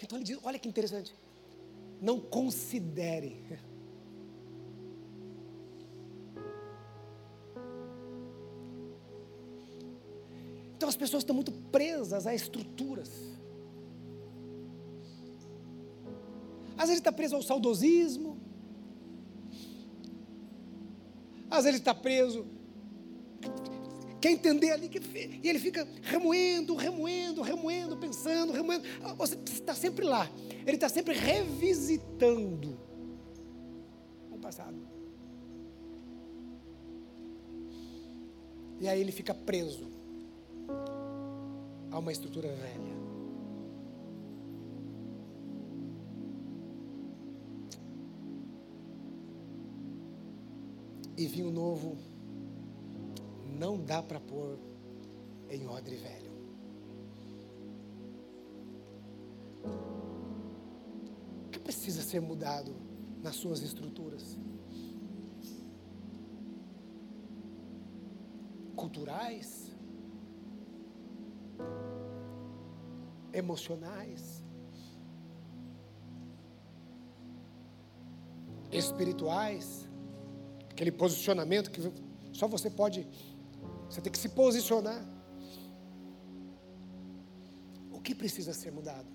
Então 0.01 0.17
ele 0.17 0.25
diz: 0.25 0.39
olha 0.45 0.57
que 0.57 0.69
interessante. 0.69 1.13
Não 2.01 2.21
considere. 2.21 3.45
Então 10.77 10.89
as 10.89 10.97
pessoas 10.97 11.23
estão 11.23 11.35
muito 11.35 11.51
presas 11.73 12.25
a 12.25 12.33
estruturas. 12.33 13.11
Às 16.85 16.91
vezes 16.91 17.01
está 17.01 17.11
preso 17.11 17.35
ao 17.35 17.43
saudosismo. 17.43 18.37
Às 21.51 21.65
vezes 21.65 21.81
está 21.81 21.95
preso. 21.95 22.45
Quer 24.21 24.33
entender 24.33 24.71
ali 24.71 24.91
que 24.91 25.01
e 25.43 25.49
ele 25.49 25.59
fica 25.59 25.89
remoendo, 26.03 26.75
remoendo, 26.75 27.41
remoendo, 27.41 27.97
pensando, 27.97 28.53
remoendo. 28.53 28.85
Ah, 29.03 29.15
você 29.15 29.35
está 29.47 29.75
sempre 29.75 30.05
lá. 30.05 30.31
Ele 30.67 30.77
está 30.77 30.91
sempre 30.91 31.15
revisitando 31.15 32.79
o 34.31 34.37
passado. 34.39 34.77
E 38.79 38.87
aí 38.87 39.01
ele 39.01 39.13
fica 39.13 39.33
preso 39.33 39.89
a 41.91 41.99
uma 41.99 42.13
estrutura 42.13 42.49
velha. 42.49 42.94
E 51.17 51.27
vinho 51.27 51.51
novo 51.51 51.97
não 53.59 53.81
dá 53.81 54.03
para 54.03 54.19
pôr 54.19 54.59
em 55.49 55.67
odre 55.69 55.97
velho. 55.97 56.33
O 61.47 61.51
que 61.51 61.59
precisa 61.59 62.03
ser 62.03 62.21
mudado 62.21 62.75
nas 63.23 63.37
suas 63.37 63.63
estruturas? 63.63 64.37
Culturais? 68.75 69.73
Emocionais? 73.33 74.43
Espirituais? 78.73 79.89
Aquele 80.75 80.91
posicionamento 80.91 81.71
que 81.71 81.81
só 82.33 82.49
você 82.49 82.69
pode, 82.69 83.07
você 83.89 84.01
tem 84.01 84.13
que 84.13 84.19
se 84.19 84.29
posicionar. 84.29 85.03
O 87.93 88.01
que 88.01 88.13
precisa 88.15 88.53
ser 88.53 88.73
mudado? 88.73 89.07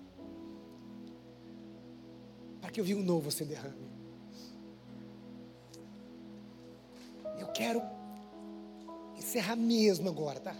Para 2.60 2.70
que 2.70 2.80
o 2.80 2.84
vinho 2.84 3.02
novo 3.04 3.30
se 3.30 3.44
derrame. 3.44 3.90
Eu 7.38 7.48
quero 7.48 7.82
encerrar 9.16 9.56
mesmo 9.56 10.08
agora, 10.08 10.40
tá? 10.40 10.56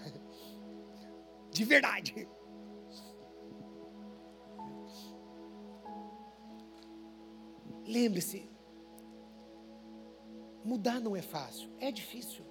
De 1.50 1.64
verdade. 1.64 2.28
Lembre-se, 7.86 8.48
Mudar 10.70 11.00
não 11.00 11.16
é 11.16 11.20
fácil, 11.20 11.68
é 11.80 11.90
difícil. 11.90 12.44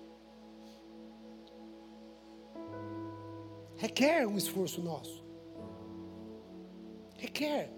Requer 3.78 4.28
um 4.28 4.38
esforço 4.38 4.82
nosso. 4.82 5.24
Requer. 7.16 7.72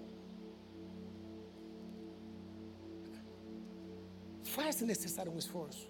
Faz-se 4.42 4.84
necessário 4.84 5.32
um 5.32 5.38
esforço. 5.38 5.88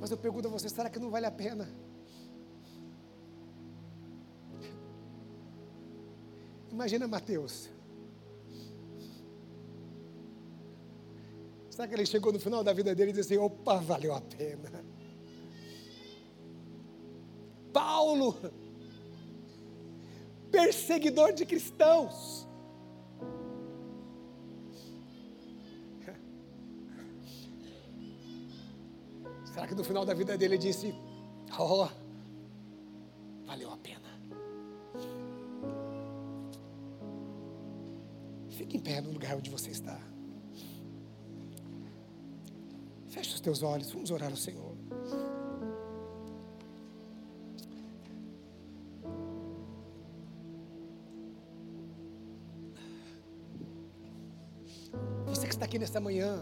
Mas 0.00 0.10
eu 0.10 0.16
pergunto 0.16 0.48
a 0.48 0.50
você: 0.50 0.70
será 0.70 0.88
que 0.88 0.98
não 0.98 1.10
vale 1.10 1.26
a 1.26 1.30
pena? 1.30 1.68
Imagina 6.70 7.06
Mateus. 7.06 7.75
Será 11.76 11.86
que 11.86 11.94
ele 11.94 12.06
chegou 12.06 12.32
no 12.32 12.40
final 12.40 12.64
da 12.64 12.72
vida 12.72 12.94
dele 12.94 13.10
e 13.10 13.12
disse 13.12 13.34
assim: 13.34 13.44
opa, 13.44 13.76
valeu 13.76 14.14
a 14.14 14.20
pena? 14.22 14.82
Paulo, 17.70 18.34
perseguidor 20.50 21.34
de 21.34 21.44
cristãos. 21.44 22.48
Será 29.44 29.66
que 29.66 29.74
no 29.74 29.84
final 29.84 30.06
da 30.06 30.14
vida 30.14 30.38
dele 30.38 30.54
ele 30.54 30.62
disse: 30.62 30.94
Oh, 31.58 31.86
valeu 33.44 33.70
a 33.70 33.76
pena? 33.76 34.18
Fique 38.48 38.78
em 38.78 38.80
pé 38.80 39.02
no 39.02 39.12
lugar 39.12 39.36
onde 39.36 39.50
você 39.50 39.68
está. 39.68 40.15
Feche 43.26 43.34
os 43.34 43.40
teus 43.40 43.62
olhos, 43.64 43.90
vamos 43.90 44.10
orar 44.12 44.30
ao 44.30 44.36
Senhor. 44.36 44.72
Você 55.26 55.46
que 55.48 55.52
está 55.52 55.64
aqui 55.64 55.76
nesta 55.76 56.00
manhã, 56.00 56.38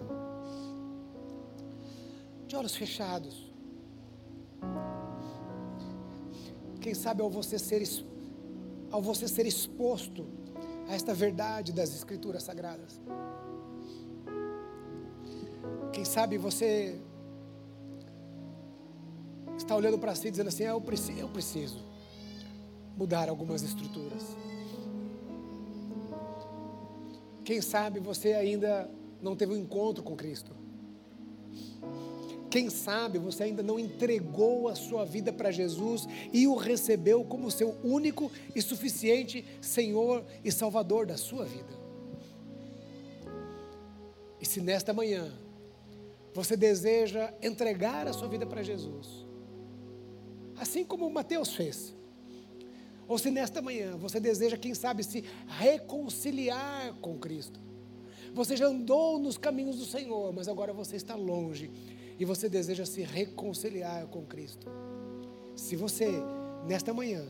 de 2.46 2.54
olhos 2.54 2.76
fechados, 2.76 3.50
quem 6.82 6.92
sabe 6.92 7.22
ao 7.22 7.30
você 7.30 7.58
ser, 7.58 7.82
ao 8.90 9.00
você 9.00 9.26
ser 9.26 9.46
exposto 9.46 10.26
a 10.86 10.94
esta 10.94 11.14
verdade 11.14 11.72
das 11.72 11.94
Escrituras 11.94 12.42
Sagradas. 12.42 13.00
Quem 16.04 16.12
sabe 16.12 16.36
você 16.36 17.00
está 19.56 19.74
olhando 19.74 19.98
para 19.98 20.14
si 20.14 20.30
dizendo 20.30 20.48
assim: 20.48 20.64
eu 20.64 20.78
preciso, 20.78 21.18
eu 21.18 21.28
preciso 21.30 21.78
mudar 22.94 23.30
algumas 23.30 23.62
estruturas. 23.62 24.22
Quem 27.42 27.62
sabe 27.62 28.00
você 28.00 28.34
ainda 28.34 28.90
não 29.22 29.34
teve 29.34 29.54
um 29.54 29.56
encontro 29.56 30.02
com 30.02 30.14
Cristo. 30.14 30.52
Quem 32.50 32.68
sabe 32.68 33.18
você 33.18 33.44
ainda 33.44 33.62
não 33.62 33.78
entregou 33.78 34.68
a 34.68 34.74
sua 34.74 35.06
vida 35.06 35.32
para 35.32 35.50
Jesus 35.50 36.06
e 36.34 36.46
o 36.46 36.54
recebeu 36.54 37.24
como 37.24 37.50
seu 37.50 37.78
único 37.82 38.30
e 38.54 38.60
suficiente 38.60 39.42
Senhor 39.58 40.22
e 40.44 40.52
Salvador 40.52 41.06
da 41.06 41.16
sua 41.16 41.46
vida. 41.46 41.72
E 44.38 44.44
se 44.44 44.60
nesta 44.60 44.92
manhã 44.92 45.32
você 46.34 46.56
deseja 46.56 47.32
entregar 47.40 48.08
a 48.08 48.12
sua 48.12 48.26
vida 48.28 48.44
para 48.44 48.62
Jesus, 48.62 49.24
assim 50.58 50.84
como 50.84 51.08
Mateus 51.08 51.54
fez, 51.54 51.94
ou 53.06 53.16
se 53.18 53.30
nesta 53.30 53.62
manhã 53.62 53.96
você 53.96 54.18
deseja, 54.18 54.56
quem 54.56 54.74
sabe, 54.74 55.04
se 55.04 55.22
reconciliar 55.46 56.92
com 57.00 57.18
Cristo, 57.18 57.60
você 58.34 58.56
já 58.56 58.66
andou 58.66 59.18
nos 59.18 59.38
caminhos 59.38 59.76
do 59.76 59.84
Senhor, 59.84 60.32
mas 60.32 60.48
agora 60.48 60.72
você 60.72 60.96
está 60.96 61.14
longe 61.14 61.70
e 62.18 62.24
você 62.24 62.48
deseja 62.48 62.84
se 62.84 63.02
reconciliar 63.02 64.06
com 64.08 64.26
Cristo. 64.26 64.66
Se 65.54 65.76
você, 65.76 66.10
nesta 66.66 66.92
manhã, 66.92 67.24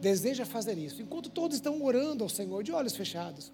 deseja 0.00 0.46
fazer 0.46 0.78
isso, 0.78 1.02
enquanto 1.02 1.28
todos 1.28 1.56
estão 1.56 1.82
orando 1.82 2.24
ao 2.24 2.30
Senhor 2.30 2.62
de 2.62 2.72
olhos 2.72 2.96
fechados, 2.96 3.52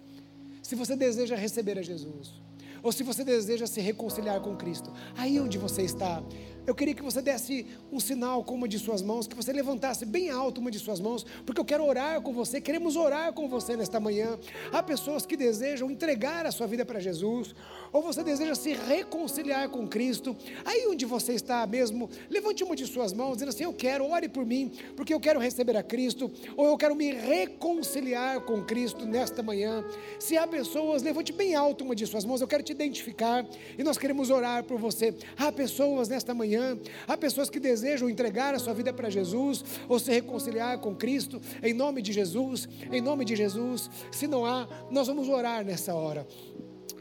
se 0.61 0.75
você 0.75 0.95
deseja 0.95 1.35
receber 1.35 1.77
a 1.77 1.81
Jesus, 1.81 2.41
ou 2.83 2.91
se 2.91 3.01
você 3.01 3.23
deseja 3.23 3.65
se 3.65 3.79
reconciliar 3.79 4.39
com 4.41 4.55
Cristo, 4.55 4.91
aí 5.17 5.39
onde 5.39 5.57
você 5.57 5.81
está, 5.83 6.21
eu 6.65 6.73
queria 6.73 6.93
que 6.93 7.03
você 7.03 7.21
desse 7.21 7.67
um 7.91 7.99
sinal 7.99 8.43
com 8.43 8.55
uma 8.55 8.67
de 8.67 8.79
suas 8.79 9.01
mãos, 9.01 9.27
que 9.27 9.35
você 9.35 9.51
levantasse 9.51 10.05
bem 10.05 10.29
alto 10.29 10.61
uma 10.61 10.71
de 10.71 10.79
suas 10.79 10.99
mãos, 10.99 11.25
porque 11.45 11.59
eu 11.59 11.65
quero 11.65 11.85
orar 11.85 12.21
com 12.21 12.31
você, 12.31 12.61
queremos 12.61 12.95
orar 12.95 13.33
com 13.33 13.49
você 13.49 13.75
nesta 13.75 13.99
manhã. 13.99 14.39
Há 14.71 14.81
pessoas 14.81 15.25
que 15.25 15.35
desejam 15.35 15.91
entregar 15.91 16.45
a 16.45 16.51
sua 16.51 16.65
vida 16.65 16.85
para 16.85 16.99
Jesus, 16.99 17.53
ou 17.91 18.01
você 18.01 18.23
deseja 18.23 18.55
se 18.55 18.73
reconciliar 18.73 19.69
com 19.69 19.87
Cristo. 19.87 20.35
Aí 20.63 20.87
onde 20.87 21.05
você 21.05 21.33
está 21.33 21.67
mesmo, 21.67 22.09
levante 22.29 22.63
uma 22.63 22.75
de 22.75 22.85
suas 22.87 23.11
mãos, 23.11 23.33
dizendo 23.33 23.49
assim: 23.49 23.63
Eu 23.63 23.73
quero, 23.73 24.09
ore 24.09 24.29
por 24.29 24.45
mim, 24.45 24.71
porque 24.95 25.13
eu 25.13 25.19
quero 25.19 25.39
receber 25.39 25.75
a 25.75 25.83
Cristo, 25.83 26.31
ou 26.55 26.67
eu 26.67 26.77
quero 26.77 26.95
me 26.95 27.11
reconciliar 27.11 28.39
com 28.41 28.63
Cristo 28.63 29.05
nesta 29.05 29.43
manhã. 29.43 29.83
Se 30.17 30.37
há 30.37 30.47
pessoas, 30.47 31.03
levante 31.03 31.33
bem 31.33 31.55
alto 31.55 31.83
uma 31.83 31.95
de 31.95 32.07
suas 32.07 32.23
mãos, 32.23 32.39
eu 32.39 32.47
quero 32.47 32.63
te 32.63 32.71
identificar 32.71 33.45
e 33.77 33.83
nós 33.83 33.97
queremos 33.97 34.29
orar 34.29 34.63
por 34.63 34.79
você. 34.79 35.13
Há 35.37 35.51
pessoas 35.51 36.07
nesta 36.07 36.33
manhã 36.33 36.52
manhã. 36.53 36.77
Há 37.07 37.17
pessoas 37.17 37.49
que 37.49 37.59
desejam 37.59 38.09
entregar 38.09 38.53
a 38.53 38.59
sua 38.59 38.73
vida 38.73 38.93
para 38.93 39.09
Jesus 39.09 39.63
ou 39.87 39.99
se 39.99 40.11
reconciliar 40.11 40.79
com 40.79 40.95
Cristo, 40.95 41.41
em 41.61 41.73
nome 41.73 42.01
de 42.01 42.13
Jesus, 42.13 42.67
em 42.91 43.01
nome 43.01 43.25
de 43.25 43.35
Jesus. 43.35 43.89
Se 44.11 44.27
não 44.27 44.45
há, 44.45 44.67
nós 44.91 45.07
vamos 45.07 45.27
orar 45.27 45.65
nessa 45.65 45.93
hora. 45.93 46.27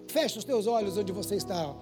Feche 0.09 0.39
os 0.39 0.45
teus 0.45 0.67
olhos 0.67 0.97
onde 0.97 1.13
você 1.13 1.37
está. 1.37 1.75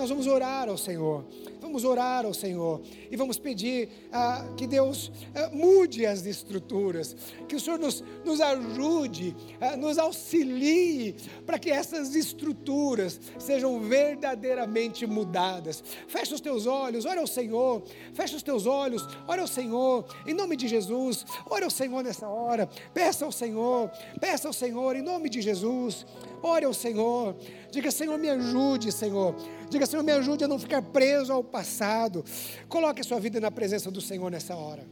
Nós 0.00 0.08
vamos 0.08 0.26
orar 0.26 0.66
ao 0.66 0.78
Senhor. 0.78 1.26
Vamos 1.60 1.84
orar 1.84 2.24
ao 2.24 2.32
Senhor. 2.32 2.80
E 3.10 3.16
vamos 3.16 3.38
pedir 3.38 3.90
ah, 4.10 4.46
que 4.56 4.66
Deus 4.66 5.12
ah, 5.34 5.50
mude 5.52 6.06
as 6.06 6.24
estruturas, 6.24 7.14
que 7.46 7.54
o 7.54 7.60
Senhor 7.60 7.78
nos, 7.78 8.02
nos 8.24 8.40
ajude, 8.40 9.36
ah, 9.60 9.76
nos 9.76 9.98
auxilie 9.98 11.14
para 11.44 11.58
que 11.58 11.70
essas 11.70 12.14
estruturas 12.14 13.20
sejam 13.38 13.78
verdadeiramente 13.78 15.06
mudadas. 15.06 15.84
Fecha 16.08 16.34
os 16.34 16.40
teus 16.40 16.64
olhos, 16.64 17.04
ora 17.04 17.20
ao 17.20 17.26
Senhor, 17.26 17.82
fecha 18.14 18.36
os 18.36 18.42
teus 18.42 18.64
olhos, 18.64 19.06
ora 19.28 19.42
ao 19.42 19.46
Senhor, 19.46 20.06
em 20.26 20.32
nome 20.32 20.56
de 20.56 20.66
Jesus, 20.66 21.26
ora 21.50 21.66
ao 21.66 21.70
Senhor 21.70 22.02
nessa 22.02 22.26
hora, 22.26 22.66
peça 22.94 23.26
ao 23.26 23.32
Senhor, 23.32 23.90
peça 24.18 24.48
ao 24.48 24.54
Senhor, 24.54 24.96
em 24.96 25.02
nome 25.02 25.28
de 25.28 25.42
Jesus, 25.42 26.06
ore 26.42 26.64
ao 26.64 26.72
Senhor, 26.72 27.36
diga: 27.70 27.90
Senhor, 27.90 28.18
me 28.18 28.30
ajude, 28.30 28.90
Senhor. 28.90 29.34
Diga, 29.70 29.86
Senhor, 29.86 30.02
me 30.02 30.10
ajude 30.10 30.42
a 30.42 30.48
não 30.48 30.58
ficar 30.58 30.82
preso 30.82 31.32
ao 31.32 31.44
passado. 31.44 32.24
Coloque 32.68 33.02
a 33.02 33.04
sua 33.04 33.20
vida 33.20 33.40
na 33.40 33.52
presença 33.52 33.88
do 33.88 34.00
Senhor 34.00 34.28
nessa 34.28 34.56
hora. 34.56 34.84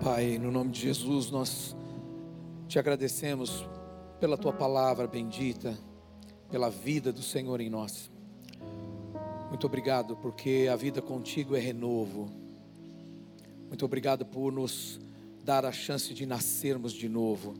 Pai, 0.00 0.38
no 0.38 0.52
nome 0.52 0.70
de 0.70 0.80
Jesus, 0.80 1.28
nós 1.28 1.76
te 2.68 2.78
agradecemos 2.78 3.66
pela 4.20 4.38
tua 4.38 4.52
palavra 4.52 5.08
bendita, 5.08 5.76
pela 6.48 6.70
vida 6.70 7.12
do 7.12 7.20
Senhor 7.20 7.60
em 7.60 7.68
nós. 7.68 8.08
Muito 9.48 9.66
obrigado, 9.66 10.16
porque 10.16 10.68
a 10.72 10.76
vida 10.76 11.02
contigo 11.02 11.56
é 11.56 11.58
renovo. 11.58 12.30
Muito 13.66 13.84
obrigado 13.84 14.24
por 14.24 14.52
nos 14.52 15.00
dar 15.42 15.66
a 15.66 15.72
chance 15.72 16.14
de 16.14 16.24
nascermos 16.24 16.92
de 16.92 17.08
novo. 17.08 17.54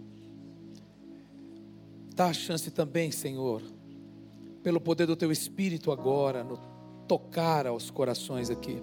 Dá 2.15 2.27
a 2.27 2.33
chance 2.33 2.71
também, 2.71 3.11
Senhor, 3.11 3.63
pelo 4.63 4.81
poder 4.81 5.07
do 5.07 5.17
teu 5.17 5.33
Espírito 5.33 5.91
agora, 5.91 6.45
no 6.45 6.59
tocar 7.09 7.67
aos 7.67 7.91
corações 7.91 8.51
aqui. 8.51 8.81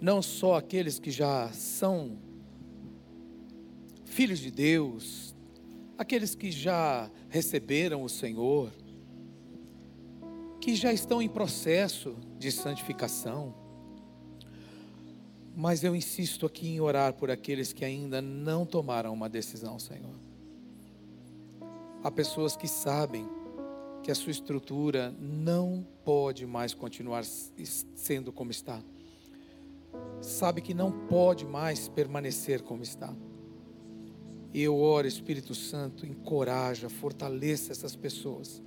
Não 0.00 0.20
só 0.20 0.56
aqueles 0.56 0.98
que 0.98 1.10
já 1.10 1.50
são 1.52 2.18
filhos 4.04 4.38
de 4.38 4.50
Deus, 4.50 5.34
aqueles 5.96 6.34
que 6.34 6.50
já 6.50 7.10
receberam 7.28 8.02
o 8.02 8.08
Senhor, 8.08 8.70
que 10.60 10.74
já 10.74 10.92
estão 10.92 11.22
em 11.22 11.28
processo 11.28 12.16
de 12.38 12.50
santificação. 12.50 13.54
Mas 15.54 15.82
eu 15.82 15.96
insisto 15.96 16.44
aqui 16.44 16.68
em 16.68 16.80
orar 16.80 17.14
por 17.14 17.30
aqueles 17.30 17.72
que 17.72 17.84
ainda 17.84 18.20
não 18.20 18.66
tomaram 18.66 19.14
uma 19.14 19.28
decisão, 19.28 19.78
Senhor. 19.78 20.14
Há 22.02 22.10
pessoas 22.10 22.56
que 22.56 22.68
sabem 22.68 23.26
que 24.06 24.12
a 24.12 24.14
sua 24.14 24.30
estrutura 24.30 25.12
não 25.18 25.84
pode 26.04 26.46
mais 26.46 26.72
continuar 26.72 27.24
sendo 27.24 28.32
como 28.32 28.52
está. 28.52 28.80
Sabe 30.20 30.60
que 30.60 30.72
não 30.72 30.92
pode 31.08 31.44
mais 31.44 31.88
permanecer 31.88 32.62
como 32.62 32.84
está. 32.84 33.12
E 34.54 34.62
eu 34.62 34.78
oro, 34.78 35.08
Espírito 35.08 35.56
Santo, 35.56 36.06
encoraja, 36.06 36.88
fortaleça 36.88 37.72
essas 37.72 37.96
pessoas 37.96 38.62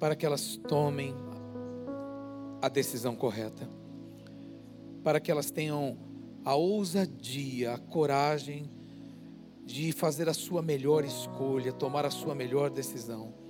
para 0.00 0.16
que 0.16 0.26
elas 0.26 0.56
tomem 0.56 1.14
a 2.60 2.68
decisão 2.68 3.14
correta. 3.14 3.70
Para 5.04 5.20
que 5.20 5.30
elas 5.30 5.52
tenham 5.52 5.96
a 6.44 6.56
ousadia, 6.56 7.74
a 7.74 7.78
coragem 7.78 8.68
de 9.64 9.92
fazer 9.92 10.28
a 10.28 10.34
sua 10.34 10.62
melhor 10.62 11.04
escolha, 11.04 11.72
tomar 11.72 12.04
a 12.04 12.10
sua 12.10 12.34
melhor 12.34 12.70
decisão 12.70 13.40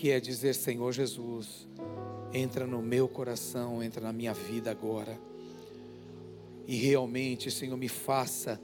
que 0.00 0.10
é 0.10 0.18
dizer: 0.18 0.54
Senhor 0.54 0.90
Jesus, 0.92 1.68
entra 2.32 2.66
no 2.66 2.80
meu 2.80 3.06
coração, 3.06 3.82
entra 3.82 4.00
na 4.00 4.14
minha 4.14 4.32
vida 4.32 4.70
agora. 4.70 5.20
E 6.66 6.74
realmente, 6.74 7.50
Senhor, 7.50 7.76
me 7.76 7.88
faça, 7.88 8.58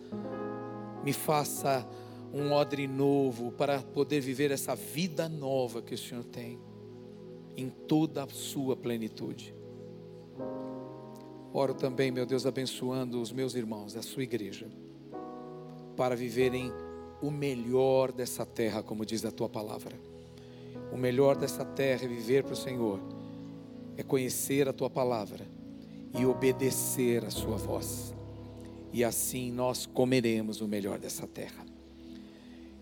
me 1.05 1.13
faça 1.13 1.87
um 2.33 2.53
odre 2.53 2.87
novo 2.87 3.53
para 3.53 3.83
poder 3.83 4.21
viver 4.21 4.51
essa 4.51 4.75
vida 4.75 5.29
nova 5.29 5.83
que 5.83 5.95
o 5.95 5.99
Senhor 5.99 6.25
tem, 6.25 6.59
em 7.55 7.69
toda 7.69 8.25
a 8.25 8.29
sua 8.29 8.75
plenitude. 8.75 9.55
Oro 11.53 11.75
também, 11.75 12.11
meu 12.11 12.25
Deus, 12.25 12.47
abençoando 12.47 13.21
os 13.21 13.31
meus 13.31 13.55
irmãos, 13.55 13.95
a 13.95 14.01
sua 14.01 14.23
igreja, 14.23 14.71
para 15.97 16.17
viverem 16.17 16.73
o 17.21 17.31
melhor 17.31 18.11
dessa 18.11 18.47
terra, 18.47 18.83
como 18.83 19.05
diz 19.05 19.23
a 19.27 19.31
tua 19.31 19.51
palavra 19.51 20.16
o 20.97 20.99
melhor 20.99 21.37
dessa 21.37 21.63
terra 21.63 22.05
é 22.05 22.09
viver 22.09 22.43
para 22.43 22.55
o 22.55 22.57
Senhor, 22.57 22.99
é 23.99 24.03
conhecer 24.03 24.67
a 24.67 24.73
tua 24.73 24.89
palavra 24.89 25.47
e 26.19 26.25
obedecer 26.25 27.23
a 27.23 27.31
sua 27.31 27.59
voz. 27.59 28.15
E 28.95 29.05
assim 29.05 29.53
nós 29.53 29.85
comeremos 29.85 30.63
o 30.63 30.67
melhor 30.67 30.99
dessa 30.99 31.27
terra. 31.27 31.67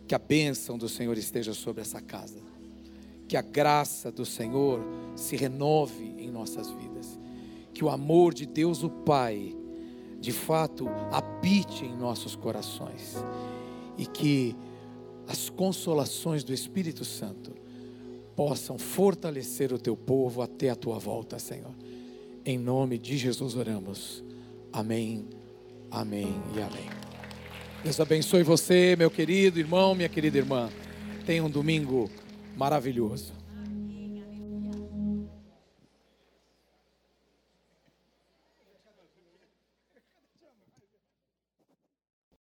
Que 0.07 0.15
a 0.15 0.19
bênção 0.19 0.79
do 0.79 0.89
Senhor 0.89 1.19
esteja 1.19 1.53
sobre 1.53 1.83
essa 1.83 2.01
casa. 2.01 2.39
Que 3.27 3.37
a 3.37 3.43
graça 3.43 4.13
do 4.13 4.25
Senhor 4.25 4.81
se 5.17 5.35
renove 5.35 6.15
em 6.17 6.31
nossas 6.31 6.71
vidas. 6.71 7.19
Que 7.73 7.85
o 7.85 7.89
amor 7.89 8.33
de 8.33 8.47
Deus, 8.47 8.85
o 8.85 8.91
Pai, 8.91 9.57
de 10.21 10.31
fato 10.31 10.87
habite 11.11 11.85
em 11.85 11.97
nossos 11.97 12.37
corações. 12.37 13.17
E 13.99 14.07
que 14.07 14.55
as 15.27 15.51
consolações 15.51 16.45
do 16.45 16.55
Espírito 16.55 17.05
Santo 17.05 17.64
possam 18.37 18.79
fortalecer 18.79 19.73
o 19.73 19.79
teu 19.79 19.97
povo 19.97 20.43
até 20.43 20.71
a 20.71 20.77
tua 20.77 20.99
volta, 20.99 21.39
Senhor. 21.39 21.73
Em 22.45 22.59
nome 22.59 22.99
de 22.99 23.17
Jesus 23.17 23.57
oramos. 23.57 24.23
Amém, 24.73 25.25
amém 25.91 26.35
e 26.55 26.61
amém. 26.61 26.91
Deus 27.83 28.01
abençoe 28.01 28.43
você, 28.43 28.97
meu 28.97 29.11
querido 29.11 29.59
irmão, 29.59 29.95
minha 29.95 30.09
querida 30.09 30.39
irmã. 30.39 30.71
Tenha 31.27 31.45
um 31.45 31.51
domingo 31.51 32.11
maravilhoso. 32.57 33.44